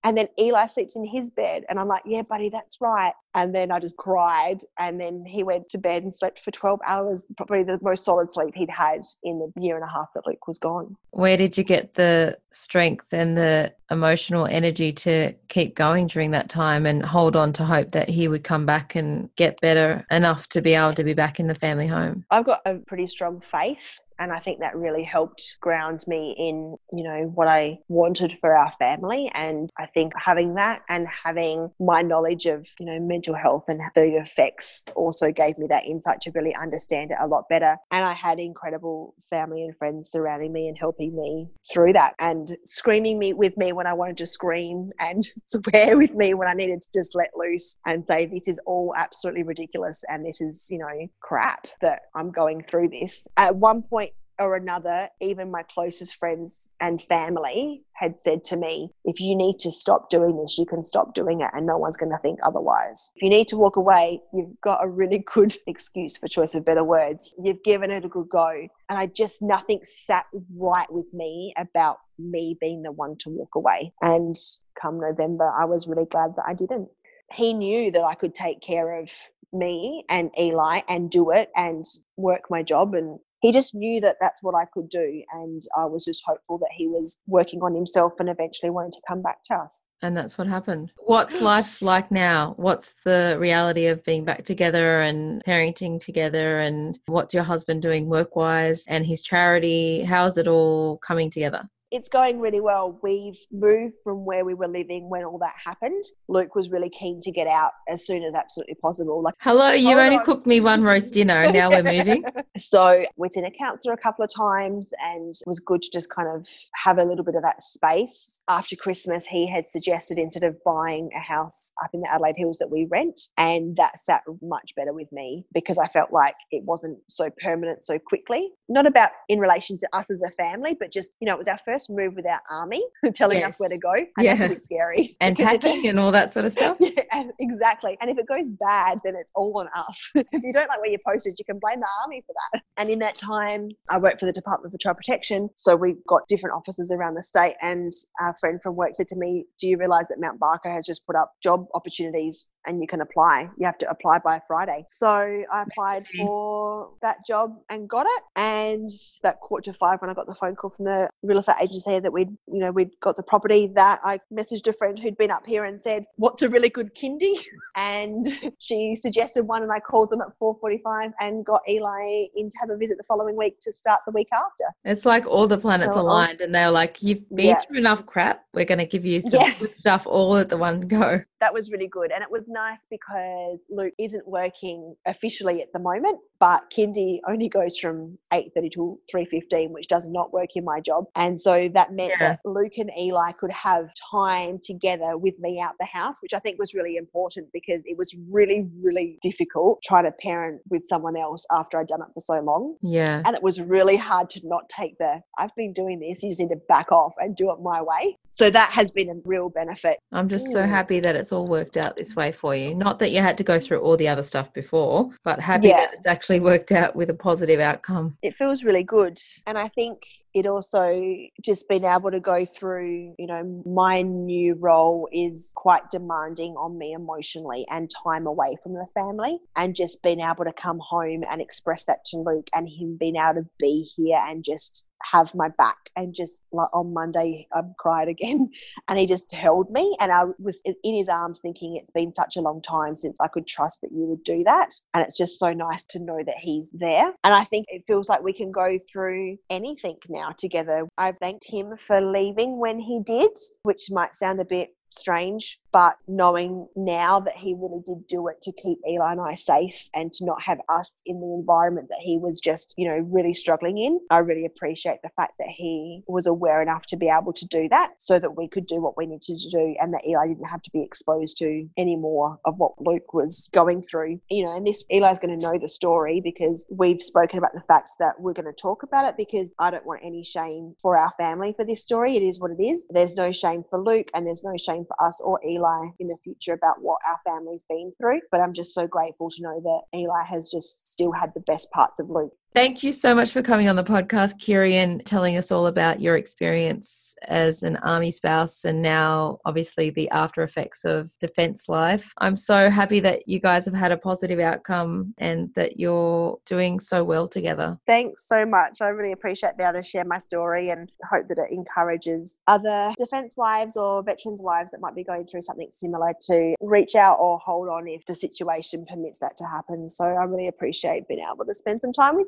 And 0.05 0.17
then 0.17 0.27
Eli 0.37 0.67
sleeps 0.67 0.97
in 0.97 1.05
his 1.05 1.31
bed. 1.31 1.63
And 1.69 1.79
I'm 1.79 1.87
like, 1.87 2.01
yeah, 2.05 2.23
buddy, 2.23 2.49
that's 2.49 2.81
right. 2.81 3.13
And 3.35 3.55
then 3.55 3.71
I 3.71 3.79
just 3.79 3.95
cried. 3.95 4.59
And 4.77 4.99
then 4.99 5.23
he 5.25 5.43
went 5.43 5.69
to 5.69 5.77
bed 5.77 6.03
and 6.03 6.13
slept 6.13 6.41
for 6.43 6.51
12 6.51 6.81
hours, 6.85 7.25
probably 7.37 7.63
the 7.63 7.79
most 7.81 8.03
solid 8.03 8.29
sleep 8.29 8.53
he'd 8.53 8.69
had 8.69 9.03
in 9.23 9.39
the 9.39 9.61
year 9.61 9.75
and 9.77 9.85
a 9.85 9.87
half 9.87 10.09
that 10.13 10.27
Luke 10.27 10.45
was 10.45 10.59
gone. 10.59 10.97
Where 11.11 11.37
did 11.37 11.57
you 11.57 11.63
get 11.63 11.93
the 11.93 12.37
strength 12.51 13.13
and 13.13 13.37
the 13.37 13.73
emotional 13.89 14.45
energy 14.45 14.91
to 14.91 15.31
keep 15.47 15.73
going 15.73 16.07
during 16.07 16.31
that 16.31 16.49
time 16.49 16.85
and 16.85 17.05
hold 17.05 17.37
on 17.37 17.53
to 17.53 17.63
hope 17.63 17.91
that 17.91 18.09
he 18.09 18.27
would 18.27 18.43
come 18.43 18.65
back 18.65 18.95
and 18.95 19.33
get 19.37 19.61
better 19.61 20.05
enough 20.11 20.49
to 20.49 20.61
be 20.61 20.73
able 20.73 20.93
to 20.95 21.05
be 21.05 21.13
back 21.13 21.39
in 21.39 21.47
the 21.47 21.55
family 21.55 21.87
home? 21.87 22.25
I've 22.29 22.43
got 22.43 22.59
a 22.65 22.75
pretty 22.79 23.07
strong 23.07 23.39
faith 23.39 24.01
and 24.23 24.31
I 24.31 24.39
think 24.39 24.61
that 24.61 24.75
really 24.75 25.03
helped 25.03 25.57
ground 25.59 26.05
me 26.07 26.33
in, 26.37 26.77
you 26.93 27.03
know, 27.03 27.29
what 27.35 27.49
I 27.49 27.77
wanted 27.89 28.31
for 28.31 28.55
our 28.55 28.71
family. 28.79 29.29
And 29.33 29.69
I 29.77 29.85
think 29.87 30.13
having 30.17 30.55
that 30.55 30.81
and 30.87 31.05
having 31.25 31.69
my 31.77 32.01
knowledge 32.01 32.45
of, 32.45 32.65
you 32.79 32.85
know, 32.85 33.01
mental 33.01 33.35
health 33.35 33.65
and 33.67 33.81
the 33.95 34.15
effects 34.15 34.85
also 34.95 35.29
gave 35.33 35.57
me 35.57 35.67
that 35.69 35.85
insight 35.85 36.21
to 36.21 36.31
really 36.31 36.55
understand 36.55 37.11
it 37.11 37.17
a 37.19 37.27
lot 37.27 37.49
better. 37.49 37.75
And 37.91 38.05
I 38.05 38.13
had 38.13 38.39
incredible 38.39 39.13
family 39.29 39.65
and 39.65 39.75
friends 39.77 40.09
surrounding 40.09 40.53
me 40.53 40.69
and 40.69 40.77
helping 40.77 41.13
me 41.13 41.49
through 41.71 41.91
that 41.93 42.13
and 42.19 42.55
screaming 42.63 43.19
me 43.19 43.33
with 43.33 43.57
me 43.57 43.73
when 43.73 43.87
I 43.87 43.93
wanted 43.93 44.15
to 44.17 44.25
scream 44.25 44.91
and 44.99 45.25
swear 45.45 45.97
with 45.97 46.13
me 46.13 46.33
when 46.33 46.47
I 46.47 46.53
needed 46.53 46.81
to 46.81 46.89
just 46.93 47.13
let 47.13 47.31
loose 47.35 47.77
and 47.85 48.07
say, 48.07 48.25
this 48.25 48.47
is 48.47 48.57
all 48.65 48.93
absolutely 48.95 49.43
ridiculous. 49.43 50.01
And 50.07 50.25
this 50.25 50.39
is, 50.39 50.67
you 50.71 50.77
know, 50.77 51.07
crap 51.19 51.67
that 51.81 52.03
I'm 52.15 52.31
going 52.31 52.61
through 52.61 52.87
this. 52.87 53.27
At 53.35 53.57
one 53.57 53.81
point, 53.81 54.12
or 54.39 54.55
another, 54.55 55.09
even 55.21 55.51
my 55.51 55.63
closest 55.63 56.15
friends 56.15 56.69
and 56.79 57.01
family 57.01 57.83
had 57.93 58.19
said 58.19 58.43
to 58.45 58.57
me, 58.57 58.91
if 59.05 59.19
you 59.19 59.35
need 59.35 59.59
to 59.59 59.71
stop 59.71 60.09
doing 60.09 60.37
this, 60.41 60.57
you 60.57 60.65
can 60.65 60.83
stop 60.83 61.13
doing 61.13 61.41
it 61.41 61.49
and 61.53 61.65
no 61.65 61.77
one's 61.77 61.97
going 61.97 62.11
to 62.11 62.17
think 62.19 62.39
otherwise. 62.43 63.11
If 63.15 63.23
you 63.23 63.29
need 63.29 63.47
to 63.49 63.57
walk 63.57 63.75
away, 63.75 64.21
you've 64.33 64.59
got 64.61 64.83
a 64.83 64.89
really 64.89 65.23
good 65.33 65.55
excuse 65.67 66.17
for 66.17 66.27
choice 66.27 66.55
of 66.55 66.65
better 66.65 66.83
words. 66.83 67.33
You've 67.43 67.63
given 67.63 67.91
it 67.91 68.05
a 68.05 68.09
good 68.09 68.29
go. 68.29 68.49
And 68.89 68.99
I 68.99 69.07
just, 69.07 69.41
nothing 69.41 69.79
sat 69.83 70.25
right 70.55 70.91
with 70.91 71.11
me 71.13 71.53
about 71.57 71.97
me 72.17 72.57
being 72.59 72.81
the 72.83 72.91
one 72.91 73.15
to 73.19 73.29
walk 73.29 73.55
away. 73.55 73.93
And 74.01 74.35
come 74.81 74.99
November, 74.99 75.49
I 75.49 75.65
was 75.65 75.87
really 75.87 76.05
glad 76.09 76.35
that 76.35 76.45
I 76.47 76.53
didn't. 76.53 76.89
He 77.31 77.53
knew 77.53 77.91
that 77.91 78.03
I 78.03 78.15
could 78.15 78.35
take 78.35 78.61
care 78.61 78.99
of 78.99 79.09
me 79.53 80.03
and 80.09 80.31
Eli 80.37 80.81
and 80.89 81.09
do 81.09 81.31
it 81.31 81.49
and 81.55 81.85
work 82.17 82.49
my 82.49 82.63
job 82.63 82.95
and 82.95 83.19
he 83.43 83.51
just 83.51 83.75
knew 83.75 83.99
that 83.99 84.15
that's 84.21 84.41
what 84.41 84.55
I 84.55 84.63
could 84.73 84.87
do. 84.87 85.21
And 85.33 85.61
I 85.77 85.85
was 85.85 86.05
just 86.05 86.23
hopeful 86.25 86.57
that 86.59 86.71
he 86.73 86.87
was 86.87 87.17
working 87.27 87.61
on 87.61 87.75
himself 87.75 88.13
and 88.19 88.29
eventually 88.29 88.69
wanted 88.69 88.93
to 88.93 89.01
come 89.05 89.21
back 89.21 89.43
to 89.45 89.55
us. 89.55 89.83
And 90.01 90.15
that's 90.15 90.37
what 90.37 90.47
happened. 90.47 90.93
What's 90.95 91.41
life 91.41 91.81
like 91.81 92.09
now? 92.09 92.53
What's 92.55 92.95
the 93.03 93.35
reality 93.37 93.87
of 93.87 94.01
being 94.05 94.23
back 94.23 94.45
together 94.45 95.01
and 95.01 95.43
parenting 95.43 95.99
together? 95.99 96.61
And 96.61 96.97
what's 97.07 97.33
your 97.33 97.43
husband 97.43 97.81
doing 97.81 98.07
work 98.07 98.37
wise 98.37 98.85
and 98.87 99.05
his 99.05 99.21
charity? 99.21 100.03
How's 100.03 100.37
it 100.37 100.47
all 100.47 100.99
coming 100.99 101.29
together? 101.29 101.63
It's 101.93 102.09
going 102.09 102.39
really 102.39 102.59
well. 102.59 102.99
We've 103.03 103.37
moved 103.51 103.93
from 104.03 104.25
where 104.25 104.43
we 104.43 104.55
were 104.55 104.67
living 104.67 105.11
when 105.11 105.23
all 105.23 105.37
that 105.37 105.53
happened. 105.63 106.03
Luke 106.27 106.55
was 106.55 106.71
really 106.71 106.89
keen 106.89 107.21
to 107.21 107.31
get 107.31 107.45
out 107.45 107.71
as 107.87 108.03
soon 108.05 108.23
as 108.23 108.33
absolutely 108.33 108.73
possible. 108.81 109.21
Like, 109.21 109.35
hello, 109.39 109.69
you've 109.69 109.99
only 109.99 110.17
on. 110.17 110.25
cooked 110.25 110.47
me 110.47 110.59
one 110.59 110.81
roast 110.81 111.13
dinner, 111.13 111.35
and 111.35 111.53
now 111.59 111.69
we're 111.69 111.83
moving. 111.83 112.23
so 112.57 113.03
we've 113.15 113.31
seen 113.31 113.45
a 113.45 113.51
counsellor 113.51 113.93
a 113.93 113.97
couple 113.97 114.25
of 114.25 114.33
times, 114.33 114.91
and 115.03 115.35
it 115.35 115.47
was 115.47 115.59
good 115.59 115.83
to 115.83 115.89
just 115.93 116.09
kind 116.09 116.27
of 116.27 116.47
have 116.73 116.97
a 116.97 117.03
little 117.03 117.23
bit 117.23 117.35
of 117.35 117.43
that 117.43 117.61
space. 117.61 118.41
After 118.49 118.75
Christmas, 118.75 119.23
he 119.25 119.47
had 119.47 119.67
suggested 119.67 120.17
instead 120.17 120.43
of 120.43 120.57
buying 120.65 121.11
a 121.15 121.21
house 121.21 121.73
up 121.83 121.91
in 121.93 122.01
the 122.01 122.11
Adelaide 122.11 122.37
Hills 122.37 122.57
that 122.57 122.71
we 122.71 122.87
rent, 122.89 123.21
and 123.37 123.75
that 123.75 123.99
sat 123.99 124.23
much 124.41 124.73
better 124.75 124.93
with 124.93 125.11
me 125.11 125.45
because 125.53 125.77
I 125.77 125.87
felt 125.87 126.11
like 126.11 126.35
it 126.49 126.63
wasn't 126.63 126.97
so 127.07 127.29
permanent 127.39 127.85
so 127.85 127.99
quickly. 127.99 128.49
Not 128.67 128.87
about 128.87 129.11
in 129.29 129.37
relation 129.37 129.77
to 129.77 129.87
us 129.93 130.09
as 130.09 130.23
a 130.23 130.31
family, 130.31 130.75
but 130.79 130.91
just 130.91 131.11
you 131.21 131.27
know, 131.27 131.33
it 131.33 131.37
was 131.37 131.47
our 131.47 131.59
first 131.59 131.82
just 131.83 131.95
move 131.95 132.15
with 132.15 132.25
our 132.25 132.41
army 132.51 132.83
telling 133.13 133.39
yes. 133.39 133.53
us 133.53 133.59
where 133.59 133.69
to 133.69 133.77
go. 133.77 133.93
And 133.93 134.07
yeah. 134.19 134.35
that's 134.35 134.45
a 134.45 134.49
bit 134.49 134.61
scary. 134.61 135.15
And 135.21 135.37
packing 135.37 135.87
and 135.87 135.99
all 135.99 136.11
that 136.11 136.33
sort 136.33 136.45
of 136.45 136.51
stuff. 136.57 136.77
yeah, 136.79 137.01
and 137.11 137.31
exactly. 137.39 137.97
And 138.01 138.09
if 138.09 138.17
it 138.17 138.27
goes 138.27 138.49
bad, 138.49 138.99
then 139.03 139.15
it's 139.15 139.31
all 139.35 139.57
on 139.57 139.67
us. 139.75 140.11
if 140.15 140.27
you 140.31 140.51
don't 140.51 140.67
like 140.67 140.79
where 140.79 140.89
you're 140.89 140.99
posted, 141.07 141.35
you 141.37 141.45
can 141.45 141.59
blame 141.59 141.79
the 141.79 141.87
army 142.03 142.23
for 142.25 142.33
that. 142.51 142.61
And 142.77 142.89
in 142.89 142.99
that 142.99 143.17
time, 143.17 143.69
I 143.89 143.97
worked 143.97 144.19
for 144.19 144.25
the 144.25 144.33
Department 144.33 144.71
for 144.71 144.77
Child 144.77 144.97
Protection. 144.97 145.49
So 145.55 145.75
we 145.75 145.95
got 146.07 146.27
different 146.27 146.55
offices 146.55 146.91
around 146.91 147.15
the 147.15 147.23
state. 147.23 147.55
And 147.61 147.91
a 148.19 148.33
friend 148.39 148.59
from 148.61 148.75
work 148.75 148.91
said 148.93 149.07
to 149.09 149.15
me, 149.15 149.45
Do 149.59 149.67
you 149.67 149.77
realize 149.77 150.07
that 150.09 150.19
Mount 150.19 150.39
Barker 150.39 150.71
has 150.71 150.85
just 150.85 151.05
put 151.05 151.15
up 151.15 151.31
job 151.41 151.65
opportunities 151.73 152.51
and 152.65 152.81
you 152.81 152.87
can 152.87 153.01
apply. 153.01 153.49
You 153.57 153.65
have 153.65 153.77
to 153.79 153.89
apply 153.89 154.19
by 154.19 154.41
Friday. 154.47 154.85
So 154.87 155.07
I 155.07 155.63
applied 155.63 156.07
for 156.07 156.89
that 157.01 157.25
job 157.25 157.57
and 157.69 157.89
got 157.89 158.05
it. 158.07 158.23
And 158.35 158.89
that 159.23 159.39
quarter 159.41 159.71
to 159.71 159.77
five 159.77 160.01
when 160.01 160.09
I 160.09 160.13
got 160.13 160.27
the 160.27 160.35
phone 160.35 160.55
call 160.55 160.69
from 160.69 160.85
the 160.85 161.09
real 161.21 161.37
estate 161.37 161.55
agency 161.61 161.99
that 161.99 162.11
we'd, 162.11 162.29
you 162.47 162.59
know, 162.59 162.71
we'd 162.71 162.91
got 163.01 163.15
the 163.15 163.23
property 163.23 163.67
that 163.75 163.99
I 164.03 164.19
messaged 164.33 164.67
a 164.67 164.73
friend 164.73 164.97
who'd 164.97 165.17
been 165.17 165.31
up 165.31 165.45
here 165.45 165.65
and 165.65 165.79
said, 165.79 166.05
What's 166.15 166.41
a 166.41 166.49
really 166.49 166.69
good 166.69 166.95
kindy? 166.95 167.39
And 167.75 168.27
she 168.59 168.93
suggested 168.93 169.43
one 169.45 169.63
and 169.63 169.71
I 169.71 169.79
called 169.79 170.11
them 170.11 170.21
at 170.21 170.27
4.45 170.39 171.11
and 171.19 171.43
got 171.43 171.61
Eli 171.67 172.25
in 172.35 172.49
to 172.49 172.57
have 172.59 172.69
a 172.69 172.77
visit 172.77 172.97
the 172.97 173.03
following 173.03 173.35
week 173.35 173.59
to 173.61 173.73
start 173.73 174.01
the 174.05 174.11
week 174.11 174.27
after. 174.31 174.65
It's 174.85 175.05
like 175.05 175.25
all 175.25 175.47
the 175.47 175.57
planets 175.57 175.95
so 175.95 176.01
aligned 176.01 176.39
and 176.39 176.53
they're 176.53 176.69
like, 176.69 177.01
You've 177.01 177.27
been 177.29 177.47
yeah. 177.47 177.61
through 177.61 177.79
enough 177.79 178.05
crap. 178.05 178.45
We're 178.53 178.65
going 178.65 178.77
to 178.77 178.85
give 178.85 179.05
you 179.05 179.21
some 179.21 179.39
yeah. 179.41 179.53
good 179.59 179.75
stuff 179.75 180.05
all 180.05 180.37
at 180.37 180.49
the 180.49 180.57
one 180.57 180.81
go. 180.81 181.21
That 181.43 181.53
was 181.53 181.69
really 181.69 181.89
good. 181.89 182.13
And 182.13 182.23
it 182.23 182.31
was 182.31 182.43
nice 182.47 182.87
because 182.89 183.65
Luke 183.69 183.93
isn't 183.99 184.25
working 184.25 184.95
officially 185.05 185.61
at 185.61 185.73
the 185.73 185.79
moment, 185.79 186.17
but 186.39 186.63
kindy 186.73 187.19
only 187.27 187.49
goes 187.49 187.77
from 187.77 188.17
8.30 188.31 188.71
to 188.71 188.99
3.15, 189.13 189.71
which 189.71 189.89
does 189.89 190.07
not 190.07 190.31
work 190.31 190.55
in 190.55 190.63
my 190.63 190.79
job. 190.79 191.03
And 191.17 191.37
so 191.37 191.67
that 191.67 191.91
meant 191.91 192.13
yeah. 192.17 192.29
that 192.29 192.39
Luke 192.45 192.77
and 192.77 192.89
Eli 192.97 193.33
could 193.33 193.51
have 193.51 193.89
time 194.09 194.57
together 194.63 195.17
with 195.17 195.37
me 195.39 195.59
out 195.59 195.73
the 195.81 195.85
house, 195.85 196.21
which 196.21 196.33
I 196.33 196.39
think 196.39 196.59
was 196.59 196.73
really 196.73 196.95
important 196.95 197.49
because 197.51 197.83
it 197.87 197.97
was 197.97 198.15
really, 198.29 198.65
really 198.81 199.19
difficult 199.21 199.81
trying 199.83 200.05
to 200.05 200.13
parent 200.13 200.61
with 200.69 200.85
someone 200.85 201.17
else 201.17 201.45
after 201.51 201.77
I'd 201.77 201.87
done 201.87 202.03
it 202.03 202.07
for 202.13 202.21
so 202.21 202.39
long. 202.39 202.77
Yeah. 202.81 203.21
And 203.25 203.35
it 203.35 203.43
was 203.43 203.59
really 203.59 203.97
hard 203.97 204.29
to 204.29 204.41
not 204.45 204.69
take 204.69 204.97
the, 204.97 205.19
I've 205.37 205.53
been 205.57 205.73
doing 205.73 205.99
this, 205.99 206.23
you 206.23 206.29
just 206.29 206.39
need 206.39 206.51
to 206.51 206.61
back 206.69 206.93
off 206.93 207.15
and 207.17 207.35
do 207.35 207.51
it 207.51 207.57
my 207.61 207.81
way. 207.81 208.17
So 208.33 208.49
that 208.49 208.71
has 208.71 208.89
been 208.89 209.09
a 209.09 209.21
real 209.25 209.49
benefit. 209.49 209.99
I'm 210.11 210.27
just 210.27 210.49
so 210.49 210.63
happy 210.63 210.99
that 210.99 211.15
it's 211.15 211.31
all 211.31 211.45
worked 211.47 211.77
out 211.77 211.95
this 211.95 212.15
way 212.15 212.31
for 212.31 212.55
you. 212.55 212.73
Not 212.73 212.97
that 212.97 213.11
you 213.11 213.21
had 213.21 213.37
to 213.37 213.43
go 213.43 213.59
through 213.59 213.81
all 213.81 213.95
the 213.95 214.07
other 214.07 214.23
stuff 214.23 214.51
before, 214.53 215.11
but 215.23 215.39
happy 215.39 215.67
yeah. 215.67 215.75
that 215.75 215.93
it's 215.93 216.07
actually 216.07 216.39
worked 216.39 216.71
out 216.71 216.95
with 216.95 217.11
a 217.11 217.13
positive 217.13 217.59
outcome. 217.59 218.17
It 218.23 218.35
feels 218.35 218.63
really 218.63 218.81
good. 218.81 219.19
And 219.45 219.55
I 219.55 219.67
think 219.67 220.07
it 220.33 220.47
also 220.47 220.99
just 221.43 221.69
being 221.69 221.83
able 221.83 222.09
to 222.09 222.19
go 222.19 222.43
through, 222.43 223.13
you 223.19 223.27
know, 223.27 223.61
my 223.67 224.01
new 224.01 224.55
role 224.55 225.07
is 225.13 225.51
quite 225.55 225.91
demanding 225.91 226.53
on 226.53 226.75
me 226.75 226.93
emotionally 226.93 227.67
and 227.69 227.87
time 228.03 228.25
away 228.25 228.57
from 228.63 228.73
the 228.73 228.87
family. 228.95 229.37
And 229.57 229.75
just 229.75 230.01
being 230.01 230.21
able 230.21 230.45
to 230.45 230.53
come 230.53 230.79
home 230.79 231.23
and 231.29 231.39
express 231.39 231.83
that 231.83 232.03
to 232.05 232.17
Luke 232.17 232.47
and 232.55 232.67
him 232.67 232.97
being 232.99 233.15
able 233.15 233.43
to 233.43 233.49
be 233.59 233.87
here 233.95 234.17
and 234.21 234.43
just 234.43 234.87
have 235.03 235.33
my 235.35 235.49
back. 235.57 235.77
And 235.95 236.13
just 236.13 236.43
like 236.51 236.69
on 236.73 236.93
Monday 236.93 237.47
I 237.53 237.61
cried 237.77 238.07
again. 238.07 238.49
And 238.89 238.99
he 238.99 239.05
just 239.05 239.33
held 239.33 239.71
me. 239.71 239.95
And 239.99 240.11
I 240.11 240.25
was 240.39 240.59
in 240.65 240.95
his 240.95 241.07
arms 241.07 241.39
thinking 241.39 241.75
it's 241.75 241.91
been 241.91 242.13
such 242.13 242.35
a 242.35 242.41
long 242.41 242.61
time 242.61 242.95
since 242.95 243.19
I 243.21 243.27
could 243.27 243.47
trust 243.47 243.81
that 243.81 243.91
you 243.91 244.05
would 244.05 244.23
do 244.23 244.43
that. 244.43 244.73
And 244.93 245.03
it's 245.03 245.17
just 245.17 245.39
so 245.39 245.53
nice 245.53 245.85
to 245.85 245.99
know 245.99 246.21
that 246.25 246.37
he's 246.37 246.71
there. 246.71 247.13
And 247.23 247.33
I 247.33 247.43
think 247.43 247.67
it 247.69 247.83
feels 247.87 248.09
like 248.09 248.21
we 248.21 248.33
can 248.33 248.51
go 248.51 248.71
through 248.91 249.37
anything 249.49 249.97
now 250.09 250.31
together. 250.37 250.87
I 250.97 251.13
thanked 251.13 251.49
him 251.49 251.75
for 251.77 252.01
leaving 252.01 252.59
when 252.59 252.79
he 252.79 253.01
did 253.05 253.31
which 253.63 253.89
might 253.91 254.13
sound 254.13 254.39
a 254.39 254.45
bit 254.45 254.75
strange 254.93 255.59
but 255.73 255.97
knowing 256.07 256.67
now 256.75 257.19
that 257.19 257.35
he 257.35 257.55
really 257.55 257.81
did 257.83 258.05
do 258.07 258.27
it 258.27 258.39
to 258.43 258.51
keep 258.53 258.77
Eli 258.87 259.11
and 259.11 259.19
I 259.19 259.33
safe 259.33 259.89
and 259.95 260.13
to 260.13 260.23
not 260.23 260.41
have 260.41 260.59
us 260.69 261.01
in 261.07 261.19
the 261.19 261.33
environment 261.33 261.87
that 261.89 261.99
he 261.99 262.17
was 262.17 262.39
just, 262.39 262.75
you 262.77 262.87
know, 262.87 262.99
really 263.09 263.33
struggling 263.33 263.79
in, 263.79 263.99
I 264.11 264.19
really 264.19 264.45
appreciate 264.45 264.99
the 265.01 265.09
fact 265.17 265.33
that 265.39 265.47
he 265.49 266.03
was 266.07 266.27
aware 266.27 266.61
enough 266.61 266.85
to 266.87 266.95
be 266.95 267.09
able 267.09 267.33
to 267.33 267.47
do 267.47 267.67
that 267.69 267.93
so 267.97 268.19
that 268.19 268.37
we 268.37 268.47
could 268.47 268.67
do 268.67 268.81
what 268.81 268.95
we 268.95 269.07
needed 269.07 269.39
to 269.39 269.49
do 269.49 269.75
and 269.81 269.91
that 269.95 270.05
Eli 270.07 270.27
didn't 270.27 270.45
have 270.45 270.61
to 270.61 270.71
be 270.71 270.83
exposed 270.83 271.39
to 271.39 271.67
any 271.75 271.95
more 271.95 272.39
of 272.45 272.57
what 272.59 272.79
Luke 272.79 273.15
was 273.15 273.49
going 273.51 273.81
through. 273.81 274.21
You 274.29 274.45
know, 274.45 274.55
and 274.55 274.67
this 274.67 274.83
Eli's 274.91 275.17
going 275.17 275.37
to 275.37 275.43
know 275.43 275.57
the 275.59 275.67
story 275.67 276.21
because 276.23 276.67
we've 276.69 277.01
spoken 277.01 277.39
about 277.39 277.53
the 277.53 277.63
fact 277.67 277.93
that 277.97 278.19
we're 278.19 278.33
going 278.33 278.45
to 278.45 278.53
talk 278.53 278.83
about 278.83 279.05
it 279.05 279.17
because 279.17 279.51
I 279.57 279.71
don't 279.71 279.87
want 279.87 280.01
any 280.03 280.23
shame 280.23 280.75
for 280.79 280.95
our 280.95 281.11
family 281.17 281.53
for 281.57 281.65
this 281.65 281.81
story. 281.81 282.15
It 282.15 282.21
is 282.21 282.39
what 282.39 282.51
it 282.51 282.61
is. 282.61 282.87
There's 282.91 283.15
no 283.15 283.31
shame 283.31 283.63
for 283.71 283.79
Luke 283.79 284.09
and 284.13 284.27
there's 284.27 284.43
no 284.43 284.55
shame 284.55 284.82
for 284.85 285.01
us 285.05 285.21
or 285.21 285.39
Eli 285.45 285.87
in 285.99 286.07
the 286.07 286.17
future 286.23 286.53
about 286.53 286.81
what 286.81 286.99
our 287.07 287.19
family's 287.25 287.63
been 287.69 287.91
through. 287.99 288.21
But 288.31 288.41
I'm 288.41 288.53
just 288.53 288.73
so 288.73 288.87
grateful 288.87 289.29
to 289.29 289.41
know 289.41 289.59
that 289.61 289.97
Eli 289.97 290.23
has 290.25 290.49
just 290.49 290.87
still 290.87 291.11
had 291.11 291.33
the 291.33 291.41
best 291.41 291.69
parts 291.71 291.99
of 291.99 292.09
Luke. 292.09 292.33
Thank 292.55 292.83
you 292.83 292.93
so 292.93 293.15
much 293.15 293.31
for 293.31 293.41
coming 293.41 293.67
on 293.67 293.75
the 293.75 293.83
podcast, 293.83 294.37
Kiri, 294.37 294.75
and 294.75 295.03
telling 295.07 295.37
us 295.37 295.51
all 295.51 295.65
about 295.65 295.99
your 295.99 296.17
experience 296.17 297.15
as 297.27 297.63
an 297.63 297.77
army 297.77 298.11
spouse 298.11 298.63
and 298.63 298.79
now 298.79 299.39
obviously 299.45 299.89
the 299.89 300.07
after 300.11 300.43
effects 300.43 300.85
of 300.85 301.17
defense 301.17 301.67
life. 301.67 302.13
I'm 302.19 302.37
so 302.37 302.69
happy 302.69 302.99
that 302.99 303.27
you 303.27 303.39
guys 303.39 303.65
have 303.65 303.73
had 303.73 303.91
a 303.91 303.97
positive 303.97 304.39
outcome 304.39 305.15
and 305.17 305.51
that 305.55 305.79
you're 305.79 306.37
doing 306.45 306.79
so 306.79 307.03
well 307.03 307.27
together. 307.27 307.79
Thanks 307.87 308.27
so 308.27 308.45
much. 308.45 308.81
I 308.81 308.89
really 308.89 309.13
appreciate 309.13 309.57
being 309.57 309.69
able 309.69 309.81
to 309.81 309.87
share 309.87 310.05
my 310.05 310.19
story 310.19 310.69
and 310.69 310.91
hope 311.09 311.25
that 311.27 311.39
it 311.39 311.51
encourages 311.51 312.37
other 312.47 312.93
defense 312.99 313.35
wives 313.35 313.77
or 313.77 314.03
veterans 314.03 314.41
wives 314.41 314.69
that 314.71 314.79
might 314.79 314.95
be 314.95 315.03
going 315.03 315.25
through 315.25 315.41
something 315.41 315.69
similar 315.71 316.13
to 316.27 316.53
reach 316.61 316.93
out 316.93 317.17
or 317.19 317.39
hold 317.39 317.69
on 317.69 317.87
if 317.87 318.05
the 318.05 318.13
situation 318.13 318.85
permits 318.87 319.17
that 319.19 319.35
to 319.37 319.45
happen. 319.45 319.89
So 319.89 320.05
I 320.05 320.23
really 320.25 320.49
appreciate 320.49 321.07
being 321.07 321.25
able 321.31 321.45
to 321.45 321.53
spend 321.55 321.81
some 321.81 321.93
time 321.93 322.15
with 322.15 322.27